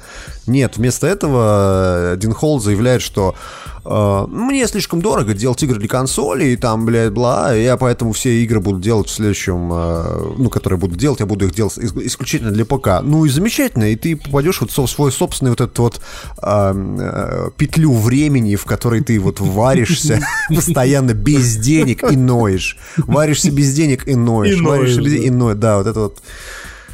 [0.45, 1.86] Нет, вместо этого
[2.18, 3.35] Дин Холл заявляет, что
[3.85, 8.43] э, мне слишком дорого делать игры для консоли, и там, блядь, бла, я поэтому все
[8.43, 12.05] игры буду делать в следующем, э, ну, которые буду делать, я буду их делать ис-
[12.05, 13.01] исключительно для ПК.
[13.03, 16.01] Ну и замечательно, и ты попадешь вот в свой собственный вот этот вот
[16.41, 20.19] э, э, петлю времени, в которой ты вот варишься
[20.49, 22.77] постоянно без денег и ноешь.
[22.97, 24.59] Варишься без денег и ноешь.
[24.61, 25.57] Варишься без денег и ноешь.
[25.57, 26.22] Да, вот это вот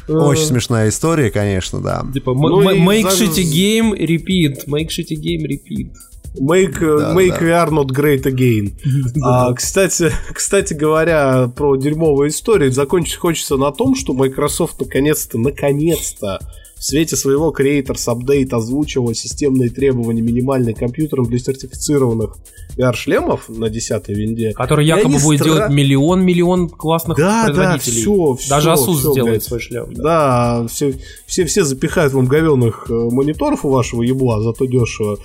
[0.08, 2.04] очень смешная история, конечно, да.
[2.12, 4.66] Типа, Ну make shitty game, repeat.
[4.66, 5.92] Make shitty game, repeat.
[6.40, 7.66] Make, э, Да, make да.
[7.66, 8.72] VR not great again.
[9.22, 16.40] А, кстати, кстати говоря, про дерьмовые истории, закончить хочется на том, что Microsoft наконец-то, наконец-то
[16.76, 22.36] в свете своего Creators Update озвучила системные требования минимальные компьютерам для сертифицированных
[22.76, 24.52] VR-шлемов на 10 винде.
[24.52, 28.00] Который якобы будет стра- делать миллион-миллион классных Да, да, производителей.
[28.02, 29.42] всё, всё, Даже Asus всё, сделает блядь.
[29.44, 29.94] свой шлем.
[29.94, 30.02] да.
[30.02, 30.94] Да, все,
[31.26, 35.18] все, все запихают вам говенных э, мониторов у вашего ебла, зато дешево.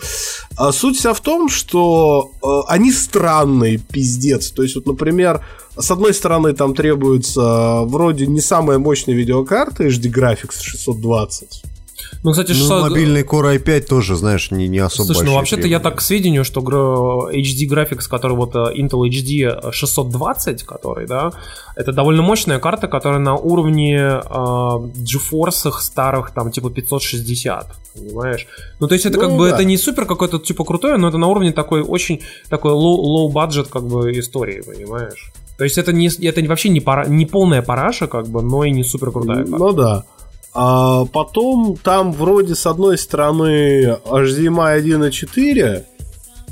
[0.57, 4.51] А суть вся в том, что э, они странные, пиздец.
[4.51, 5.43] То есть, вот, например,
[5.77, 11.63] с одной стороны, там требуется э, вроде не самая мощная видеокарта HD Graphics 620.
[12.23, 15.67] Ну, кстати, Ну, 600 мобильный Core i5 тоже, знаешь, не, не особо Слушай, ну вообще-то
[15.67, 16.61] я так к сведению, что
[17.31, 21.31] HD Graphics, который вот э, Intel HD 620, который, да,
[21.75, 28.47] это довольно мощная карта, которая на уровне э, GeForce старых, там, типа 560, понимаешь?
[28.79, 29.55] Ну, то есть это как Ну, бы, да.
[29.55, 33.31] это не супер какой-то, типа, крутое, но это на уровне такой очень, такой low, low
[33.31, 35.31] budget, как бы, истории, понимаешь?
[35.57, 38.71] То есть это, не, это вообще не, пара, не полная параша, как бы, но и
[38.71, 39.57] не супер крутая карта.
[39.57, 40.03] Ну да.
[40.53, 45.83] А потом там вроде с одной стороны HDMI 1.4,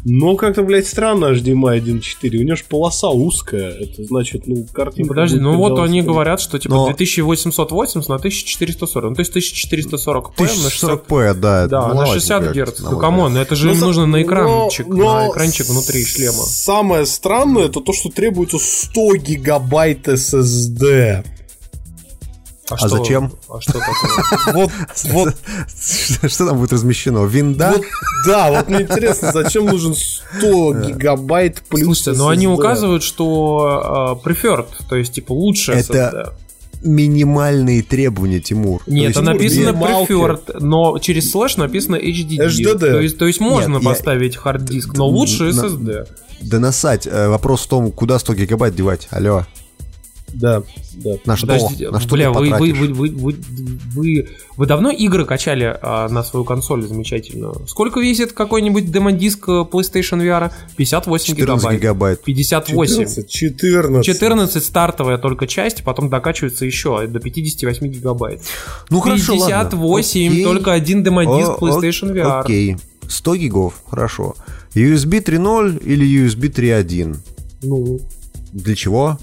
[0.09, 2.37] но как-то, блядь, странно HDMI 1.4.
[2.37, 3.71] У него же полоса узкая.
[3.71, 5.09] Это значит, ну, картинка...
[5.09, 9.09] Подожди, будет ну вот они говорят, что типа Но- 2880 на 1440.
[9.09, 11.61] Ну, то есть 1440p на 60 1040p, да.
[11.63, 12.79] это Да, на маловатенько, 60 как-то, Гц.
[12.89, 16.05] Ну, come on, это же Ну, им нужно на но- экранчик, но на экранчик внутри
[16.05, 16.43] шлема.
[16.43, 21.25] Самое странное, это то, что требуется 100 гигабайт SSD.
[22.69, 23.31] А зачем?
[23.49, 24.53] А что такое?
[24.53, 24.71] Вот,
[25.11, 25.35] вот,
[26.31, 27.25] Что там будет размещено?
[27.25, 27.73] Винда?
[27.75, 27.85] вот,
[28.25, 32.53] да, вот мне интересно, зачем нужен 100 гигабайт плюс Слушайте, но они SSD?
[32.53, 36.33] указывают, что э, preferred, то есть типа лучше Это
[36.83, 38.81] минимальные требования, Тимур.
[38.87, 40.11] Нет, есть написано минималки.
[40.11, 42.37] preferred, но через слэш написано HDD.
[42.47, 42.79] HDD.
[42.79, 46.07] То есть, то есть можно Нет, я- поставить хард-диск, но лучше На- SSD.
[46.41, 47.07] Да нассать.
[47.07, 49.07] Э, Вопрос в том, куда 100 гигабайт девать.
[49.09, 49.45] Алло.
[50.33, 50.61] Да,
[50.93, 51.11] да.
[51.25, 51.47] На что?
[51.47, 53.35] Подождите, На что бля, ты вы, вы, вы, вы, вы,
[53.93, 54.27] вы,
[54.57, 57.65] вы давно игры качали а, на свою консоль замечательную?
[57.67, 60.51] Сколько весит какой-нибудь демодиск э, PlayStation VR?
[60.75, 61.79] 58 14 гигабайт.
[61.81, 62.23] гигабайт.
[62.23, 62.95] 58.
[62.95, 64.05] 14, 14.
[64.05, 68.41] 14 стартовая только часть, потом докачивается еще до 58 гигабайт.
[68.89, 69.47] Ну хорошо, ладно.
[69.47, 70.43] 58, Окей.
[70.43, 72.41] только один демодиск о, PlayStation VR.
[72.41, 72.77] Окей.
[73.07, 74.35] 100 гигов, хорошо.
[74.75, 77.15] USB 3.0 или USB 3.1?
[77.63, 77.99] Ну,
[78.51, 79.17] Для чего?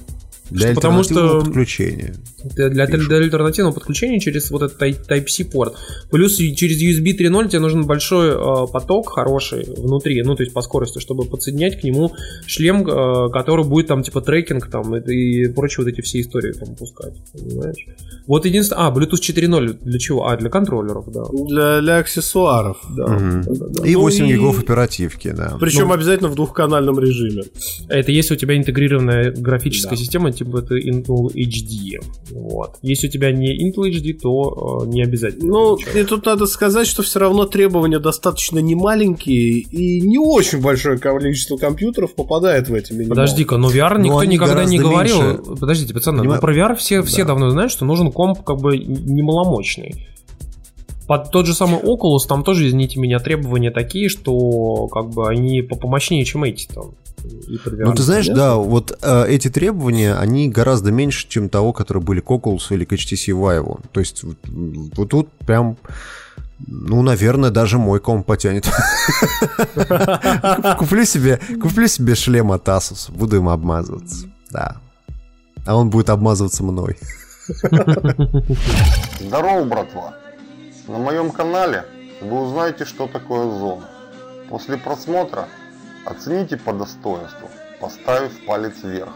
[0.50, 2.14] Для Что, потому что- подключения.
[2.44, 5.74] Для, для, для альтернативного подключения через вот этот Type- Type-C порт.
[6.10, 10.52] Плюс и через USB 3.0 тебе нужен большой э, поток хороший внутри, ну то есть
[10.54, 12.12] по скорости, чтобы подсоединять к нему
[12.46, 16.52] шлем, э, который будет там типа трекинг там и, и прочие вот эти все истории
[16.52, 17.86] там пускать, понимаешь?
[18.26, 18.86] Вот единственное...
[18.86, 20.26] А, Bluetooth 4.0 для чего?
[20.28, 21.24] А, для контроллеров, да.
[21.32, 22.78] Для, для аксессуаров.
[22.96, 23.42] Да, Мгм.
[23.42, 23.86] да, да, да.
[23.86, 25.56] И Ну 8 и- гигов оперативки, да.
[25.60, 25.94] Причем Ну.
[25.94, 27.44] обязательно в двухканальном режиме.
[27.88, 29.96] Это если у тебя интегрированная графическая Да.
[29.96, 32.00] система, типа это Intel HD.
[32.34, 32.78] Вот.
[32.82, 35.46] Если у тебя не Intel HD, то э, не обязательно.
[35.46, 40.98] Ну, и тут надо сказать, что все равно требования достаточно немаленькие, и не очень большое
[40.98, 43.10] количество компьютеров попадает в эти минималки.
[43.10, 45.22] Подожди-ка, но VR никто они никогда не говорил.
[45.22, 45.42] меньше.
[45.60, 46.40] Подождите, пацаны, Понимаю.
[46.40, 50.08] ну про VR все, все давно знают, что нужен комп как бы не маломощный.
[51.06, 55.62] Под тот же самый Oculus, там тоже, извините меня, требования такие, что как бы они
[55.62, 56.92] по- помощнее, чем эти там.
[57.64, 62.20] Ну, ты знаешь, да, вот э, эти требования, они гораздо меньше, чем того, которые были
[62.20, 63.80] к Oculus или к HTC Vive.
[63.92, 65.76] То есть вот, вот тут прям,
[66.66, 68.66] ну, наверное, даже мой комп потянет.
[70.78, 74.26] Куплю себе, куплю себе шлем от Asus, буду им обмазываться.
[74.50, 74.76] Да.
[75.66, 76.96] А он будет обмазываться мной.
[79.20, 80.14] Здорово, братва!
[80.86, 81.86] На моем канале
[82.20, 83.88] вы узнаете, что такое зона.
[84.50, 85.48] После просмотра
[86.04, 87.48] оцените по достоинству,
[87.80, 89.14] поставив палец вверх.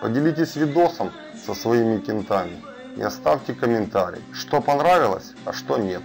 [0.00, 1.10] Поделитесь видосом
[1.44, 2.62] со своими кентами
[2.96, 6.02] и оставьте комментарий, что понравилось, а что нет.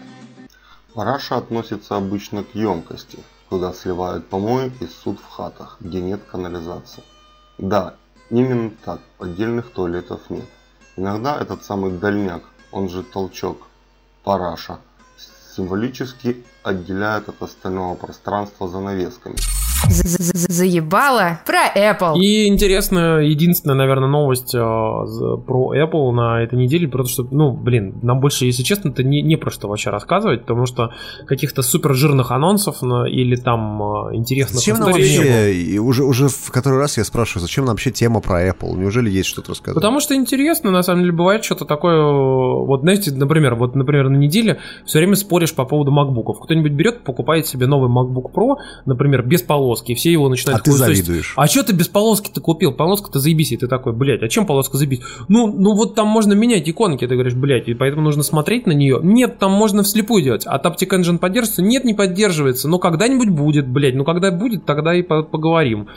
[0.94, 3.20] Параша относится обычно к емкости,
[3.50, 7.04] куда сливают помои и суд в хатах, где нет канализации.
[7.58, 7.96] Да,
[8.30, 10.50] именно так, поддельных туалетов нет.
[10.98, 12.44] Иногда этот самый дальняк,
[12.74, 13.68] он же толчок,
[14.24, 14.80] параша,
[15.58, 19.57] символически отделяет от остального пространства занавесками.
[19.90, 22.18] Заебало про Apple.
[22.20, 28.00] И интересная, единственная, наверное, новость э, про Apple на этой неделе, потому что, ну, блин,
[28.02, 30.92] нам больше, если честно, это не, не про что вообще рассказывать, потому что
[31.26, 33.82] каких-то супер жирных анонсов на- или там
[34.12, 35.26] э, интересных Зачем нам историй не было.
[35.28, 38.76] вообще, и уже, уже в который раз я спрашиваю, зачем нам вообще тема про Apple?
[38.78, 39.76] Неужели есть что-то рассказать?
[39.76, 44.18] Потому что интересно, на самом деле, бывает что-то такое, вот, знаете, например, вот, например, на
[44.18, 46.40] неделе все время споришь по поводу макбуков.
[46.40, 48.56] Кто-нибудь берет, покупает себе новый MacBook Pro,
[48.86, 49.42] например, без
[49.78, 51.34] полоски, и все его начинают А ты завидуешь.
[51.36, 52.72] А что ты без полоски-то купил?
[52.74, 55.02] Полоска-то заебись, и ты такой, блядь, а чем полоска заебись?
[55.28, 58.72] Ну, ну вот там можно менять иконки, ты говоришь, блядь, и поэтому нужно смотреть на
[58.72, 59.00] нее.
[59.02, 60.44] Нет, там можно вслепую делать.
[60.46, 61.62] А Taptic Engine поддерживается?
[61.62, 62.68] Нет, не поддерживается.
[62.68, 63.96] Но когда-нибудь будет, блядь.
[63.96, 65.88] Ну, когда будет, тогда и по- поговорим.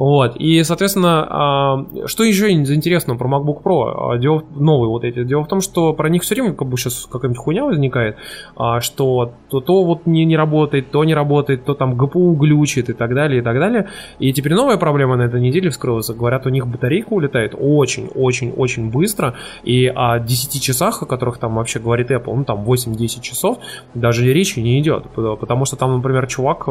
[0.00, 0.36] Вот.
[0.36, 4.12] И, соответственно, а, что еще интересного про MacBook Pro?
[4.14, 5.24] А, Дело, новые вот эти.
[5.24, 8.16] Дело в том, что про них все время как бы сейчас какая-нибудь хуйня возникает,
[8.56, 12.88] а, что то, то вот не, не работает, то не работает, то там GPU глючит
[12.88, 13.88] и так далее, и так далее.
[14.18, 16.08] И теперь новая проблема на этой неделе вскрылась.
[16.08, 19.34] Говорят, у них батарейка улетает очень-очень-очень быстро.
[19.64, 23.58] И о 10 часах, о которых там вообще говорит Apple, ну там 8-10 часов,
[23.92, 25.10] даже речи не идет.
[25.14, 26.66] Потому что там, например, чувак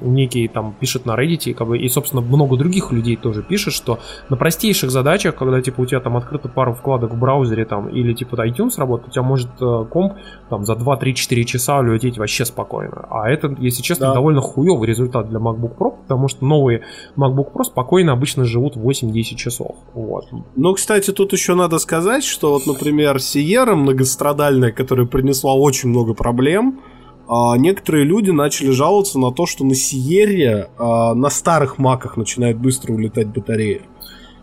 [0.00, 3.74] некий там пишет на Reddit, и, как бы, и, собственно, много других людей тоже пишет,
[3.74, 3.98] что
[4.28, 8.14] на простейших задачах, когда типа у тебя там открыто пару вкладок в браузере там, или
[8.14, 10.14] типа iTunes работает, у тебя может э, комп
[10.48, 13.06] там за 2-3-4 часа улететь вообще спокойно.
[13.10, 14.14] А это, если честно, Да.
[14.14, 16.82] довольно хуевый результат для MacBook Pro, потому что новые
[17.16, 19.76] MacBook Pro спокойно обычно живут 8-10 часов.
[19.94, 20.26] Вот.
[20.56, 26.14] Ну, кстати, тут еще надо сказать, что вот, например, Sierra многострадальная, которая принесла очень много
[26.14, 26.80] проблем,
[27.30, 32.58] а, некоторые люди начали жаловаться на то, что на Sierra а, на старых маках начинает
[32.58, 33.82] быстро улетать батарея.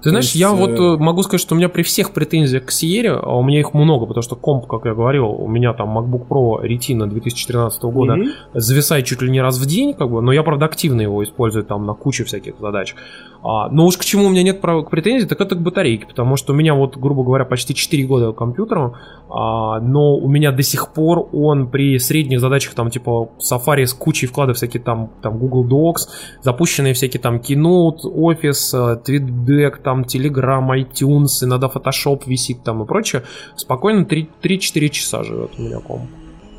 [0.01, 2.65] Ты знаешь, есть, я вот э, э, могу сказать, что у меня при всех претензиях
[2.65, 5.73] к Sierra, а у меня их много, потому что комп, как я говорил, у меня
[5.73, 8.29] там MacBook Pro Retina 2013 года Мгм.
[8.53, 11.65] зависает чуть ли не раз в день, как бы, но я, правда, активно его использую
[11.65, 12.95] там на куче всяких задач.
[13.47, 16.35] А, но уж к чему у меня нет прав- претензий, так это к батарейке, потому
[16.35, 18.95] что у меня вот, грубо говоря, почти 4 года компьютеру,
[19.29, 23.93] а, но у меня до сих пор он при средних задачах, там, типа, Safari с
[23.93, 26.09] кучей вкладов, всякие там, там Google Docs,
[26.41, 32.85] запущенные всякие там Keynote, Office, э, TweetDeck, там Telegram, iTunes, иногда Photoshop висит там и
[32.85, 33.23] прочее,
[33.55, 36.09] спокойно 3 3-4 часа живет у меня комп.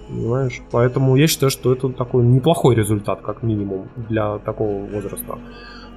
[0.08, 0.62] Понимаешь?
[0.70, 5.38] Поэтому я считаю, что это такой неплохой результат, как минимум, для такого возраста.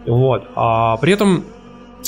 [0.06, 0.44] Вот.
[0.56, 1.44] А при этом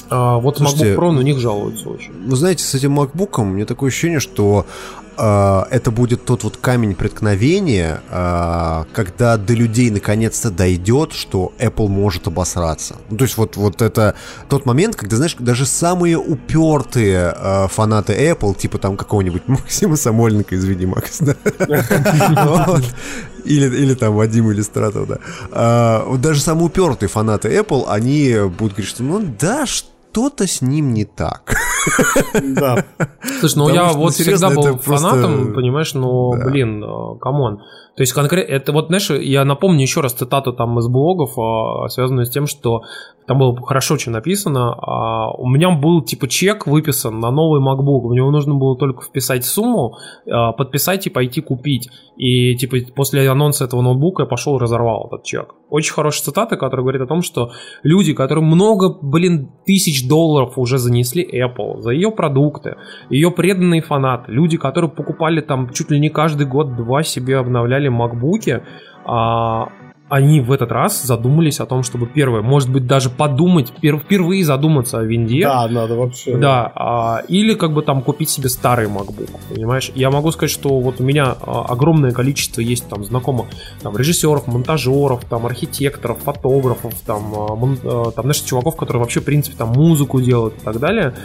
[0.10, 2.12] а, вот Слушайте, MacBook Pro на них жалуются очень.
[2.28, 4.66] Вы знаете, с этим MacBook у меня такое ощущение, что
[5.18, 11.88] э, это будет тот вот камень преткновения, э, когда до людей наконец-то дойдет, что Apple
[11.88, 12.98] может обосраться.
[13.10, 14.16] Ну, то есть вот, вот это
[14.50, 20.56] тот момент, когда, знаешь, даже самые упертые э, фанаты Apple, типа там какого-нибудь Максима Самойленко
[20.56, 21.36] из Видимакс, да?
[22.68, 22.84] Вот.
[23.46, 25.18] Или, или там Вадим Иллюстратов, да.
[25.52, 30.62] А, вот даже самые упертые фанаты Apple, они будут говорить, что ну да, что-то с
[30.62, 31.54] ним не так.
[32.42, 32.86] Да.
[33.40, 36.34] Слушай, ну Потому я что, ну, вот серьезно, всегда был это просто- фанатом, понимаешь, но,
[36.38, 36.46] Да.
[36.46, 37.60] блин, э, come on.
[37.96, 41.88] То есть конкретно, это вот, знаешь, я напомню еще раз цитату там из блогов, а,
[41.90, 42.82] связанную с тем, что
[43.28, 48.10] там было хорошо очень написано, а, у меня был типа чек выписан на новый MacBook,
[48.10, 49.98] в него нужно было только вписать сумму,
[50.30, 51.90] а, подписать и пойти купить.
[52.18, 55.56] И типа после анонса этого ноутбука я пошел и разорвал этот чек.
[55.70, 57.52] Очень хорошая цитата, которая говорит о том, что
[57.82, 62.76] люди, которые много, блин, тысяч долларов уже занесли Apple за ее продукты,
[63.10, 68.62] ее преданные фанаты, люди, которые покупали там чуть ли не каждый год-два себе обновляли макбуки,
[69.06, 69.70] а,
[70.10, 74.46] они в этот раз задумались о том, чтобы первое, может быть, даже подумать, пер- впервые
[74.46, 75.42] задуматься о винде.
[75.42, 76.38] Да, надо вообще.
[76.38, 79.92] Да, а, или как бы там купить себе старый MacBook, понимаешь?
[79.96, 83.48] Я могу сказать, что вот у меня а, огромное количество есть там знакомых
[83.82, 89.20] там режиссеров, монтажеров, там архитекторов, фотографов, там, а, мон- а, там знаешь, чуваков, которые вообще,
[89.20, 91.16] в принципе, там музыку делают и так далее.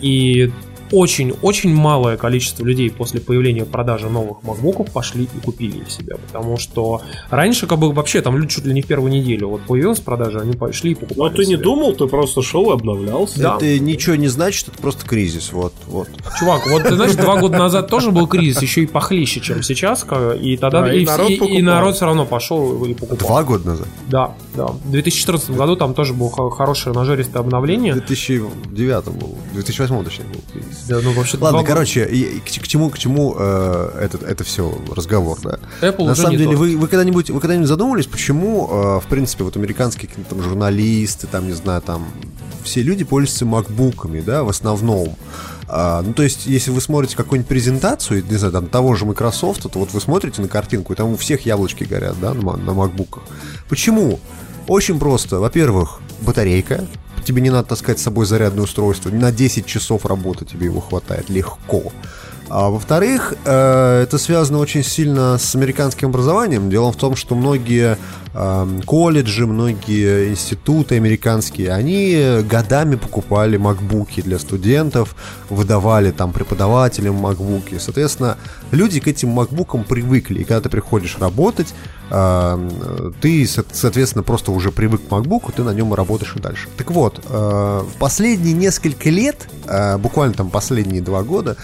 [0.00, 0.52] И
[0.92, 6.56] очень-очень малое количество людей после появления продажи новых макбуков пошли и купили их себе, потому
[6.58, 10.00] что раньше как бы вообще там люди чуть ли не в первую неделю вот появилась
[10.00, 11.62] продажа, они пошли и покупали Но Ну, ты не себе.
[11.62, 13.38] думал, ты просто шел и обновлялся.
[13.40, 13.56] Да.
[13.56, 16.08] Это ничего не значит, это просто кризис, вот, вот.
[16.38, 20.04] Чувак, вот ты знаешь, два года назад тоже был кризис, еще и похлеще, чем сейчас,
[20.40, 23.18] и тогда Да, и, и народ и- и народ все равно пошел и покупал.
[23.28, 23.88] Два года назад.
[24.08, 24.66] Да, да.
[24.66, 27.92] В 2014 году там тоже было хо- хорошее нажористое В обновление.
[27.94, 30.75] 2009 был, в 2008 точнее был кризис.
[30.88, 31.72] Да, ну вообще Ладно, года.
[31.72, 35.58] короче, и- и к, к чему, к чему э, этот, это все разговор, да?
[35.82, 36.58] Apple На самом деле, тот.
[36.58, 41.46] вы, вы когда-нибудь вы когда-нибудь задумывались, почему, э, в принципе, вот американские там журналисты, там,
[41.46, 42.06] не знаю, там,
[42.62, 45.16] все люди пользуются макбуками, да, в основном.
[45.68, 49.62] А, ну, то есть, если вы смотрите какую-нибудь презентацию, не знаю, там, того же Microsoft,
[49.62, 52.72] то вот вы смотрите на картинку, и там у всех яблочки горят, да, на, на
[52.74, 53.24] макбуках.
[53.68, 54.20] Почему?
[54.68, 55.38] Очень просто.
[55.40, 56.86] Во-первых, батарейка.
[57.26, 59.10] Тебе не надо таскать с собой зарядное устройство.
[59.10, 61.92] На 10 часов работы тебе его хватает легко.
[62.48, 66.70] А во-вторых, э, это связано очень сильно с американским образованием.
[66.70, 67.98] Дело в том, что многие
[68.34, 75.16] эм, колледжи, многие институты американские, они годами покупали макбуки для студентов,
[75.50, 77.78] выдавали там преподавателям макбуки.
[77.80, 78.36] Соответственно,
[78.70, 80.40] люди к этим макбукам привыкли.
[80.40, 81.74] И когда ты приходишь работать,
[82.10, 82.70] э,
[83.20, 86.68] ты, со- соответственно, просто уже привык к макбуку, ты на нем и работаешь и дальше.
[86.76, 91.56] Так вот, э, в последние несколько лет, э, буквально там последние два года,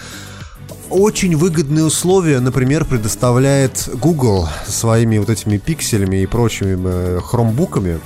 [0.89, 7.99] очень выгодные условия, например, предоставляет Google своими вот этими пикселями и прочими э, хромбуками.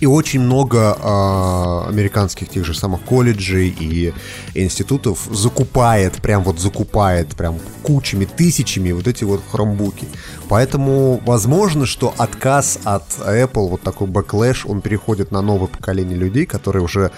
[0.00, 4.14] И очень много а, американских тех же самых колледжей и
[4.54, 10.06] институтов закупает, прям вот закупает, прям кучами, тысячами вот эти вот хромбуки.
[10.48, 16.46] Поэтому возможно, что отказ от Apple, вот такой backlash, он переходит на новое поколение людей,
[16.46, 17.10] которые уже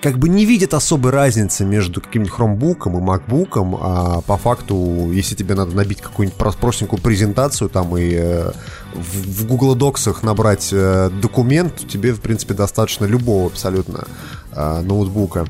[0.00, 5.34] как бы не видят особой разницы между каким-нибудь хромбуком и макбуком, а по факту, если
[5.34, 8.52] тебе надо набить какую-нибудь прос- простенькую презентацию там и э,
[8.94, 14.04] в, Google Docs набрать э, документ, тебе, в принципе, достаточно любого абсолютно
[14.52, 15.46] э, ноутбука.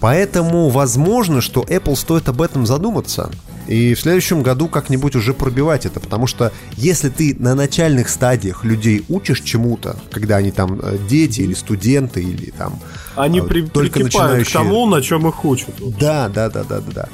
[0.00, 3.30] Поэтому возможно, что Apple стоит об этом задуматься.
[3.66, 6.00] И в следующем году как-нибудь уже пробивать это.
[6.00, 11.42] Потому что если ты на начальных стадиях людей учишь чему-то, когда они там э, дети
[11.42, 12.80] или студенты, или там
[13.16, 14.52] Они э, при, только прикипают к начинающие...
[14.52, 15.74] тому, на чем их учат.
[15.98, 17.08] Да, да, да, да, да, да.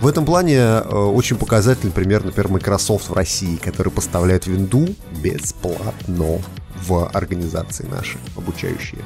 [0.00, 4.88] В этом плане э, очень показательный пример, например, Microsoft в России, который поставляет винду
[5.22, 6.40] бесплатно
[6.86, 9.02] в организации наши обучающие.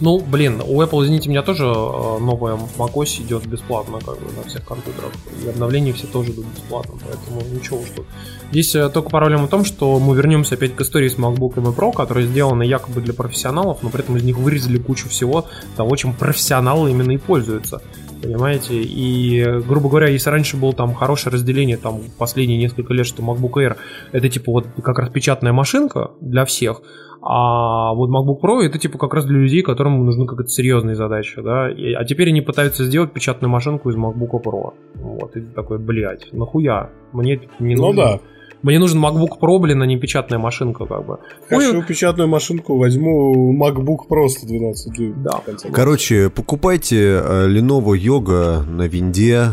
[0.00, 4.48] Ну, блин, у Apple, извините меня, тоже э, новая macOS идет бесплатно как бы, на
[4.48, 5.10] всех компьютерах.
[5.44, 8.06] И обновления все тоже идут бесплатно, поэтому ничего уж тут.
[8.50, 11.92] Здесь э, только проблема в том, что мы вернемся опять к истории с MacBook Pro,
[11.92, 15.46] которые сделаны якобы для профессионалов, но при этом из них вырезали кучу всего
[15.76, 17.82] того, чем профессионалы именно и пользуются.
[18.22, 18.82] Понимаете?
[18.82, 23.52] И, грубо говоря, если раньше было там хорошее разделение, там, последние несколько лет, что MacBook
[23.54, 23.76] Air
[24.12, 26.82] это типа вот как раз печатная машинка для всех,
[27.22, 31.42] а вот MacBook Pro это типа как раз для людей, которым нужны какая-то серьезная задача,
[31.42, 31.70] да.
[31.70, 34.72] И- а теперь они пытаются сделать печатную машинку из MacBook Pro.
[34.94, 36.90] Вот, и такой, блядь, нахуя?
[37.12, 38.02] Мне это не Ну нужно.
[38.02, 38.20] да.
[38.62, 41.18] Мне нужен MacBook Pro, блин, а не печатная машинка, как бы.
[41.48, 45.22] Хочу печатную машинку, возьму MacBook Pro 112 дюймов.
[45.22, 45.42] Да.
[45.72, 49.50] Короче, покупайте э, Lenovo Yoga на винде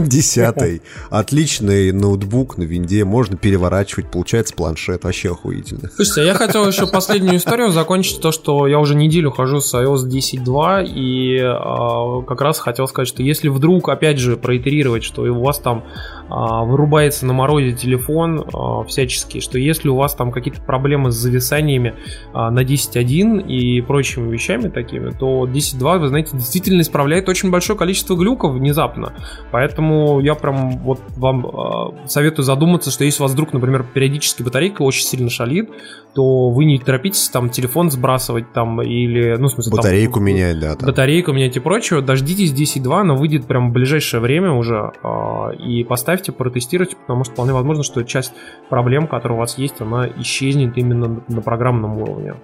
[0.00, 5.90] 10 Отличный ноутбук на винде, можно переворачивать, получается планшет, вообще охуительно.
[5.94, 10.08] Слушайте, я хотел еще последнюю историю закончить, то, что я уже неделю хожу с iOS
[10.08, 15.42] 10.2, и а, как раз хотел сказать, что если вдруг, опять же, проитерировать, что у
[15.42, 15.84] вас там
[16.32, 21.94] вырубается на морозе телефон а, всячески, что если у вас там какие-то проблемы с зависаниями
[22.32, 27.78] а, на 10.1 и прочими вещами такими, то 10.2, вы знаете, действительно исправляет очень большое
[27.78, 29.12] количество глюков внезапно.
[29.50, 31.46] Поэтому я прям вот вам
[32.06, 35.70] советую задуматься, что если у вас вдруг, например, периодически батарейка очень сильно шалит,
[36.14, 40.60] то вы не торопитесь там телефон сбрасывать там или, ну, в смысле, там, Батарейку менять,
[40.60, 40.76] да.
[40.76, 40.86] там.
[40.86, 44.92] батарейку менять и прочее, дождитесь 10.2, она выйдет прям в ближайшее время уже,
[45.58, 48.32] и поставьте, протестируйте, потому что вполне возможно, что часть
[48.68, 52.34] проблем, которые у вас есть, она исчезнет именно на, программном уровне.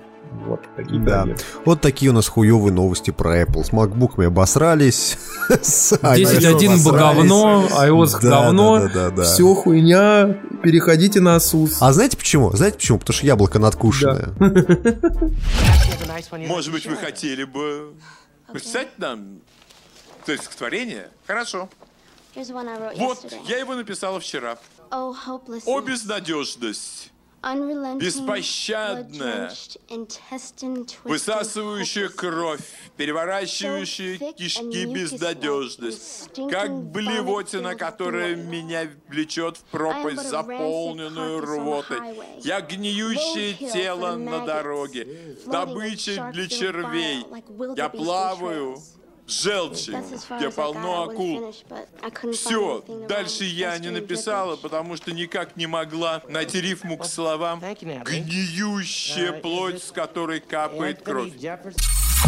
[0.46, 1.26] Вот такие Да.
[1.64, 3.64] Вот такие у нас хуевые новости про Apple.
[3.64, 5.18] С MacBook обосрались.
[5.48, 7.90] с 10.1 iOS говно, обосрались.
[7.90, 9.22] iOS Да, говно, да, да, да, да.
[9.22, 11.76] все хуйня, переходите на ASUS.
[11.80, 12.50] А знаете почему?
[12.52, 12.98] Знаете почему?
[12.98, 14.28] Потому что яблоко надкушенное.
[16.48, 17.94] Может быть, вы хотели бы
[18.48, 19.40] написать нам?
[20.26, 20.28] Хорошо.
[20.28, 21.87] Here's one I wrote
[22.96, 24.58] Вот, я его написала вчера.
[24.90, 25.14] Oh.
[25.66, 27.10] О безнадежность,
[27.98, 29.52] беспощадная,
[31.04, 32.60] высасывающая кровь,
[32.96, 41.98] переворачивающая кишки безнадежность, как блевотина, которая меня влечет в пропасть, заполненную рвотой.
[42.40, 47.26] Я гниющее тело на дороге, добыча для червей.
[47.76, 48.78] Я плаваю
[49.28, 49.92] желчи,
[50.36, 51.54] где полно акул.
[52.32, 59.32] Все, дальше я не написала, потому что никак не могла найти рифму к словам «гниющая
[59.32, 61.32] плоть, с которой капает кровь».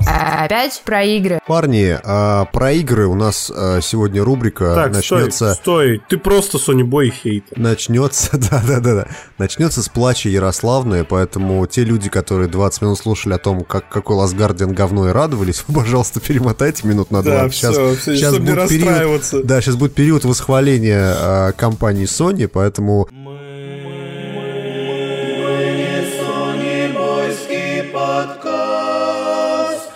[0.07, 1.41] Опять про игры.
[1.47, 5.55] Парни, а, про игры у нас а, сегодня рубрика Так, начнется...
[5.55, 7.59] стой, стой, ты просто Sony Boy хейтер.
[7.59, 9.07] Начнется, да-да-да,
[9.39, 14.17] начнется с плача Ярославны, поэтому те люди, которые 20 минут слушали о том, как какой
[14.17, 17.55] Last Guardian говно и радовались, пожалуйста, перемотайте минут на Да, 20.
[17.55, 19.43] всё, всё, чтобы не расстраиваться.
[19.45, 23.09] да, сейчас будет период восхваления а, компании Sony, поэтому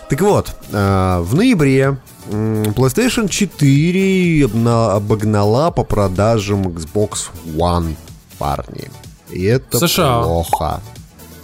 [0.09, 1.97] Так вот, а, в ноябре
[2.31, 7.95] PlayStation 4 обна- обогнала по продажам Xbox One,
[8.39, 8.91] парни.
[9.31, 10.23] И это США.
[10.23, 10.81] плохо.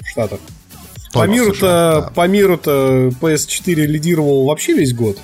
[0.05, 0.41] Штатах.
[1.13, 5.19] По миру-то, США, по миру-то PS4 лидировал вообще весь год.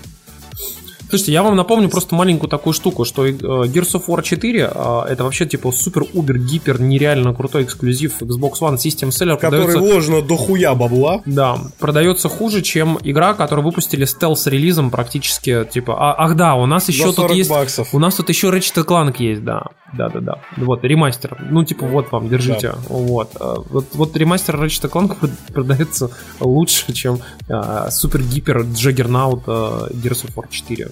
[1.09, 5.03] Слушайте, я вам напомню просто маленькую такую штуку, что э, Gears of War 4 э,
[5.09, 9.37] это вообще типа супер-убер-гипер нереально крутой эксклюзив Xbox One System Seller.
[9.39, 11.23] Который продается- вложено до хуя бабла.
[11.25, 16.89] Да, продается хуже, чем игра, которую выпустили стелс-релизом практически, типа, а- ах да, у нас
[16.89, 17.95] еще тут 40 есть, баксов.
[17.95, 19.63] у нас тут еще Ratchet Clank есть, да,
[19.97, 24.57] да, да, да, вот ремастер, ну типа вот вам, держите, вот, э, вот, вот ремастер
[24.57, 26.11] Ratchet Clank прод- продается
[26.41, 29.51] лучше, чем э, супер-гипер Джаггернаут э,
[29.93, 30.91] Gears of War 4.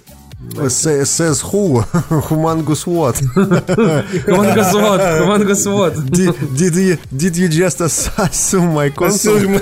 [0.68, 1.80] Sa- Says who?
[2.28, 3.16] Humangus what?
[4.26, 5.00] Humongous what?
[5.00, 5.94] Humongous what?
[6.10, 9.38] Did, did, you, did you just assume my console?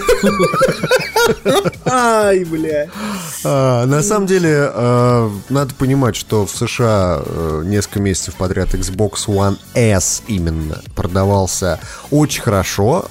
[1.87, 2.89] Ай, бля.
[3.45, 9.27] А, на самом деле, э, надо понимать, что в США э, несколько месяцев подряд Xbox
[9.27, 11.79] One S именно продавался
[12.11, 13.07] очень хорошо.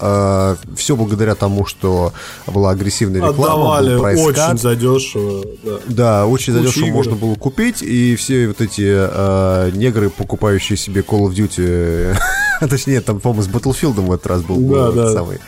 [0.76, 2.14] все благодаря тому, что
[2.48, 5.46] была агрессивная реклама, Отдавали очень задешево.
[5.64, 5.72] Да.
[5.88, 11.28] Да, очень задешево можно было купить, и все вот эти э, негры, покупающие себе Call
[11.28, 12.16] of Duty,
[12.70, 15.14] точнее, там, по-моему, с Battlefield в этот раз был Да, да.
[15.14, 15.40] самый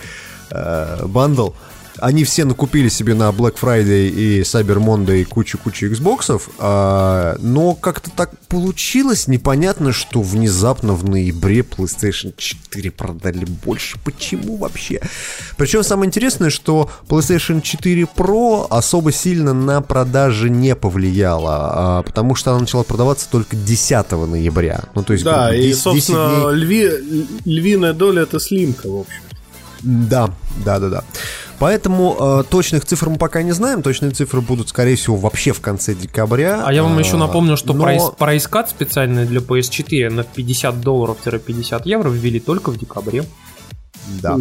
[0.52, 1.50] э, бандл,
[2.00, 8.10] они все накупили себе на Black Friday и Cyber Monday кучу-кучу Xboxов, а, но как-то
[8.10, 13.98] так получилось непонятно, что внезапно в ноябре PlayStation 4 продали больше.
[14.04, 15.02] Почему вообще?
[15.58, 22.36] Причем самое интересное, что PlayStation 4 Pro особо сильно на продажи не повлияла, а, потому
[22.36, 24.84] что она начала продаваться только 10 ноября.
[24.96, 29.02] Ну, то есть, Да, грубо, и, 10 собственно, дней- льви- львиная доля это слимка, в
[29.02, 29.22] общем.
[29.82, 30.30] Да,
[30.64, 31.04] да, да, да.
[31.64, 33.84] Поэтому э, точных цифр мы пока не знаем.
[33.84, 36.62] Точные цифры будут, скорее всего, вообще в конце декабря.
[36.66, 40.82] А я вам А, еще напомню, что но- прайс, прайс-кат специальный для PS4 на 50
[40.82, 43.24] долларов-50 евро ввели только в декабре.
[44.22, 44.38] Да.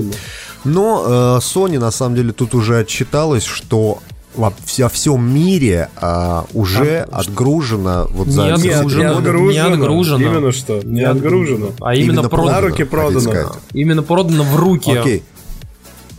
[0.64, 4.00] Но э, Sony на самом деле тут уже отчиталась, что
[4.34, 10.18] во вся- всем мире а, уже отгружено вот за Не за- отгружено, за- не отгружено.
[10.30, 11.68] Именно что, не отгружено.
[11.80, 12.50] А именно, Именно продано.
[12.52, 13.52] На руки хотите продано.
[13.74, 14.90] Именно продано в руки.
[14.90, 15.22] Окей.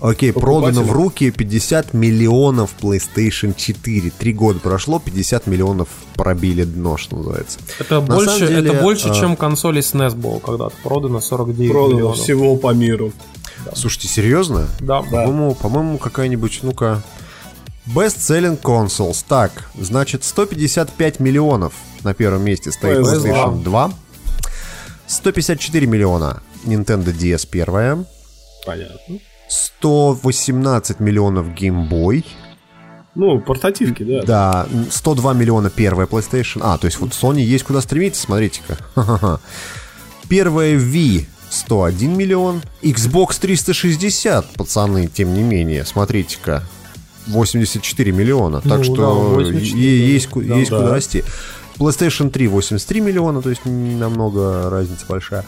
[0.04, 4.10] Окей, продано в руки 50 миллионов PlayStation 4.
[4.10, 7.60] Три года прошло, 50 миллионов пробили дно, что называется.
[7.80, 10.76] Это На больше, деле, это больше, а, чем консоли SNES было когда-то.
[10.84, 12.18] Продано 49 Продано миллионов.
[12.18, 13.14] всего по миру.
[13.74, 14.68] Слушайте, серьезно?
[14.82, 15.04] Да.
[15.04, 17.02] По-моему, по-моему, какая-нибудь, ну-ка...
[17.88, 19.24] Best Selling Consoles.
[19.26, 23.24] Так, значит, 155 миллионов на первом месте стоит PS2.
[23.24, 23.94] PlayStation 2.
[25.08, 28.06] 154 миллиона Nintendo DS 1.
[28.66, 29.20] Понятно.
[29.54, 32.26] 118 миллионов Game Boy.
[33.16, 34.24] Ну, портативки, да.
[34.24, 36.62] Да, 102 миллиона первая PlayStation.
[36.64, 39.40] А, то есть вот Sony есть куда стремиться, смотрите-ка.
[40.28, 42.62] Первая Wii 101 миллион.
[42.82, 46.64] Xbox 360, пацаны, тем не менее, смотрите-ка.
[47.28, 48.60] 84 миллиона.
[48.62, 50.14] Так Ну что да, 84, е- да.
[50.14, 50.78] есть, Да, есть да.
[50.78, 51.24] куда расти.
[51.78, 55.46] PlayStation 3 83 миллиона, то есть намного разница большая.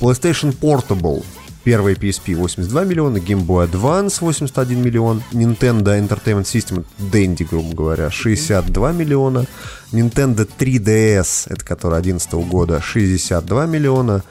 [0.00, 1.24] PlayStation Portable
[1.62, 8.10] Первая PSP 82 миллиона, Game Boy Advance 81 миллион, Nintendo Entertainment System, Dendy, грубо говоря,
[8.10, 9.44] 62 миллиона,
[9.92, 14.22] Nintendo 3DS, это который 11 года, 62 миллиона,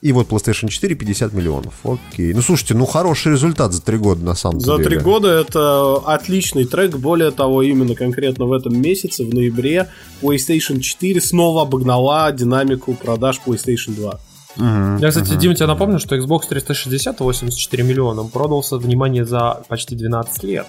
[0.00, 1.74] и вот PlayStation 4 50 миллионов.
[1.84, 2.32] Окей.
[2.32, 4.88] Ну, слушайте, ну хороший результат за три года, на самом За деле.
[4.88, 6.96] три года это отличный трек.
[6.96, 9.88] Более того, именно конкретно в этом месяце, в ноябре,
[10.22, 14.20] PlayStation 4 снова обогнала динамику продаж PlayStation 2.
[14.58, 20.42] Я, кстати, Дим, тебе напомню, что Xbox 360 84 миллиона продался, внимание, за почти 12
[20.44, 20.66] лет.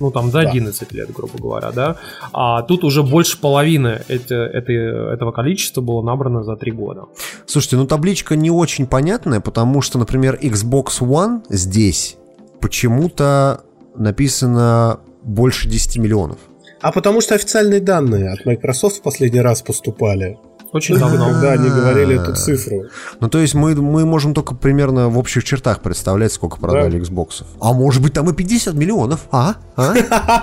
[0.00, 1.96] Ну, там, за 11 лет, грубо говоря, да.
[2.32, 7.04] А тут уже больше половины это, это, этого количества было набрано за 3 года.
[7.44, 12.16] Слушайте, ну табличка не очень понятная, потому что, например, Xbox One здесь
[12.60, 13.60] почему-то
[13.94, 16.38] написано больше 10 миллионов.
[16.80, 20.38] А потому что официальные данные от Microsoft в последний раз поступали.
[20.72, 21.26] Очень давно.
[21.26, 22.84] Когда они говорили эту цифру.
[23.20, 27.44] Ну, то есть мы, мы можем только примерно в общих чертах представлять, сколько продали Xbox.
[27.60, 29.26] А может быть, там и 50 миллионов?
[29.30, 29.56] А?
[29.76, 29.94] А?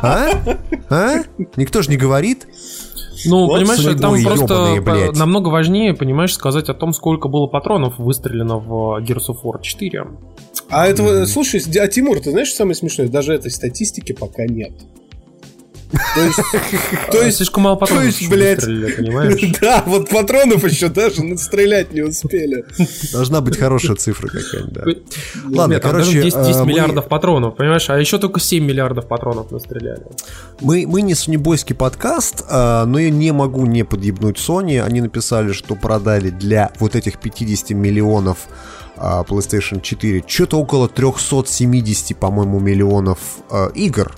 [0.01, 0.29] А?
[0.89, 1.23] А?
[1.55, 2.47] Никто же не говорит.
[3.25, 5.17] Ну, Вот понимаешь, там просто блядь.
[5.17, 10.05] намного важнее, понимаешь, сказать о том, сколько было патронов выстрелено в Gears of War 4.
[10.69, 13.07] А этого, слушай, а Тимур, ты знаешь, что самое смешное?
[13.07, 14.73] Даже этой статистики пока нет.
[15.91, 16.39] То есть,
[17.11, 19.57] то есть слишком мало патронов то есть, блядь, понимаешь?
[19.61, 22.65] Да, вот патронов еще даже стрелять не успели.
[23.11, 24.83] Должна быть хорошая цифра какая-нибудь, да.
[25.57, 27.89] Ладно, короче, даже 10, 10 э, миллиардов патронов, понимаешь?
[27.89, 30.03] А еще только 7 миллиардов патронов настреляли.
[30.59, 34.81] Мы, мы не сонебойский подкаст, а, но я не могу не подъебнуть Sony.
[34.81, 38.47] Они написали, что продали для вот этих 50 миллионов
[38.97, 43.19] а, PlayStation 4 что-то около 370, по-моему, миллионов
[43.73, 44.13] игр.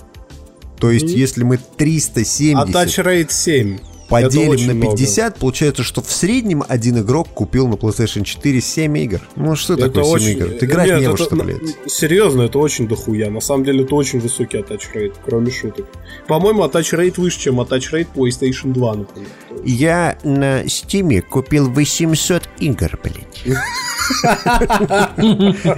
[0.80, 3.80] То есть, если мы 370 А Touch Rate 7.
[4.08, 9.22] поделим на 50, получается, что в среднем один игрок купил на PlayStation 4 7 игр.
[9.36, 10.48] Ну, что Это такое 7 очень- игр?
[10.60, 11.62] Ты играть Нет, не во что, блядь.
[11.88, 13.30] Серьезно, это очень дохуя.
[13.30, 15.86] На самом деле это очень высокий attach rate, кроме шуток.
[16.28, 19.30] По-моему, attach rate выше, чем attach rate PlayStation 2, например.
[19.64, 23.58] Я на Стиме купил 800 игр, блядь.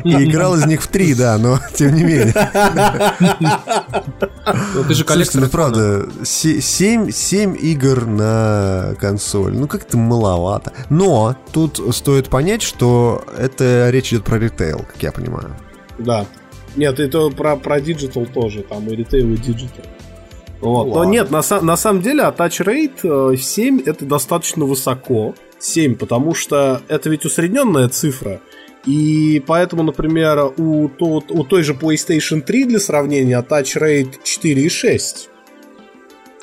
[0.03, 2.33] И играл из них в три, да, но тем не менее.
[4.73, 5.41] Ну, ты же коллектор.
[5.41, 9.53] ну правда, 7, игр на консоль.
[9.53, 10.73] Ну как-то маловато.
[10.89, 15.55] Но тут стоит понять, что это речь идет про ритейл, как я понимаю.
[15.99, 16.25] Да.
[16.75, 19.85] Нет, это про, про Digital тоже, там и ритейл, и Digital.
[20.61, 20.87] Вот.
[20.87, 25.33] Ну Но нет, на, на самом деле attach rate э, 7 это достаточно высоко.
[25.61, 28.41] 7, потому что это ведь усредненная цифра.
[28.85, 35.29] И поэтому, например, у, тот- у той же PlayStation 3 для сравнения attach rate 4,6.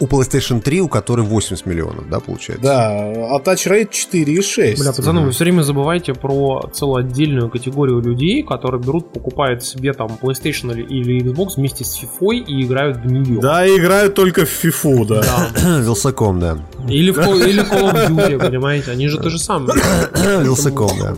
[0.00, 2.62] У PlayStation 3, у которой 80 миллионов, да, получается?
[2.62, 4.78] Да, а Touch Rate 4,6.
[4.78, 9.92] Бля, пацаны, вы все время забываете про целую отдельную категорию людей, которые берут, покупают себе
[9.94, 13.40] там PlayStation или, или Xbox вместе с FIFA и играют в нее.
[13.40, 15.80] Да, и играют только в FIFA, да.
[15.80, 16.58] Вилсаком, да.
[16.88, 18.92] Или, в, Call- или Call of Duty, понимаете?
[18.92, 19.80] Они же то же самое.
[20.44, 21.14] Вилсаком, да.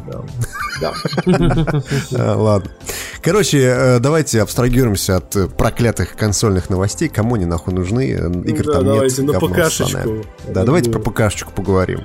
[0.80, 0.92] Да.
[2.16, 2.70] А, Ладно.
[3.22, 7.08] Короче, э, давайте абстрагируемся от э, проклятых консольных новостей.
[7.08, 8.10] Кому они нахуй нужны?
[8.12, 9.32] Э, Игр Да, там давайте нет.
[9.32, 10.24] на ПКшечку.
[10.48, 12.00] Да, давайте про ПКшечку поговорим.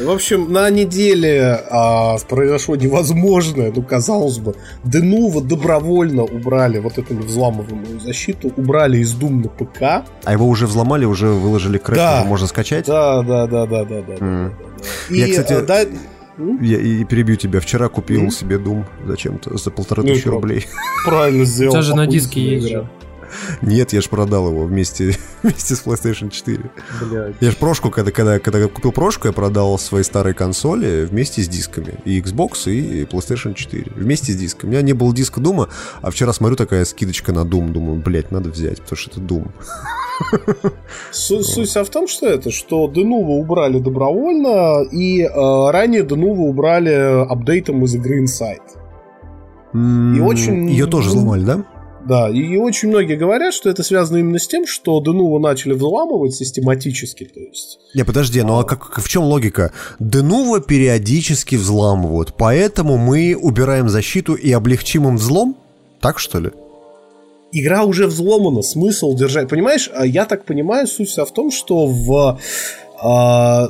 [0.00, 4.56] В общем, на неделе а, произошло невозможное, ну, казалось бы.
[4.84, 10.08] Denuvo добровольно убрали вот эту взламываемую защиту, убрали из Doom на ПК.
[10.24, 12.24] А его уже взломали, уже выложили crack, Да.
[12.26, 12.86] можно скачать?
[12.86, 14.14] Да, да, да, да, да, да.
[14.18, 14.54] М.
[15.08, 15.84] И, Я, кстати, а, да,
[16.38, 17.60] я и перебью тебя.
[17.60, 20.66] Вчера купил себе Doom зачем-то за полторы Ну тысячи рублей.
[21.06, 21.70] правильно сделал.
[21.72, 22.88] У тебя же на диске есть же.
[23.62, 26.60] Нет, я ж продал его вместе, вместе с PlayStation 4.
[27.10, 27.34] Блядь.
[27.40, 31.48] Я ж прошку, когда, когда, когда купил прошку, я продал свои старые консоли вместе с
[31.48, 31.94] дисками.
[32.04, 33.92] И Xbox, и PlayStation 4.
[33.96, 34.68] Вместе с диском.
[34.68, 35.68] У меня не было диска Дума,
[36.02, 37.70] а вчера смотрю такая скидочка на Doom.
[37.72, 39.48] Думаю, блядь, надо взять, потому что это Doom.
[41.10, 46.90] Су- Суть в том, что это, что Denuvo убрали добровольно, и э, ранее Denuvo убрали
[47.30, 48.62] апдейтом из игры Inside.
[49.74, 51.64] И очень- Ее тоже взломали, да?
[52.06, 56.36] Да, и, очень многие говорят, что это связано именно с тем, что Denuvo начали взламывать
[56.36, 57.80] систематически, то есть.
[57.94, 59.72] Не, подожди, ну а как, в чем логика?
[59.98, 65.56] Denuvo периодически взламывают, поэтому мы убираем защиту и облегчим им взлом?
[66.00, 66.52] Так что ли?
[67.50, 69.48] Игра уже взломана, смысл держать.
[69.48, 72.38] Понимаешь, а я так понимаю, суть вся в том, что в...
[73.02, 73.68] а,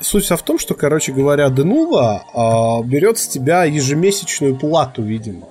[0.00, 5.46] Суть вся в том, что, короче говоря, Denuvo а, берет с тебя ежемесячную плату, видимо.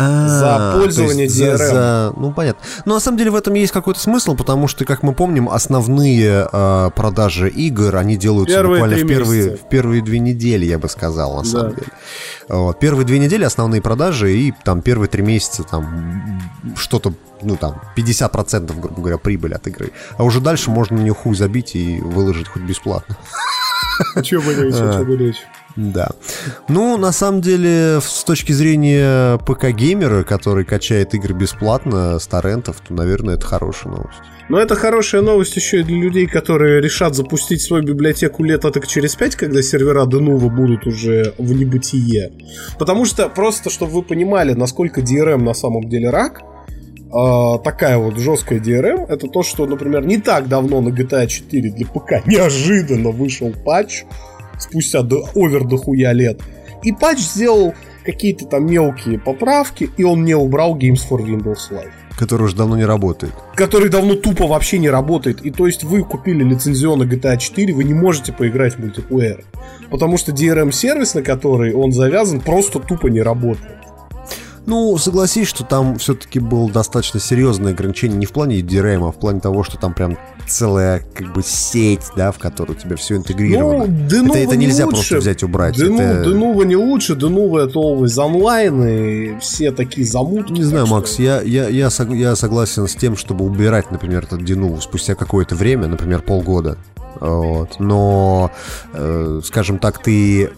[0.00, 1.56] За пользование А, есть за- DRM.
[1.58, 2.62] за- Ну, понятно.
[2.86, 6.48] Но на самом деле в этом есть какой-то смысл, потому что, как мы помним, основные
[6.50, 9.64] э, продажи игр, они делаются Первые буквально в первые, месяца.
[9.64, 11.76] в первые две недели, я бы сказал, на самом Да.
[11.76, 11.92] деле.
[12.48, 12.78] Вот.
[12.80, 16.40] Первые две недели основные продажи, и там первые три месяца там
[16.76, 17.12] что-то,
[17.42, 19.92] ну там, 50%, грубо говоря, прибыли от игры.
[20.16, 23.16] А уже дальше можно на нее хуй забить и выложить хоть бесплатно.
[24.14, 25.36] О чем бы речь,
[25.76, 26.10] Да.
[26.68, 32.92] Ну, на самом деле, с точки зрения ПК-геймера, который качает игры бесплатно с торрентов, то,
[32.94, 34.18] наверное, это хорошая новость.
[34.48, 38.86] Но это хорошая новость еще и для людей, которые решат запустить свою библиотеку лет так
[38.86, 42.32] через пять, когда сервера Denuvo будут уже в небытие.
[42.78, 46.42] Потому что, просто чтобы вы понимали, насколько DRM на самом деле рак,
[47.12, 51.70] а, такая вот жесткая DRM, это то, что, например, не так давно на GTA 4
[51.70, 54.04] для ПК неожиданно вышел патч,
[54.60, 56.40] спустя до, овер дохуя лет.
[56.82, 57.74] И патч сделал
[58.04, 62.76] какие-то там мелкие поправки, и он не убрал Games for Windows Live Который уже давно
[62.76, 63.32] не работает.
[63.54, 65.44] который давно тупо вообще не работает.
[65.44, 69.44] И то есть вы купили лицензионно GTA 4, вы не можете поиграть в мультиплеер.
[69.90, 73.76] Потому что DRM-сервис, на который он завязан, просто тупо не работает.
[74.66, 79.18] Ну, согласись, что там все-таки было достаточно серьезное ограничение не в плане DRM, а в
[79.18, 80.16] плане того, что там прям
[80.46, 83.86] целая как бы сеть, да, в которой у тебя все интегрировано.
[83.86, 84.96] Ну, Denuvo это, это не нельзя лучше.
[84.96, 85.76] просто взять убрать.
[85.76, 86.30] Дену, это...
[86.64, 90.52] Не лучше, Denuvo это always online, и все такие замутки.
[90.52, 93.90] Не знаю, так Макс, что- я, я, я, сог- я согласен с тем, чтобы убирать,
[93.90, 96.76] например, этот Denuvo спустя какое-то время, например, полгода.
[97.20, 97.78] Вот.
[97.78, 98.50] Но,
[98.92, 100.50] э, скажем так, ты,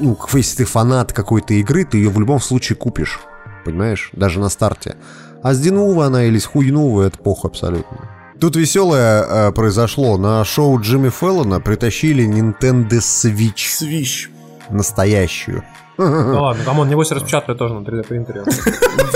[0.00, 3.20] ну, если ты фанат какой-то игры, ты ее в любом случае купишь,
[3.64, 4.96] понимаешь, даже на старте.
[5.42, 7.98] А с Denuvo она или с Хуйнува, это похуй абсолютно.
[8.40, 10.16] Тут веселое э, произошло.
[10.16, 13.54] На шоу Джимми Феллона притащили Nintendo Switch.
[13.80, 14.28] Switch.
[14.70, 15.64] Настоящую.
[16.34, 18.44] Ну ладно, come on, небось распечатали тоже на 3D принтере.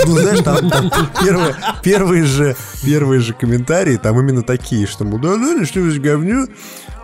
[0.05, 0.91] Ну, знаешь, там, там
[1.23, 5.97] первые, первые, же, первые же комментарии там именно такие, что, мол, да, да, что вы
[5.97, 6.47] говню.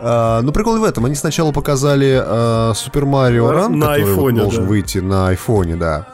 [0.01, 1.06] А, ну, прикол в этом.
[1.06, 4.69] Они сначала показали а, Супер Марио На- Ран, на который вот должен да.
[4.69, 6.07] выйти на айфоне, да.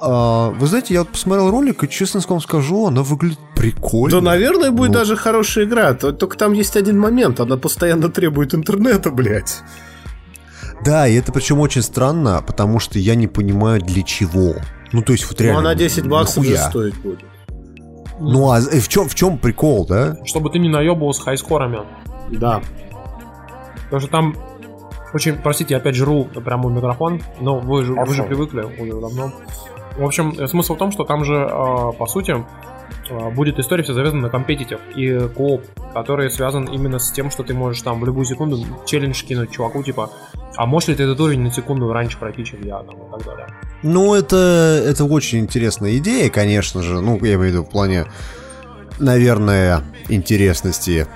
[0.00, 4.20] А, вы знаете, я вот посмотрел ролик, и, честно вам скажу, она выглядит прикольно.
[4.20, 4.94] Да, наверное, будет Ну.
[4.98, 5.94] даже хорошая игра.
[5.94, 7.40] То- Только там есть один момент.
[7.40, 9.62] Она постоянно требует интернета, блядь.
[10.84, 14.54] Да, и это причем очень странно, потому что я не понимаю, для чего.
[14.92, 15.60] Ну, то есть, вот Ну, реально.
[15.60, 16.68] она 10 баксов нахуя?
[16.68, 17.20] стоить будет.
[18.20, 20.16] Ну, а э, в чем, в чем прикол, да?
[20.24, 21.80] Чтобы ты не наебывал с хайскорами.
[22.30, 22.62] Да.
[23.84, 24.36] Потому что там
[25.12, 28.92] очень, простите, я опять жру прямо в микрофон, но вы же, вы же привыкли уже
[29.00, 29.32] давно.
[29.96, 31.48] В общем, э, смысл в том, что там же, э,
[31.98, 32.44] по сути,
[33.08, 35.62] э, будет история вся завязана на компетитив и кооп,
[35.94, 39.82] который связан именно с тем, что ты можешь там в любую секунду челлендж кинуть чуваку,
[39.82, 40.10] типа,
[40.56, 43.24] а можешь ли ты этот уровень на секунду раньше пройти, чем я, там, и так
[43.26, 43.46] далее.
[43.82, 47.00] Ну, это, это очень интересная идея, конечно же.
[47.00, 48.06] Ну, я имею в виду в плане...
[48.98, 51.06] наверное, интересности.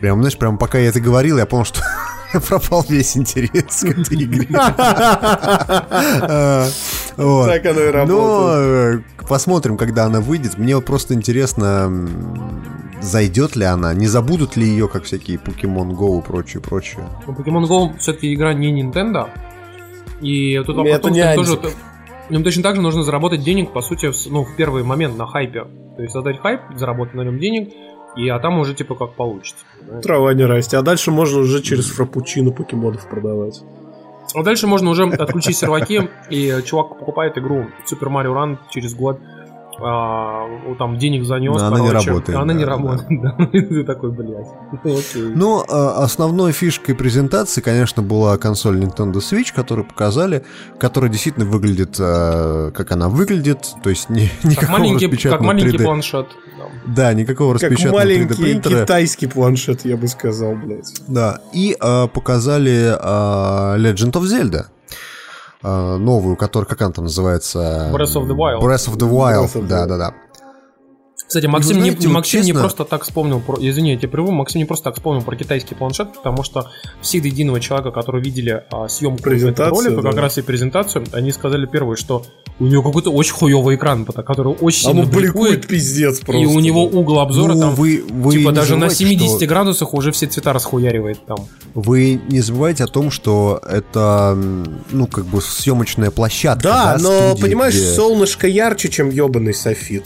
[0.00, 1.80] Прям, знаешь, прям пока я это говорил, я понял, что
[2.48, 4.48] пропал весь интерес к этой игре.
[7.16, 7.46] Вот.
[7.48, 9.04] Так оно и Но работает.
[9.20, 10.58] э, посмотрим, когда она выйдет.
[10.58, 11.90] Мне вот просто интересно,
[13.06, 17.08] зайдет ли она, не забудут ли ее, как всякие Pokemon Go и прочее, прочее.
[17.26, 19.28] Но Pokemon Go все-таки игра не Nintendo.
[20.20, 21.58] И тут Это потом не тоже,
[22.30, 25.64] им точно так же нужно заработать денег, по сути, ну, в первый момент на хайпе.
[25.96, 27.72] То есть создать хайп, заработать на нем денег,
[28.16, 29.64] и а там уже типа как получится.
[30.02, 30.80] Трава не растет.
[30.80, 33.62] А дальше можно уже через фрапучино покемонов продавать.
[34.34, 39.20] А дальше можно уже отключить серваки, и чувак покупает игру Super Mario Run через год.
[39.80, 40.46] А,
[40.78, 42.70] там денег занес, Но она не работает, а Она да, не да.
[42.70, 43.36] работает, да.
[43.52, 44.46] Ты такой, блядь.
[44.84, 45.22] ну, окей.
[45.34, 50.44] Но э, основной фишкой презентации, конечно, была консоль Nintendo Switch, которую показали,
[50.78, 55.82] которая действительно выглядит, э, как она выглядит, то есть Как никакого как распечатанного маленький 3D.
[55.84, 56.26] планшет.
[56.86, 58.82] Да, никакого Как распечатанного 3D маленький принтера.
[58.82, 60.92] китайский планшет, я бы сказал, блядь.
[61.08, 64.66] Да, и э, показали э, Legend of Zelda.
[65.66, 67.90] Э, новую, которая, как она там называется?
[67.92, 68.62] Breath of the Wild.
[68.62, 70.14] Breath of the Wild, Breath
[71.26, 73.56] Кстати, Максим, вы не, знаете, вот Максим не честно- просто так вспомнил про.
[73.60, 74.30] Извини, я тебя прерву.
[74.30, 76.70] Максим не просто так вспомнил про китайский планшет, потому что
[77.00, 80.20] все до единого человека, которые видели а, съемку этого ролика, как да.
[80.22, 82.24] раз и презентацию, они сказали первое, что
[82.60, 86.40] у него какой-то очень хуёвый экран, который очень А сильно ну бликует бликует, пиздец просто.
[86.42, 89.36] и у него угол обзора Ну, там, вы, вы типа, не даже на забывайте, 70
[89.38, 91.38] что- градусах уже все цвета расхуяривает там.
[91.74, 94.38] Вы не забывайте о том, что это,
[94.92, 96.62] ну, как бы съемочная площадка.
[96.62, 100.04] Да, но, студии, понимаешь, где- солнышко ярче, чем ебаный софит.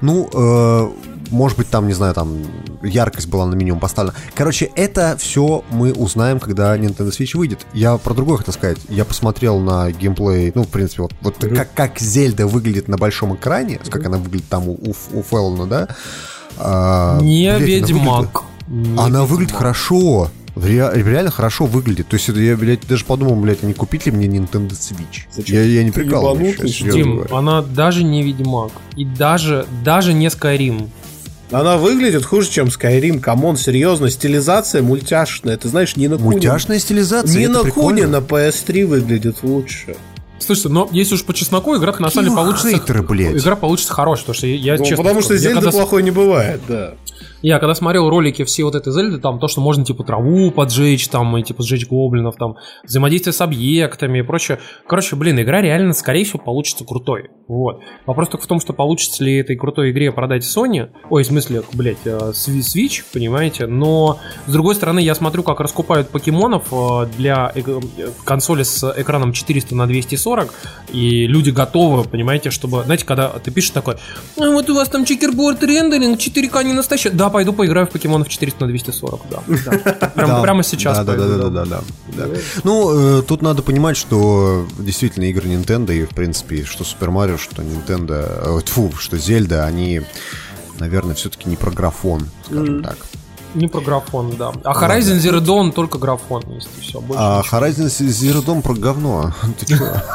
[0.00, 0.90] Ну, э,
[1.30, 2.38] может быть, там, не знаю, там
[2.82, 4.14] яркость была на минимум поставлена.
[4.34, 7.66] Короче, это все мы узнаем, когда Nintendo Switch выйдет.
[7.72, 8.78] Я про другое хотел сказать.
[8.88, 13.34] Я посмотрел на геймплей, ну, в принципе, вот, вот как, как Зельда выглядит на большом
[13.36, 15.88] экране, как она выглядит там у, у, у Феллона, да?
[16.58, 18.42] А, Не блядь, она Ведьмак.
[18.68, 20.30] выглядит- Она выглядит хорошо.
[20.60, 22.08] В ре- реально хорошо выглядит.
[22.08, 25.22] То есть я, блядь, даже подумал, блядь, а не купить ли мне Nintendo Switch?
[25.34, 25.56] Зачем?
[25.56, 26.82] Я, я не прикалываюсь.
[26.82, 27.34] Дим, говорю.
[27.34, 28.72] она даже не Ведьмак.
[28.94, 30.88] И даже, даже не Skyrim.
[31.50, 33.20] Она выглядит хуже, чем Skyrim.
[33.20, 35.56] Come on, серьезно, стилизация мультяшная.
[35.56, 36.28] Ты знаешь, Ni no Kuni.
[36.32, 37.88] Мультяшная стилизация, Ni это no прикольно.
[37.88, 39.96] Kuni, на PS3 выглядит лучше.
[40.38, 42.68] Слушай, но если уж по чесноку, игра на самом деле получится...
[42.70, 43.36] хейтеры, блядь.
[43.36, 46.60] Игра получится хорошая, потому что я, Ну, честно потому что Зельда когда плохой не бывает,
[46.68, 46.94] да.
[47.42, 51.08] Я когда смотрел ролики все вот этой Зельды, там то, что можно типа траву поджечь,
[51.08, 54.58] там и типа сжечь гоблинов, там взаимодействие с объектами и прочее.
[54.86, 57.30] Короче, блин, игра реально, скорее всего, получится крутой.
[57.48, 57.80] Вот.
[58.06, 61.62] Вопрос только в том, что получится ли этой крутой игре продать Sony, ой, в смысле,
[61.72, 67.06] блядь, э, Swi- Switch, понимаете, но с другой стороны, я смотрю, как раскупают покемонов э,
[67.16, 67.62] для э,
[68.24, 70.52] консоли с экраном 400 на 240,
[70.92, 73.94] и люди готовы, понимаете, чтобы, знаете, когда ты пишешь такой,
[74.38, 78.28] «А вот у вас там чекерборд рендеринг, 4К не настоящий, да, пойду поиграю в покемонов
[78.28, 79.42] 400 на 240, да.
[79.64, 79.70] да.
[80.08, 80.42] Прям- Да.
[80.42, 82.34] Прямо сейчас Да, пойду, да, да, да, да, да.
[82.64, 87.38] Ну, э, тут надо понимать, что действительно игры Nintendo и, в принципе, что Super Mario,
[87.38, 90.02] что Nintendo, э, тьфу, что Зельда, они,
[90.78, 92.96] наверное, все-таки не про графон, скажем так.
[93.54, 94.52] Не про графон, да.
[94.64, 97.00] А Horizon Zero Dawn только графон есть, и все.
[97.00, 97.58] Больше А ничего.
[97.58, 99.34] Horizon Zero Dawn про говно.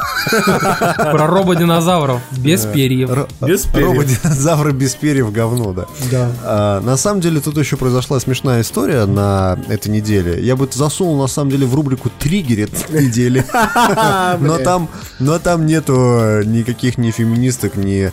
[0.97, 3.09] Про рободинозавров без Э, перьев.
[3.09, 3.89] ро- Без перьев.
[3.89, 5.85] Рободинозавры без перьев говно, да.
[6.11, 6.31] Да.
[6.43, 10.43] А, на самом деле тут еще произошла смешная история на этой неделе.
[10.43, 13.45] Я бы это засунул на самом деле в рубрику триггерит недели.
[14.39, 14.89] Но там,
[15.19, 18.11] но там нету никаких ни феминисток, ни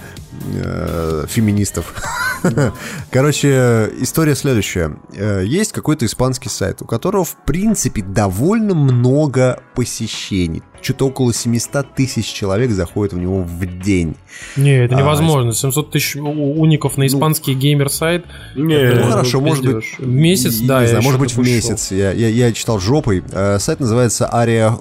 [0.54, 1.94] э, феминистов.
[3.10, 4.96] Короче, история следующая.
[5.14, 10.62] Э, Есть какой-то испанский сайт, у которого, в принципе, довольно много посещений.
[10.80, 14.16] Что-то около 700 тысяч человек заходит в него в день.
[14.56, 15.52] Не, это А, невозможно.
[15.52, 18.24] 700 тысяч уников на испанский геймер-сайт.
[18.56, 19.94] Не, Ну хорошо, может быть.
[19.98, 20.82] В месяц, не да.
[20.82, 21.92] я знаю, может быть в месяц.
[21.92, 23.22] Я, я, я читал жопой.
[23.30, 24.76] Э, сайт называется Ария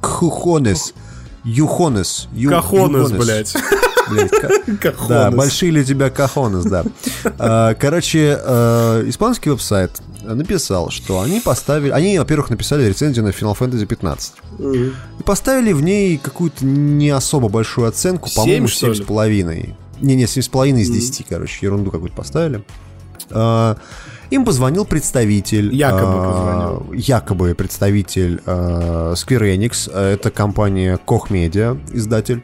[0.00, 0.94] Кухонес.
[1.44, 2.28] Юхонес.
[2.48, 3.54] Кахонес, блядь.
[4.12, 6.84] Блядь, Да, большие ли у тебя кахонес, да.
[7.38, 11.90] А, Короче, э, испанский веб-сайт написал, что они поставили...
[11.90, 14.32] Они, во-первых, написали рецензию на Final Fantasy 15.
[14.58, 19.34] И поставили в ней какую-то не особо большую оценку, по-моему, Семь, что ли?
[19.34, 19.74] 7,5.
[20.00, 22.64] Не-не, 7,5 из 10, короче, ерунду какую-то поставили.
[23.30, 23.76] А,
[24.30, 25.74] Им позвонил представитель...
[25.74, 26.92] Якобы а, позвонил.
[27.00, 32.42] Якобы представитель а, Square Enix, а, это компания Koch Media, издатель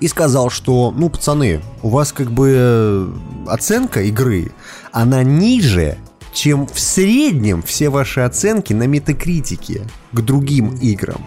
[0.00, 3.08] и сказал, что, ну, пацаны, у вас как бы э,
[3.46, 4.52] оценка игры,
[4.92, 5.98] она ниже,
[6.32, 9.82] чем в среднем все ваши оценки на метакритике
[10.12, 11.26] к другим играм.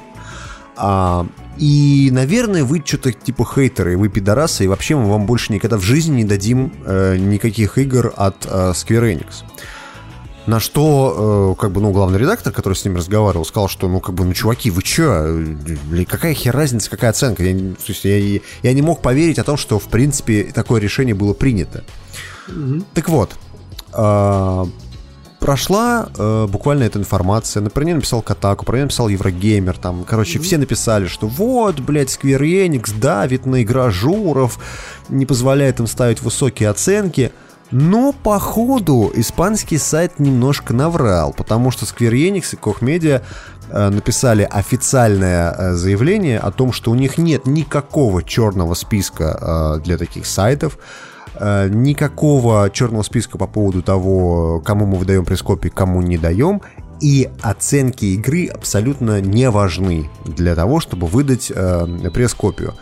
[0.76, 1.28] А,
[1.58, 5.84] И, наверное, вы что-то типа хейтеры, вы пидорасы, и вообще мы вам больше никогда в
[5.84, 9.44] жизни не дадим э, никаких игр от э, Square Enix.
[10.45, 14.02] На что, э, как бы, ну, главный редактор, который с ним разговаривал, сказал, что, ну,
[14.02, 15.24] как бы, ну, чуваки, вы чё?
[15.86, 17.44] Блин, какая хер разница, какая оценка?
[17.44, 21.15] Я, то есть я, я не мог поверить о том, что, в принципе, такое решение
[21.15, 21.84] было принято.
[22.94, 23.32] Так вот,
[23.94, 24.68] а,
[25.44, 27.61] прошла э, буквально эта информация.
[27.70, 29.78] Про нее написал Катаку, про нее написал Еврогеймер.
[29.78, 34.57] Там, короче, все написали, что вот, блядь, Square Enix давит на игражуров,
[35.10, 37.34] не позволяет им ставить высокие оценки.
[37.72, 43.23] Но, походу, испанский сайт немножко наврал, потому что Square Enix и Koch Media
[43.69, 49.84] э, написали официальное э, заявление о том, что у них нет никакого черного списка э,
[49.84, 50.77] для таких сайтов,
[51.40, 56.61] никакого черного списка по поводу того, кому мы выдаем пресс-копии, кому не даем,
[57.02, 62.76] и оценки игры абсолютно не важны для того, чтобы выдать э, пресс-копию.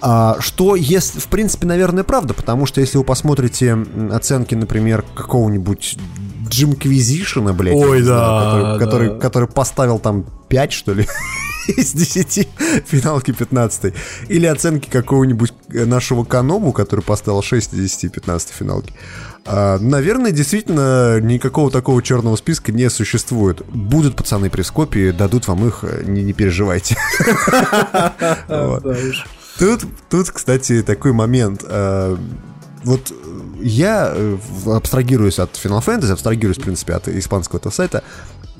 [0.00, 3.76] А, что есть, в принципе, наверное, правда, потому что если вы посмотрите
[4.10, 5.98] оценки, например, какого-нибудь
[6.48, 8.78] Джимквизишена, блядь, я Ой, не знаю, да, который, да.
[8.78, 11.06] который, который поставил там 5, что ли,
[11.68, 12.48] из 10
[12.86, 13.94] финалки 15
[14.28, 18.92] или оценки какого-нибудь э, нашего Каному, который поставил 6 из 10 15 финалки.
[19.44, 23.64] А, наверное, действительно, никакого такого черного списка не существует.
[23.66, 26.96] Будут пацаны пресс-копии, дадут вам их, э, не, не переживайте.
[29.58, 31.64] Тут, тут, кстати, такой момент.
[31.66, 32.16] э,
[32.84, 33.12] Вот
[33.60, 34.36] я э,
[34.66, 38.04] абстрагируюсь от Final Fantasy, абстрагируюсь, в принципе, от испанского этого сайта,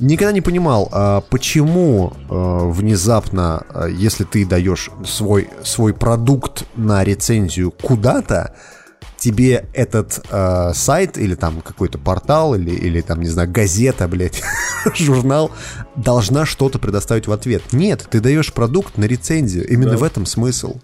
[0.00, 7.04] никогда не понимал, а почему э, внезапно, э, если ты даешь свой, свой продукт на
[7.04, 8.54] рецензию куда-то,
[9.16, 14.42] тебе этот э, сайт или там какой-то портал или, или там, не знаю, газета, блядь,
[14.94, 15.50] журнал
[15.96, 17.62] должна что-то предоставить в ответ.
[17.72, 19.66] Нет, ты даешь продукт на рецензию.
[19.68, 19.98] Именно Да.
[19.98, 20.76] в этом смысл.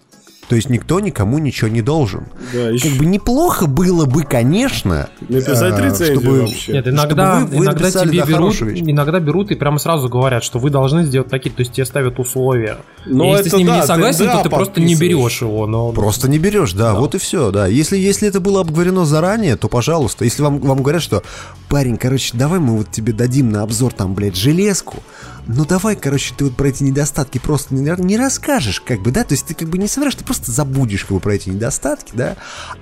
[0.48, 2.26] То есть никто никому ничего не должен.
[2.52, 6.72] Да, Как бы неплохо было бы, конечно, Написать э, рецензию чтобы- вообще.
[6.72, 10.44] Нет, иногда, чтобы вы- вы иногда тебе да, берут, иногда берут и прямо сразу говорят,
[10.44, 12.78] что вы должны сделать такие, то есть тебе ставят условия.
[13.06, 14.80] Ну, И если ты это с ними да, не ты согласен, да, то ты просто
[14.80, 15.66] не берешь его.
[15.66, 15.92] Но...
[15.92, 17.66] Просто не берешь, да, вот и все, да.
[17.66, 20.24] Если, если это было обговорено заранее, то пожалуйста.
[20.24, 21.22] Если вам, вам говорят, что
[21.68, 25.02] парень, короче, давай мы вот тебе дадим на обзор там, блядь, железку,
[25.46, 29.24] ну давай, короче, ты вот про эти недостатки просто не, не расскажешь, как бы, да,
[29.24, 32.12] то есть ты как бы не соврешь, ты просто забудешь как бы про эти недостатки,
[32.14, 32.36] да,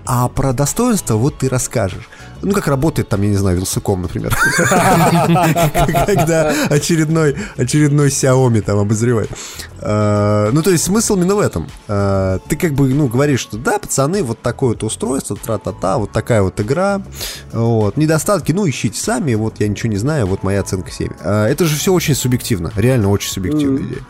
[0.04, 2.08] а про достоинства вот ты расскажешь.
[2.42, 4.36] Ну, как работает там, я не знаю, Вилсаком, например.
[6.06, 9.30] Когда очередной, очередной Xiaomi там обозревает.
[9.80, 11.68] Э, Ну, то есть смысл именно в этом.
[11.88, 16.10] Э, Ты как бы, ну, говоришь, что да, пацаны, вот такое вот устройство, тра-та-та, вот
[16.10, 17.02] такая вот игра.
[17.52, 17.96] Вот.
[17.96, 21.12] Недостатки, ну, ищите сами, вот я ничего не знаю, вот моя оценка 7.
[21.20, 24.02] Э, Это же все очень субъективно, реально очень субъективная идея.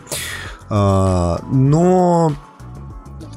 [0.69, 2.31] Э, Но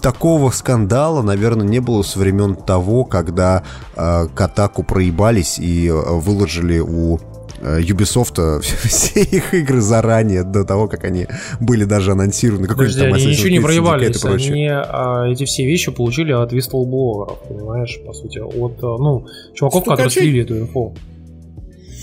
[0.06, 3.64] такого скандала, наверное, не было со времен того, когда
[3.96, 7.18] э, Катаку проебались и э, выложили у
[7.60, 11.26] э, Ubisoft все их игры заранее, до того, как они
[11.60, 12.68] были даже анонсированы.
[12.68, 14.52] Подожди, там они ничего не проебались, прочее.
[14.52, 19.84] они а, эти все вещи получили от вистлбловеров, понимаешь, по сути, от, а, ну, чуваков,
[19.84, 20.30] которые Стукачей?
[20.30, 20.94] слили эту инфу.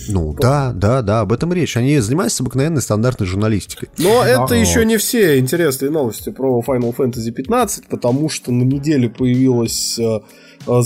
[0.09, 1.77] Ну, да, да, да, об этом речь.
[1.77, 3.89] Они занимаются обыкновенной стандартной журналистикой.
[3.97, 4.51] Но это Вот.
[4.51, 10.19] еще не все интересные новости про Final Fantasy 15, потому что на неделе появилась э,
[10.67, 10.81] э,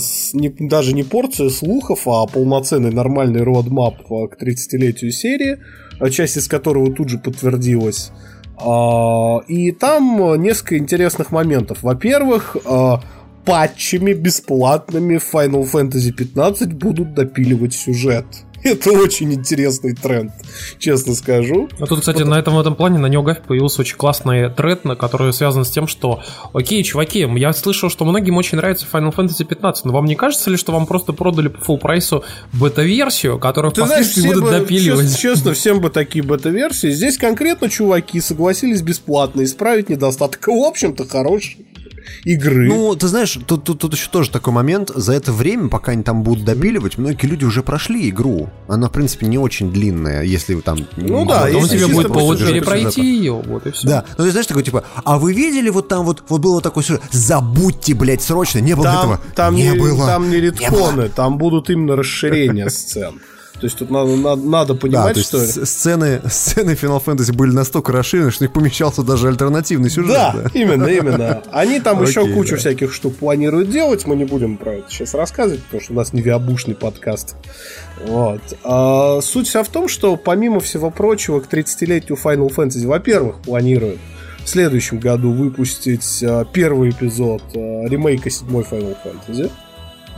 [0.60, 5.58] даже не порция слухов, а полноценный нормальный родмап к 30-летию серии,
[6.10, 8.10] часть из которого тут же подтвердилась.
[8.60, 11.82] А, И там несколько интересных моментов.
[11.82, 12.96] Во-первых, э,
[13.44, 18.26] патчами бесплатными Final Fantasy 15 будут допиливать сюжет.
[18.64, 20.32] Это очень интересный тренд,
[20.78, 21.68] честно скажу.
[21.78, 24.96] А тут, кстати, на этом, в этом плане на NeoGAF появился очень классный тред, на
[24.96, 26.22] который связан с тем, что,
[26.52, 30.50] окей, чуваки, я слышал, что многим очень нравится Final Fantasy 15, но вам не кажется
[30.50, 34.44] ли, что вам просто продали по full прайсу бета-версию, которую Ты знаешь, впоследствии все будут
[34.44, 35.06] бы, допиливать?
[35.06, 36.90] честно, честно, всем бы такие бета-версии.
[36.90, 40.46] Здесь конкретно чуваки согласились бесплатно исправить недостаток.
[40.46, 41.67] В общем-то, хорошей
[42.24, 42.68] игры.
[42.68, 44.90] Ну, ты знаешь, тут, тут, тут еще тоже такой момент.
[44.94, 48.50] За это время, пока они там будут допиливать, многие люди уже прошли игру.
[48.68, 50.78] Она, в принципе, не очень длинная, если вы там...
[50.96, 53.88] Ну да, Потом если тебе будет по повод перепройти ее, вот и все.
[53.88, 56.84] Да, ну ты знаешь, такой типа, а вы видели вот там вот, вот было такое
[56.84, 59.20] сюжет, забудьте, блядь, срочно, не было там, этого.
[59.34, 60.06] там не, не, было.
[60.06, 63.20] там не редконы, там будут именно расширения сцен.
[63.60, 65.66] То есть тут надо, надо, надо Да, понимать, есть что...
[65.66, 70.12] сцены, сцены Final Fantasy были настолько расширены, что в них помещался даже альтернативный сюжет.
[70.12, 71.42] Да, именно, именно.
[71.50, 72.56] Они там еще Окей, кучу да.
[72.58, 74.06] всяких штук планируют делать.
[74.06, 77.36] Мы не будем про это сейчас рассказывать, потому что у нас не виабушный подкаст.
[78.06, 78.40] Вот.
[78.62, 83.98] А, суть вся в том, что помимо всего прочего, к 30-летию Final Fantasy, во-первых, планируют
[84.44, 89.50] в следующем году выпустить э, первый эпизод э, ремейка седьмой Final Fantasy.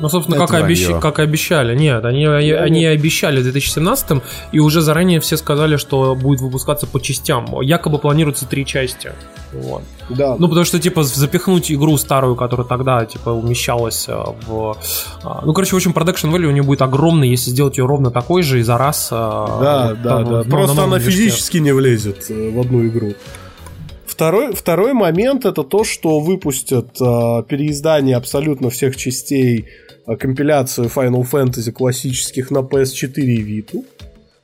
[0.00, 1.76] Ну, собственно, как и, обещ- как и обещали.
[1.76, 4.22] Нет, они, они обещали в 2017
[4.52, 7.60] и уже заранее все сказали, что будет выпускаться по частям.
[7.60, 9.12] Якобы планируется три части.
[9.52, 9.82] Вот.
[10.08, 10.36] Да.
[10.38, 14.14] Ну, потому что, типа, запихнуть игру старую, которая тогда, типа, умещалась э,
[14.46, 14.76] в...
[15.24, 18.10] а, Ну, короче, в общем, продакшн value у нее будет огромный, если сделать ее ровно
[18.10, 19.08] такой же и за раз...
[19.10, 20.42] э, Да, вот да, там, да.
[20.44, 21.10] ну, Просто она движке.
[21.24, 23.14] физически не влезет э, в одну игру.
[24.06, 31.22] Второй, второй момент это то, что выпустят э, переиздание абсолютно всех частей э, компиляцию Final
[31.30, 33.84] Fantasy классических на PS4 и Vita.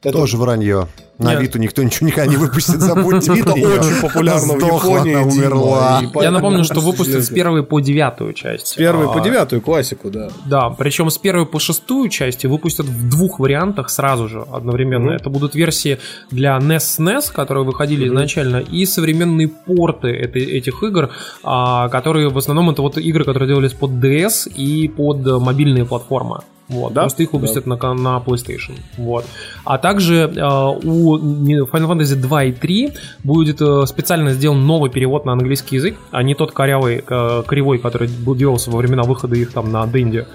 [0.03, 0.87] Это Тоже вранье.
[1.19, 1.41] На Нет.
[1.43, 3.33] Виту никто ничего никогда не выпустит, забудьте.
[3.33, 5.15] Вита очень популярна в Японии.
[5.15, 6.03] она умерла.
[6.17, 8.67] Я напомню, что выпустят с первой по девятую часть.
[8.69, 10.29] С первой по девятую классику, да.
[10.45, 15.13] Да, причем с первой по шестую части выпустят в двух вариантах сразу же одновременно.
[15.13, 15.99] Это будут версии
[16.31, 21.09] для NES SNES, которые выходили изначально, и современные порты этой- этих игр,
[21.43, 25.87] а, которые в основном это вот игры, которые делались под DS и под э, мобильные
[25.87, 26.41] платформы.
[26.69, 27.77] Вот, Да, просто их выпустят да.
[27.77, 28.75] на, на PlayStation.
[28.97, 29.25] Вот.
[29.65, 35.25] А также э, у Final Fantasy 2 и 3 будет э, специально сделан новый перевод
[35.27, 39.37] на английский язык, а не тот корявый, э, кривой, который был- делался во времена выхода
[39.37, 40.27] их там на Денде.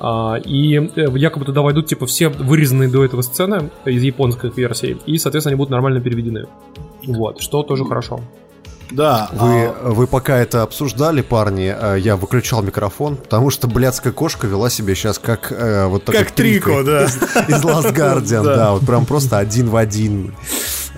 [0.00, 4.96] А, и э, якобы туда войдут типа все вырезанные до этого сцены из японских версий,
[5.06, 6.46] и, соответственно, они будут нормально переведены.
[7.06, 8.20] Вот, что тоже хорошо.
[8.90, 9.28] Да.
[9.32, 14.70] Вы, вы пока это обсуждали, парни, э, я выключал микрофон, потому что блядская кошка вела
[14.70, 17.04] себя сейчас как э, вот такой Как Трико, да.
[17.04, 18.56] из, из Last Guardian, Да.
[18.56, 18.72] да.
[18.72, 20.34] вот прям просто один в один.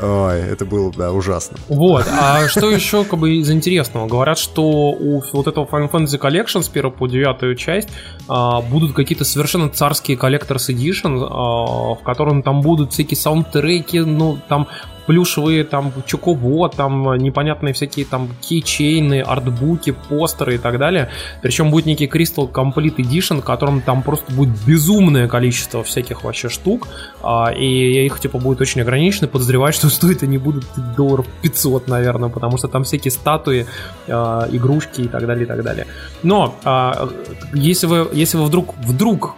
[0.01, 1.57] Ой, это было, да, ужасно.
[1.69, 4.07] Вот, а что еще как бы из интересного?
[4.07, 7.89] Говорят, что у вот этого Final Fantasy Collection с 1 по 9 часть
[8.29, 14.39] а, будут какие-то совершенно царские Collector's Edition, а, в котором там будут всякие саундтреки, ну,
[14.49, 14.69] там
[15.09, 21.09] плюшевые, там, чокобо, там, непонятные всякие там кейчейны, артбуки, постеры и так далее.
[21.41, 26.51] Причем будет некий Crystal Complete Edition, в котором там просто будет безумное количество всяких вообще
[26.51, 26.89] штук,
[27.23, 29.29] а, и их, типа, будет очень ограничено.
[29.29, 33.65] Подозреваю, что стоят они будут долларов 500, наверное, потому что там всякие статуи,
[34.09, 35.87] а, игрушки и так далее, и так далее.
[36.23, 37.09] Но, а,
[37.55, 39.37] если вы, если вы вдруг, вдруг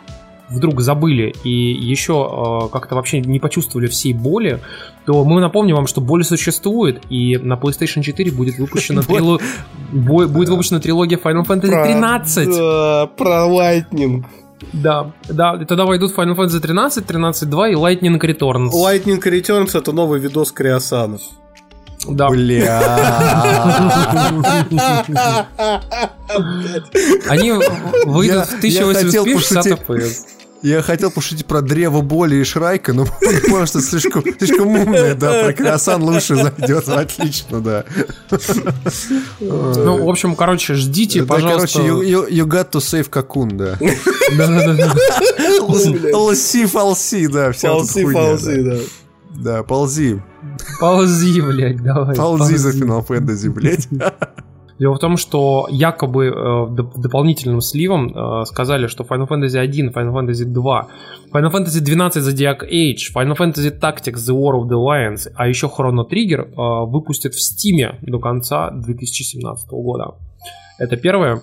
[0.51, 2.29] вдруг забыли и еще
[2.65, 4.61] э, как-то вообще не почувствовали всей боли,
[5.07, 9.41] то мы напомним вам, что боль существует, и на PlayStation 4 будет выпущена, трило-
[9.93, 12.49] будет выпущена трилогия Final Fantasy Про- 13.
[12.49, 14.25] да, про Lightning.
[14.75, 18.71] Да, да, и тогда войдут Final Fantasy 13, 13.2 и Lightning Returns.
[18.73, 21.23] Lightning Returns это новый видос Криосанов.
[22.09, 22.29] Да.
[27.29, 27.53] Они
[28.07, 29.89] выйдут в я хотел 1080p 60 пошутить.
[29.89, 30.40] FPS.
[30.63, 33.07] Я хотел пошутить про древо боли и Шрайка, но
[33.49, 37.85] понял, что слишком, слишком умное, да, про Круассан лучше зайдет, отлично, да.
[39.41, 41.79] Ну, в общем, короче, ждите, Да, пожалуйста.
[41.79, 43.79] короче, you, you- you got to save Cocoon, да.
[44.37, 44.95] Да-да-да.
[46.19, 48.77] Лси, фалси, да, вся хуйня, ползи, да.
[49.37, 50.23] Да, ползи.
[50.79, 52.15] Ползи, блядь, давай.
[52.15, 53.89] Ползи за Final Fantasy, блядь.
[54.81, 59.91] Дело в том, что якобы э, доп- дополнительным сливом э, сказали, что Final Fantasy 1,
[59.91, 60.89] Final Fantasy 2,
[61.35, 65.67] Final Fantasy 12 Zodiac Age, Final Fantasy Tactics The War of the Lions, а еще
[65.67, 70.15] Chrono Trigger э, выпустят в Steam до конца 2017 года.
[70.79, 71.43] Это первое.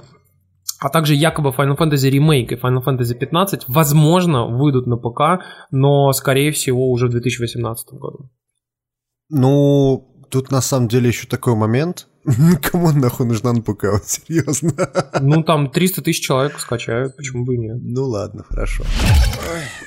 [0.79, 6.11] А также якобы Final Fantasy Remake и Final Fantasy 15, возможно, выйдут на ПК, но,
[6.13, 8.31] скорее всего, уже в 2018 году.
[9.29, 12.06] Ну, тут на самом деле еще такой момент.
[12.71, 14.73] Кому нахуй нужна на ПК, вот серьезно.
[15.21, 17.77] Ну, там 300 тысяч человек скачают, почему бы и нет.
[17.81, 18.83] Ну ладно, хорошо.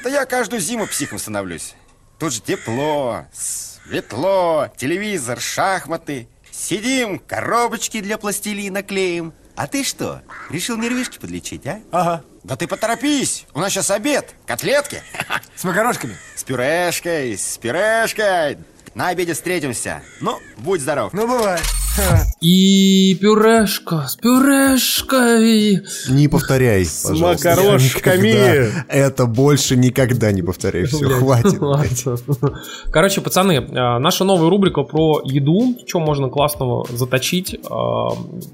[0.02, 1.74] Да я каждую зиму психом становлюсь.
[2.18, 6.28] Тут же тепло, светло, телевизор, шахматы.
[6.50, 9.32] Сидим, коробочки для пластилина клеим.
[9.56, 11.80] А ты что, решил нервишки подлечить, а?
[11.90, 12.24] Ага.
[12.42, 14.34] Да ты поторопись, у нас сейчас обед.
[14.46, 15.02] Котлетки.
[15.54, 16.16] С макарошками?
[16.34, 18.56] С пюрешкой, с пюрешкой.
[18.94, 20.02] На обеде встретимся.
[20.20, 21.12] Ну, будь здоров.
[21.12, 21.60] Ну, бывай.
[22.40, 25.82] И пюрешка с пюрешкой.
[26.08, 27.48] Не повторяй, пожалуйста.
[27.50, 28.28] макарошками.
[28.28, 28.84] Никогда.
[28.88, 30.84] Это больше никогда не повторяй.
[30.84, 31.60] Все, Блядь, хватит.
[31.60, 32.60] ладно.
[32.90, 37.58] Короче, пацаны, э, наша новая рубрика про еду, что можно классного заточить, э,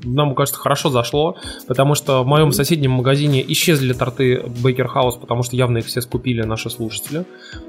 [0.05, 1.37] нам, кажется, хорошо зашло,
[1.69, 6.01] потому что в моем соседнем магазине исчезли торты Baker House, потому что явно их все
[6.01, 7.25] скупили наши слушатели.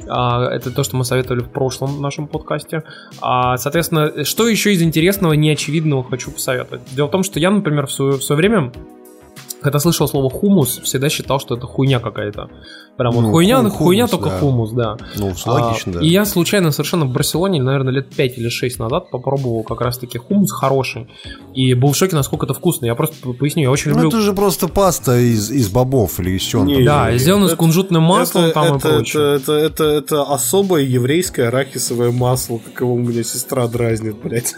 [0.08, 2.84] А, Это то, что мы советовали в прошлом нашем подкасте.
[3.22, 5.34] А, Соответственно, что еще из интересного,
[5.68, 6.82] неочевидного хочу посоветовать?
[6.96, 8.72] Дело в том, что я, например, в свое, в свое время
[9.62, 12.50] когда слышал слово хумус, всегда считал, что это хуйня какая-то.
[12.98, 14.40] Прям вот Ну, хуйня, ху- хуйня хумус, только да.
[14.40, 14.98] хумус, да.
[15.18, 16.02] Ну, логично, да.
[16.02, 20.18] И я случайно совершенно в Барселоне, наверное, лет 5 или 6 назад попробовал как раз-таки
[20.18, 21.08] хумус хороший.
[21.54, 22.86] И был в шоке, насколько это вкусно.
[22.88, 24.10] Я просто по- поясню, я очень Ну, люблю...
[24.10, 26.86] это же просто паста из, из бобов или из чего он Не, там.
[26.86, 29.36] Да, и сделано с кунжутным маслом это, там и это, прочее.
[29.36, 34.54] это, это, это, это особое еврейское арахисовое масло, как его у меня сестра дразнит, блядь.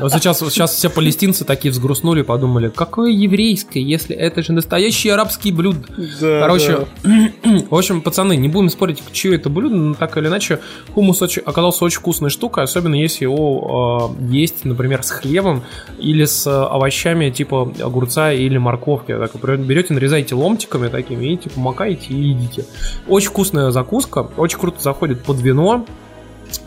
[0.00, 5.52] Вот сейчас, сейчас все палестинцы такие взгрустнули, подумали, какое еврейское, если это же настоящий арабский
[5.52, 5.76] блюд.
[6.20, 6.86] Да, Короче,
[7.70, 10.60] в общем, пацаны, не будем спорить, чье это блюдо, но так или иначе,
[10.94, 15.62] хумус очень, оказался очень вкусной штукой, особенно если его э, есть, например, с хлебом
[15.98, 19.16] или с э, овощами типа огурца или морковки.
[19.16, 22.64] Так, берете, нарезаете ломтиками такими и типа макаете и едите.
[23.08, 25.84] Очень вкусная закуска, очень круто заходит под вино,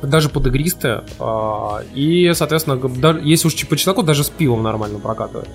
[0.01, 1.03] даже под игристое.
[1.19, 5.49] а, И, соответственно, да- если уж по чесноку, даже с пивом нормально прокатывает.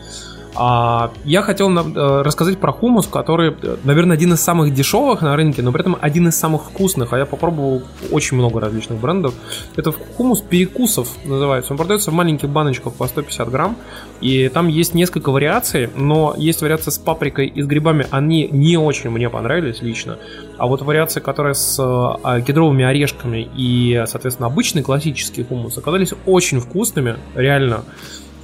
[0.60, 5.36] А, Я хотел э, рассказать про хумус, который, э, наверное, один из самых дешевых на
[5.36, 7.12] рынке, но при этом один из самых вкусных.
[7.12, 9.34] А я попробовал очень много различных брендов.
[9.76, 11.72] Это хумус перекусов называется.
[11.72, 13.76] Он продается в маленьких баночках по 150 грамм.
[14.20, 18.08] И там есть несколько вариаций, но есть вариация с паприкой и с грибами.
[18.10, 20.18] Они не очень мне понравились лично.
[20.56, 26.58] А вот вариации, которые с э, кедровыми орешками и, соответственно, обычный классический хумус оказались очень
[26.58, 27.84] вкусными, реально.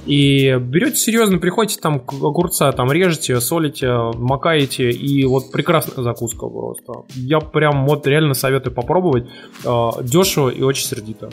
[0.05, 6.47] И берете серьезно, приходите там к огурца, там режете, солите, макаете, и вот прекрасная закуска
[6.47, 7.05] просто.
[7.15, 9.27] Я прям вот реально советую попробовать.
[9.63, 11.29] Э, Дешево и очень сердито.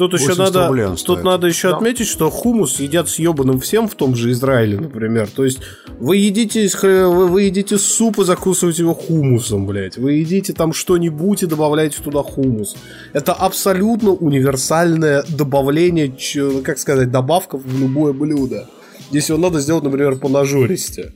[0.00, 1.24] Тут еще 80 надо, тут стоит.
[1.24, 1.76] надо еще Да.
[1.76, 5.28] отметить, что хумус едят с ебаным всем в том же Израиле, например.
[5.28, 5.58] То есть
[5.98, 9.98] вы едите, вы, вы едите суп и закусываете его хумусом, блядь.
[9.98, 12.76] Вы едите там что-нибудь и добавляете туда хумус.
[13.12, 16.10] Это абсолютно универсальное добавление,
[16.62, 18.70] как сказать, добавка в любое блюдо.
[19.10, 21.12] Если его надо сделать, например, по нажористе.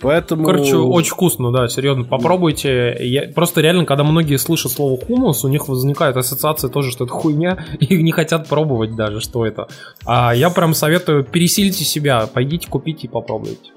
[0.00, 0.44] Поэтому...
[0.44, 2.96] Короче, очень вкусно, да, серьезно, попробуйте.
[3.00, 7.12] Я, просто реально, когда многие слышат слово хумус, у них возникает ассоциация тоже, что это
[7.12, 9.68] хуйня, и не хотят пробовать даже, что это.
[10.06, 13.72] А я прям советую, пересилите себя, пойдите купите и попробуйте.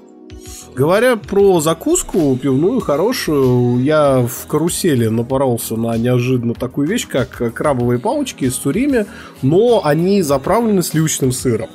[0.75, 7.99] Говоря про закуску пивную хорошую, я в карусели напоролся на неожиданно такую вещь, как крабовые
[7.99, 9.05] палочки из сурими,
[9.43, 11.69] но они заправлены сливочным сыром.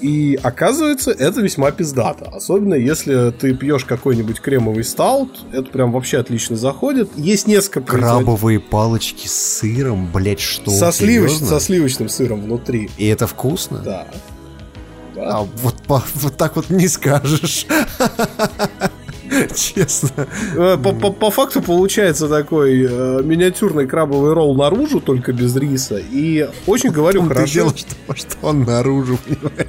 [0.00, 2.26] И оказывается, это весьма пиздато.
[2.32, 5.40] Особенно если ты пьешь какой-нибудь кремовый стаут.
[5.52, 7.10] Это прям вообще отлично заходит.
[7.16, 10.70] Есть несколько Крабовые палочки с сыром, блять, что?
[10.70, 12.90] со, сливоч- со сливочным сыром внутри.
[12.96, 13.78] И это вкусно?
[13.78, 14.06] Да.
[15.16, 17.66] А вот, по- вот так вот не скажешь.
[19.54, 20.26] Честно.
[20.56, 25.98] Э, По, факту получается такой э, миниатюрный крабовый ролл наружу, только без риса.
[25.98, 27.52] И очень говорю хорошо.
[27.52, 27.84] делаешь,
[28.14, 29.68] что, он наружу, понимаешь?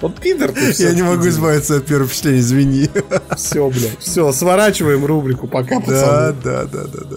[0.00, 2.88] Вот пидор ты Я не могу избавиться от первого впечатления, извини.
[3.36, 3.98] Все, блядь.
[3.98, 6.36] Все, сворачиваем рубрику, пока, Да, пацаны.
[6.42, 7.16] да, да, да, да.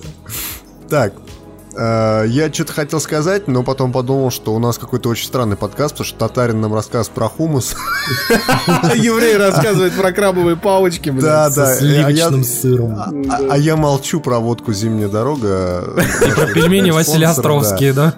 [0.89, 1.32] Так, э,
[1.75, 6.05] я что-то хотел сказать, но потом подумал, что у нас какой-то очень странный подкаст, потому
[6.05, 7.75] что Татарин нам рассказывает про хумус.
[8.95, 11.09] Еврей рассказывает про крабовые палочки.
[11.09, 11.73] Да, да.
[11.73, 12.95] Со сливочным а сыром.
[12.97, 15.83] А, а я молчу про водку «Зимняя дорога».
[16.27, 17.27] И про пельмени Василия.
[17.27, 18.13] Островские, да?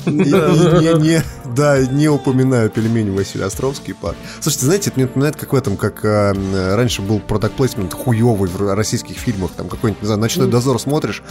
[1.56, 4.15] Да, не упоминаю пельмени Василия Островский пар.
[4.41, 8.49] Слушайте, знаете, это мне напоминает, как в этом, как э, раньше был продакт плейсмент хуёвый
[8.49, 11.23] в российских фильмах, там какой-нибудь, не знаю, «Ночной дозор» смотришь,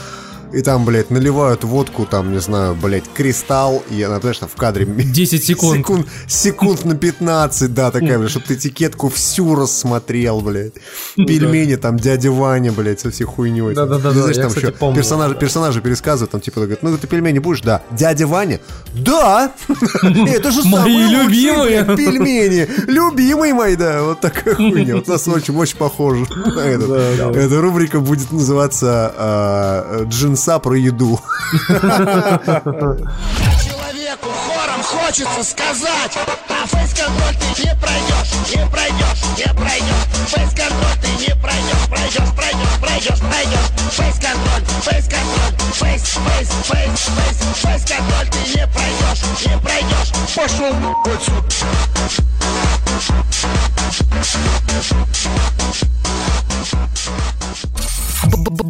[0.54, 4.56] и там, блядь, наливают водку, там, не знаю, блядь, кристалл, и она, знаешь, там в
[4.56, 4.86] кадре...
[4.86, 5.78] 10 секунд.
[5.78, 10.74] Секунд, секунд на 15, да, такая, блядь, чтобы ты этикетку всю рассмотрел, блядь.
[11.16, 13.74] Пельмени, там, дядя Ваня, блядь, со всей хуйней.
[13.74, 17.60] Да-да-да, знаешь, там еще персонажи, персонажи пересказывают, там, типа, говорят, ну, ты пельмени будешь?
[17.60, 17.82] Да.
[17.90, 18.60] Дядя Ваня?
[18.94, 19.52] Да!
[20.02, 21.84] Это же самые любимые.
[21.96, 22.68] пельмени.
[22.86, 24.02] Любимые мои, да.
[24.02, 24.96] Вот такая хуйня.
[24.96, 26.26] Вот нас очень, очень похоже.
[26.56, 30.06] Эта рубрика будет называться а,
[30.44, 31.18] «Джинса про еду».
[33.64, 36.18] Человеку хором хочется сказать
[36.50, 42.76] А фейс-контроль ты не пройдешь, не пройдешь, не пройдешь Фейс-контроль ты не пройдешь, пройдешь, пройдешь,
[42.78, 50.74] пройдешь, пройдешь Фейс-контроль, фейс-контроль, фейс, фейс, фейс, фейс Фейс-контроль ты не пройдешь, не пройдешь Пошел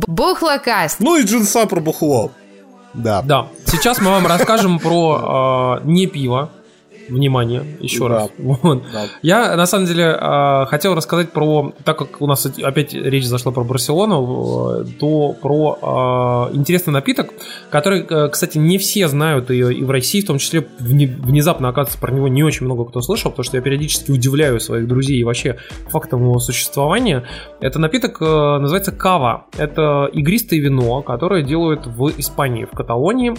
[0.06, 1.00] Бухлокаст.
[1.00, 2.30] Ну и джинса про бухло.
[2.94, 3.22] Да.
[3.22, 3.46] Да.
[3.66, 6.50] Сейчас мы вам расскажем про э, не пиво,
[7.08, 8.14] Внимание, еще Да.
[8.14, 8.30] раз.
[8.38, 8.82] Вот.
[8.92, 9.04] Да.
[9.22, 13.52] Я, на самом деле, э, хотел рассказать про, так как у нас опять речь зашла
[13.52, 17.30] про Барселону, то про э, интересный напиток,
[17.70, 21.98] который, кстати, не все знают и, и в России, в том числе вне- внезапно, оказывается,
[22.00, 25.24] про него не очень много кто слышал, потому что я периодически удивляю своих друзей и
[25.24, 25.56] вообще
[25.90, 27.24] фактом его существования.
[27.60, 28.24] Это напиток э,
[28.58, 29.46] называется кава.
[29.56, 33.34] Это игристое вино, которое делают в Испании, в Каталонии.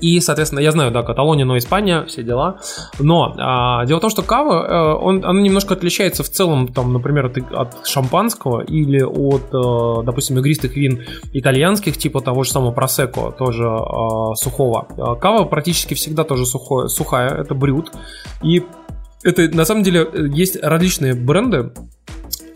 [0.00, 2.58] И, соответственно, я знаю, да, Каталония, но Испания, все дела.
[2.98, 6.92] Но а, дело в том, что кава, э, он, она немножко отличается в целом, там,
[6.92, 12.72] например, от, от шампанского или от, э, допустим, игристых вин итальянских, типа того же самого
[12.72, 14.86] просеко, тоже э, сухого.
[14.96, 17.90] А Кава практически всегда тоже сухое, сухая, это брют.
[18.42, 18.62] И
[19.24, 21.72] это, на самом деле, есть различные бренды,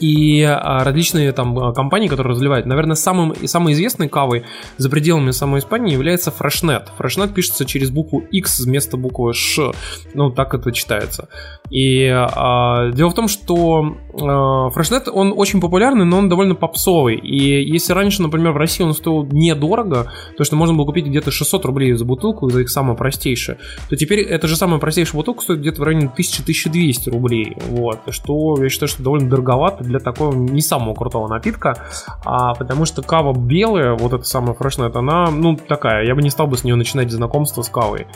[0.03, 2.67] и а, различные там а, компании, которые разливают.
[2.67, 4.45] Наверное, самым, самой известной кавой
[4.77, 6.91] за пределами самой Испании является Фрешнет.
[6.99, 9.71] Фрешнет пишется через букву X вместо буквы Ш.
[10.13, 11.29] Ну, так это читается.
[11.71, 17.17] И а, дело в том, что а, Фрешнет, он очень популярный, но он довольно попсовый.
[17.17, 21.31] И если раньше, например, в России он стоил недорого, то что можно было купить где-то
[21.31, 23.59] 600 рублей за бутылку, за их самое простейшее,
[23.89, 27.57] то теперь эта же самая простейшая бутылка стоит где-то в районе 1000-1200 рублей.
[27.69, 28.01] Вот.
[28.09, 31.77] Что я считаю, что довольно дороговато для такого не самого крутого напитка,
[32.25, 36.31] а, потому что кава белая, вот эта самая фрешнет, она, ну, такая, я бы не
[36.31, 38.07] стал бы с нее начинать знакомство с кавой.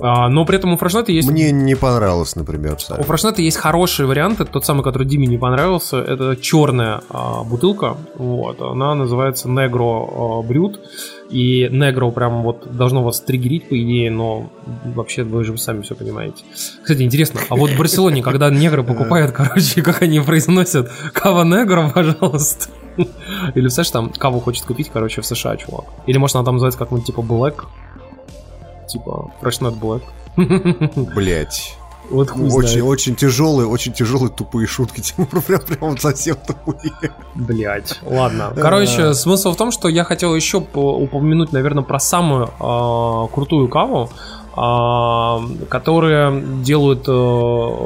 [0.00, 1.30] А, но при этом у фрешнета есть...
[1.30, 3.02] Мне не понравилось, например, У Саша.
[3.02, 7.96] фрешнета есть хороший вариант, это тот самый, который Диме не понравился, это черная а, бутылка,
[8.16, 10.80] вот, она называется Negro а, Brut,
[11.30, 14.50] и Negro прям вот должно вас триггерить, по идее, но
[14.84, 16.44] вообще вы же сами все понимаете.
[16.82, 21.90] Кстати, интересно, а вот в Барселоне, когда негры покупают, короче, как они произносят кава Негро,
[21.94, 22.68] пожалуйста.
[22.96, 25.84] Или, представляешь, там каву хочет купить, короче, в США, чувак.
[26.06, 27.64] Или, может, она там называется как-нибудь типа Black,
[28.88, 30.02] типа Freshnut Black.
[31.14, 31.76] Блять.
[32.10, 32.84] Вот хуй Очень, знает.
[32.84, 35.00] очень тяжелые, очень тяжелые тупые шутки.
[35.02, 36.92] Тимур прям, прям совсем тупые.
[37.34, 38.52] Блять, ладно.
[38.56, 43.68] Короче, смысл в том, что я хотел еще по- упомянуть, наверное, про самую а, крутую
[43.68, 44.10] каву,
[44.56, 47.12] а, которые делают а,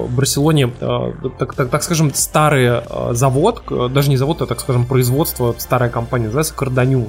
[0.07, 4.61] в Барселоне, а, так, так- так скажем, старый а, завод, даже не завод, а, так
[4.61, 7.07] скажем, производство, старая компания, называется Карданю.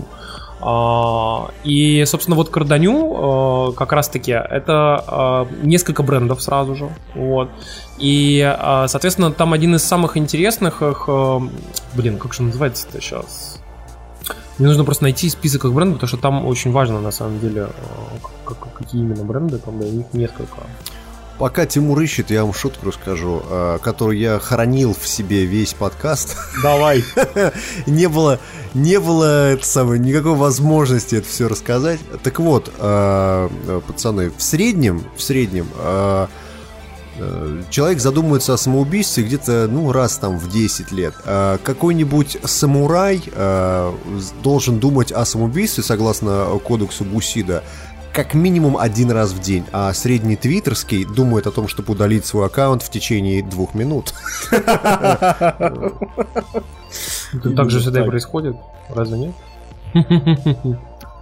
[0.62, 6.90] А, И, собственно, вот Карданю а, как раз-таки это а, несколько брендов сразу же.
[7.14, 7.50] Вот.
[7.98, 8.42] И,
[8.88, 11.06] соответственно, там один из самых интересных их...
[11.08, 11.42] а,
[11.94, 13.62] Блин, как же он называется-то сейчас?
[14.58, 17.68] Мне нужно просто найти список их брендов, потому что там очень важно, на самом деле,
[18.46, 20.58] как- какие именно бренды, там, да, их несколько.
[21.38, 26.38] Пока Тимур ищет, я вам шутку расскажу, э, которую я хранил в себе весь подкаст.
[26.64, 27.04] Давай.
[27.86, 28.40] не было,
[28.74, 32.00] не было это самое, никакой возможности это все рассказать.
[32.24, 33.50] Так вот, э,
[33.86, 36.28] пацаны, в среднем, в среднем э,
[37.70, 41.14] человек задумывается о самоубийстве где-то, ну, раз там в 10 лет.
[41.24, 43.24] Какой-нибудь самурай
[44.44, 47.64] должен думать о самоубийстве, согласно кодексу Бусида,
[48.16, 52.46] как минимум один раз в день, а средний твиттерский думает о том, чтобы удалить свой
[52.48, 54.14] аккаунт в течение двух минут.
[54.52, 55.92] Это
[57.56, 58.56] так же всегда и происходит,
[58.90, 59.36] разве нет?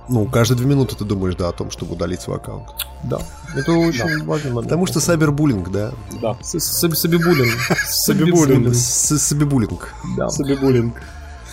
[0.10, 2.68] Ну, каждые две минуты ты думаешь, да, о том, чтобы удалить свой аккаунт.
[3.04, 3.20] Да,
[3.56, 4.50] это очень важно.
[4.50, 4.66] момент.
[4.66, 5.92] Потому что сайбербуллинг, да.
[6.22, 6.36] Да.
[6.42, 7.48] С- с- Сабибулин.
[7.88, 8.74] Сабибулин.
[8.74, 9.94] С- Сабибуллинг.
[10.18, 10.30] Да.
[10.30, 11.02] Сабибулинг.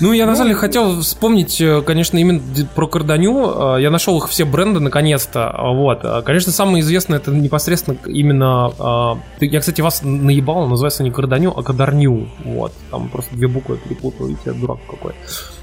[0.00, 2.40] Ну, я на самом деле хотел вспомнить, э, конечно, именно
[2.74, 3.76] про Карданю.
[3.76, 5.50] Э, Я нашел их все бренды наконец-то.
[5.50, 6.02] А, Вот.
[6.24, 9.18] Конечно, самое известное это непосредственно именно.
[9.40, 12.28] Я, кстати, вас наебал, называется не Карданю, а Кадарню.
[12.44, 12.72] Вот.
[12.90, 15.12] Там просто две буквы перепутал, видите, я дурак какой.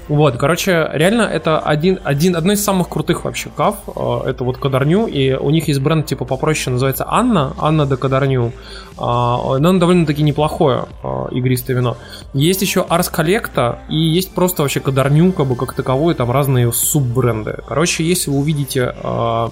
[0.08, 3.76] Вот, короче, реально это один, один, одно из самых крутых вообще кав.
[3.86, 7.96] э, Это вот Кадарню, и у них есть бренд типа попроще, называется Анна, Анна де
[7.96, 8.52] Кадарню.
[8.96, 11.96] А, Но он довольно-таки неплохое э, игристое вино.
[12.32, 16.72] Есть еще Арс Коллекта, и есть просто вообще Кадарню, как бы как таковой, там разные
[16.72, 17.58] суббренды.
[17.66, 19.48] Короче, если вы увидите э,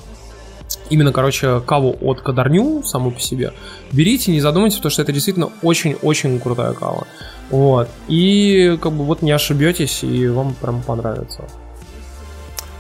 [0.91, 3.53] именно, короче, каву от Кадарню саму по себе,
[3.93, 7.07] берите, не задумайтесь, потому что это действительно очень-очень крутая кава.
[7.51, 7.89] Вот.
[8.09, 11.45] И как бы вот не ошибетесь, и вам прям понравится.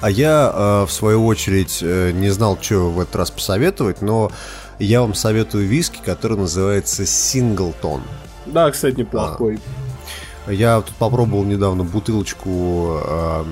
[0.00, 4.30] А я, э, в свою очередь, э, не знал, что в этот раз посоветовать, но
[4.78, 8.02] я вам советую виски, который называется Синглтон.
[8.46, 9.58] Да, кстати, неплохой.
[10.48, 13.44] Я тут попробовал недавно бутылочку э,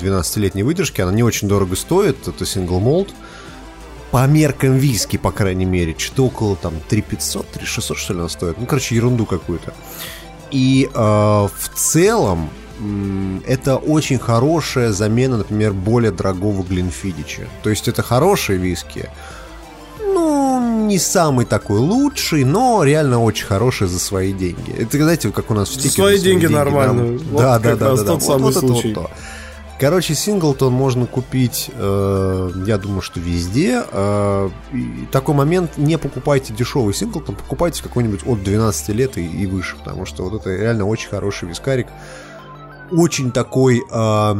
[0.00, 1.00] 12-летней выдержки.
[1.00, 2.28] Она не очень дорого стоит.
[2.28, 3.08] Это сингл молд.
[4.16, 5.94] По меркам виски, по крайней мере.
[5.98, 8.56] Что-то около там 3500, 3600 что ли она стоит.
[8.58, 9.74] Ну, короче, ерунду какую-то.
[10.50, 12.48] И э, в целом
[13.46, 17.42] это очень хорошая замена, например, более дорогого Глинфидича.
[17.62, 19.10] То есть это хорошие виски,
[20.00, 24.72] ну, не самый такой лучший, но реально очень хороший за свои деньги.
[24.78, 27.18] Это, знаете, как у нас в За стике свои деньги нормально.
[27.32, 28.12] Вот Да, да, да, да, да.
[28.14, 28.94] Вот- вот вот случай.
[28.94, 29.10] то.
[29.78, 33.84] Короче, синглтон можно купить, э, я думаю, что везде.
[33.92, 34.48] Э,
[35.12, 40.06] такой момент, не покупайте дешевый синглтон, покупайте какой-нибудь от 12 лет и, и выше, потому
[40.06, 41.88] что вот это реально очень хороший вискарик.
[42.90, 43.82] Очень такой...
[43.90, 44.34] э,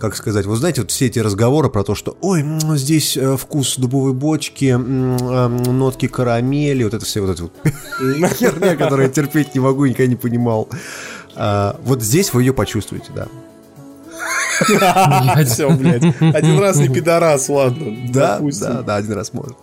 [0.00, 3.36] как сказать, вы знаете, вот все эти разговоры про то, что, ой, м, здесь э,
[3.36, 7.52] вкус дубовой бочки, э, нотки карамели, вот это все вот эти вот
[8.32, 10.68] херня, которую я терпеть не могу, никогда не понимал.
[11.36, 13.28] А, Вот здесь вы ее почувствуете, да.
[15.46, 16.02] Все, блядь.
[16.20, 17.96] Один раз не пидорас, ладно.
[18.12, 19.54] Да, да, да, один раз можно.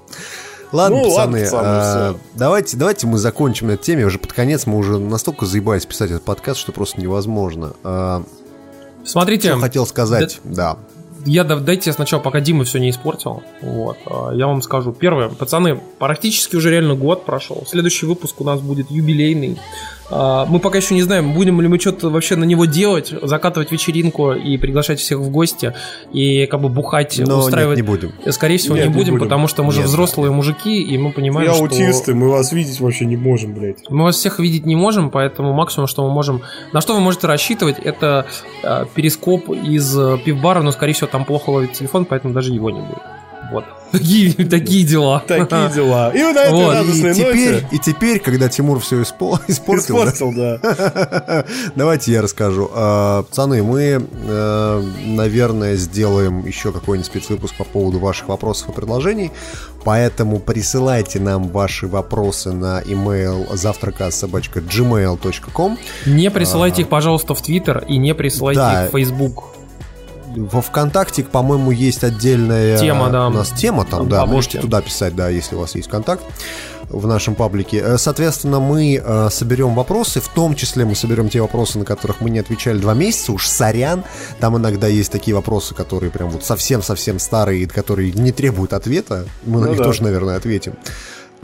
[0.73, 4.05] Ладно, Ну, ладно, пацаны, пацаны, а, давайте, давайте мы закончим на этой теме.
[4.05, 7.71] Уже под конец мы уже настолько заебались писать этот подкаст, что просто невозможно.
[7.85, 8.23] А,
[9.05, 10.77] Смотрите, Что хотел сказать, да.
[11.25, 13.43] Я да- дайте я сначала, пока Дима все не испортил.
[13.61, 14.91] Вот, а, я вам скажу.
[14.91, 17.65] Первое, пацаны, практически уже реально год прошел.
[17.65, 19.57] Следующий выпуск у нас будет юбилейный.
[20.09, 23.71] А, Мы пока еще не знаем, будем ли мы что-то вообще на него делать, закатывать
[23.71, 25.73] вечеринку и приглашать всех в гости
[26.13, 27.77] и как бы бухать, Но устраивать.
[27.77, 28.31] нет, не будем.
[28.31, 29.25] Скорее всего, Нет, не не будем, будем.
[29.25, 29.87] потому что мы же Нет.
[29.87, 31.63] взрослые мужики, и мы понимаем, Я что...
[31.63, 33.77] аутисты, мы вас видеть вообще не можем, блядь.
[33.89, 36.41] Мы вас всех видеть не можем, поэтому максимум, что мы можем...
[36.71, 38.25] На что вы можете рассчитывать, это
[38.63, 42.69] э, перископ из э, пивбара, но, скорее всего, там плохо ловит телефон, поэтому даже его
[42.69, 42.97] не будет.
[43.51, 43.65] Вот.
[43.91, 45.23] Такие, такие дела.
[45.25, 46.11] Такие дела.
[46.13, 46.73] И на этой Вот.
[46.73, 47.67] радостной И теперь, ноте...
[47.71, 49.53] и теперь, когда Тимур все испортил, да,
[50.11, 50.59] Испортил, да.
[51.75, 52.69] Давайте я расскажу.
[52.73, 59.31] А, Пацаны, мы, э, наверное, сделаем еще какой-нибудь спецвыпуск по поводу ваших вопросов и предложений.
[59.85, 67.95] Поэтому присылайте нам ваши вопросы на email завтрака.gmail.com Не присылайте их, пожалуйста, в Твиттер и
[67.97, 68.83] не присылайте Да.
[68.85, 69.45] их в Facebook.
[70.37, 73.27] Во ВКонтакте, по-моему, есть отдельная Тема, да.
[73.27, 74.19] У нас тема там, да.
[74.19, 74.35] паблике.
[74.35, 76.23] Можете туда писать, да, если у вас есть контакт
[76.89, 77.81] в нашем паблике.
[77.83, 82.21] Э, Соответственно, мы э, соберем вопросы, в том числе мы соберем те вопросы, на которых
[82.21, 84.03] мы не отвечали два месяца, уж сорян.
[84.39, 89.25] Там иногда есть такие вопросы, которые прям вот совсем-совсем старые, которые не требуют ответа.
[89.45, 89.85] Мы на Ну них да.
[89.85, 90.73] тоже, наверное, ответим.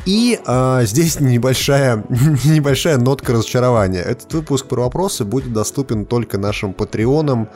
[0.06, 2.03] И а, здесь небольшая,
[2.44, 4.02] небольшая нотка разочарования.
[4.02, 7.49] Этот выпуск про вопросы будет доступен только нашим патреонам.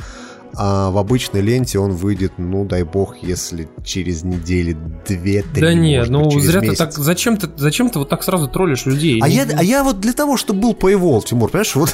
[0.55, 5.61] А в обычной ленте он выйдет, ну дай бог, если через недели две-три.
[5.61, 6.77] Да не, ну быть, зря месяц.
[6.77, 6.93] ты так...
[6.93, 9.19] Зачем ты, зачем ты вот так сразу троллишь людей?
[9.21, 11.93] А Не- я, а я вот для того, чтобы был Paywall, Тимур, понимаешь, вот...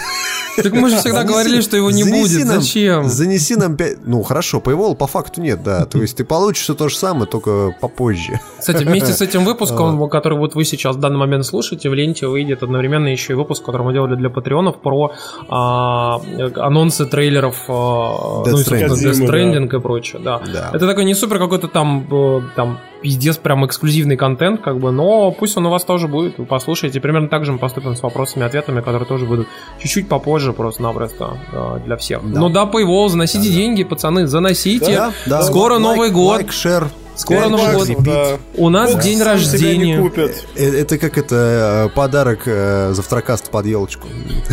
[0.56, 2.46] Так мы же всегда Занеси- говорили, что его не будет.
[2.46, 3.10] нам- Зачем?
[3.10, 4.06] Занеси нам 5...
[4.06, 5.86] Ну, хорошо, Paywall по факту нет, да.
[5.86, 8.40] То есть ты получишь все то же самое, только попозже.
[8.60, 12.28] Кстати, вместе с этим выпуском, который вот вы сейчас в данный момент слушаете, в ленте
[12.28, 15.14] выйдет одновременно еще и выпуск, который мы делали для патреонов про
[15.50, 16.22] а,
[16.56, 19.70] анонсы трейлеров а, Death ну, Stranding.
[19.70, 19.78] Да.
[19.78, 20.41] И прочее, да.
[20.52, 20.70] Да.
[20.74, 25.32] Это такой не супер какой-то там, э, там пиздец, прям эксклюзивный контент, как бы, но
[25.32, 27.02] пусть он у вас тоже будет, вы послушаете.
[27.02, 29.48] Примерно так же мы поступим с вопросами и ответами, которые тоже будут
[29.80, 32.22] чуть-чуть попозже просто-напросто э, для всех.
[32.32, 32.40] Да.
[32.40, 34.95] Ну да, Paywall, заносите деньги, пацаны, заносите.
[34.95, 35.41] Да, да.
[35.44, 36.38] Скоро Лайк- Новый год.
[36.38, 36.88] Лайк, share.
[37.15, 38.03] Скоро Новый год.
[38.03, 38.38] да.
[38.56, 39.99] У нас Бог день рождения.
[39.99, 40.45] купит.
[40.56, 44.07] Э, Это как это э, подарок э, завтракаста под елочку.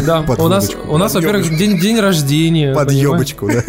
[0.07, 2.75] Да, Под у нас, у нас, во-первых, день, день рождения.
[2.75, 3.63] Под ёбочку, да.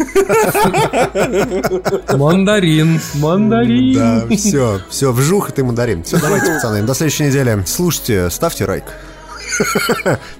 [2.16, 3.94] Мандарин, мандарин.
[3.94, 6.02] Да, все, все, вжух и ты мандарин.
[6.04, 7.62] Все, давайте, пацаны, до следующей недели.
[7.66, 8.84] Слушайте, ставьте лайк.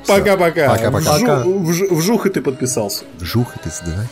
[0.07, 0.69] Пока-пока.
[0.69, 1.17] Пока-пока.
[1.19, 3.05] Вжу- вж- Вжух, и ты подписался.
[3.19, 4.11] Вжух и ты сдать.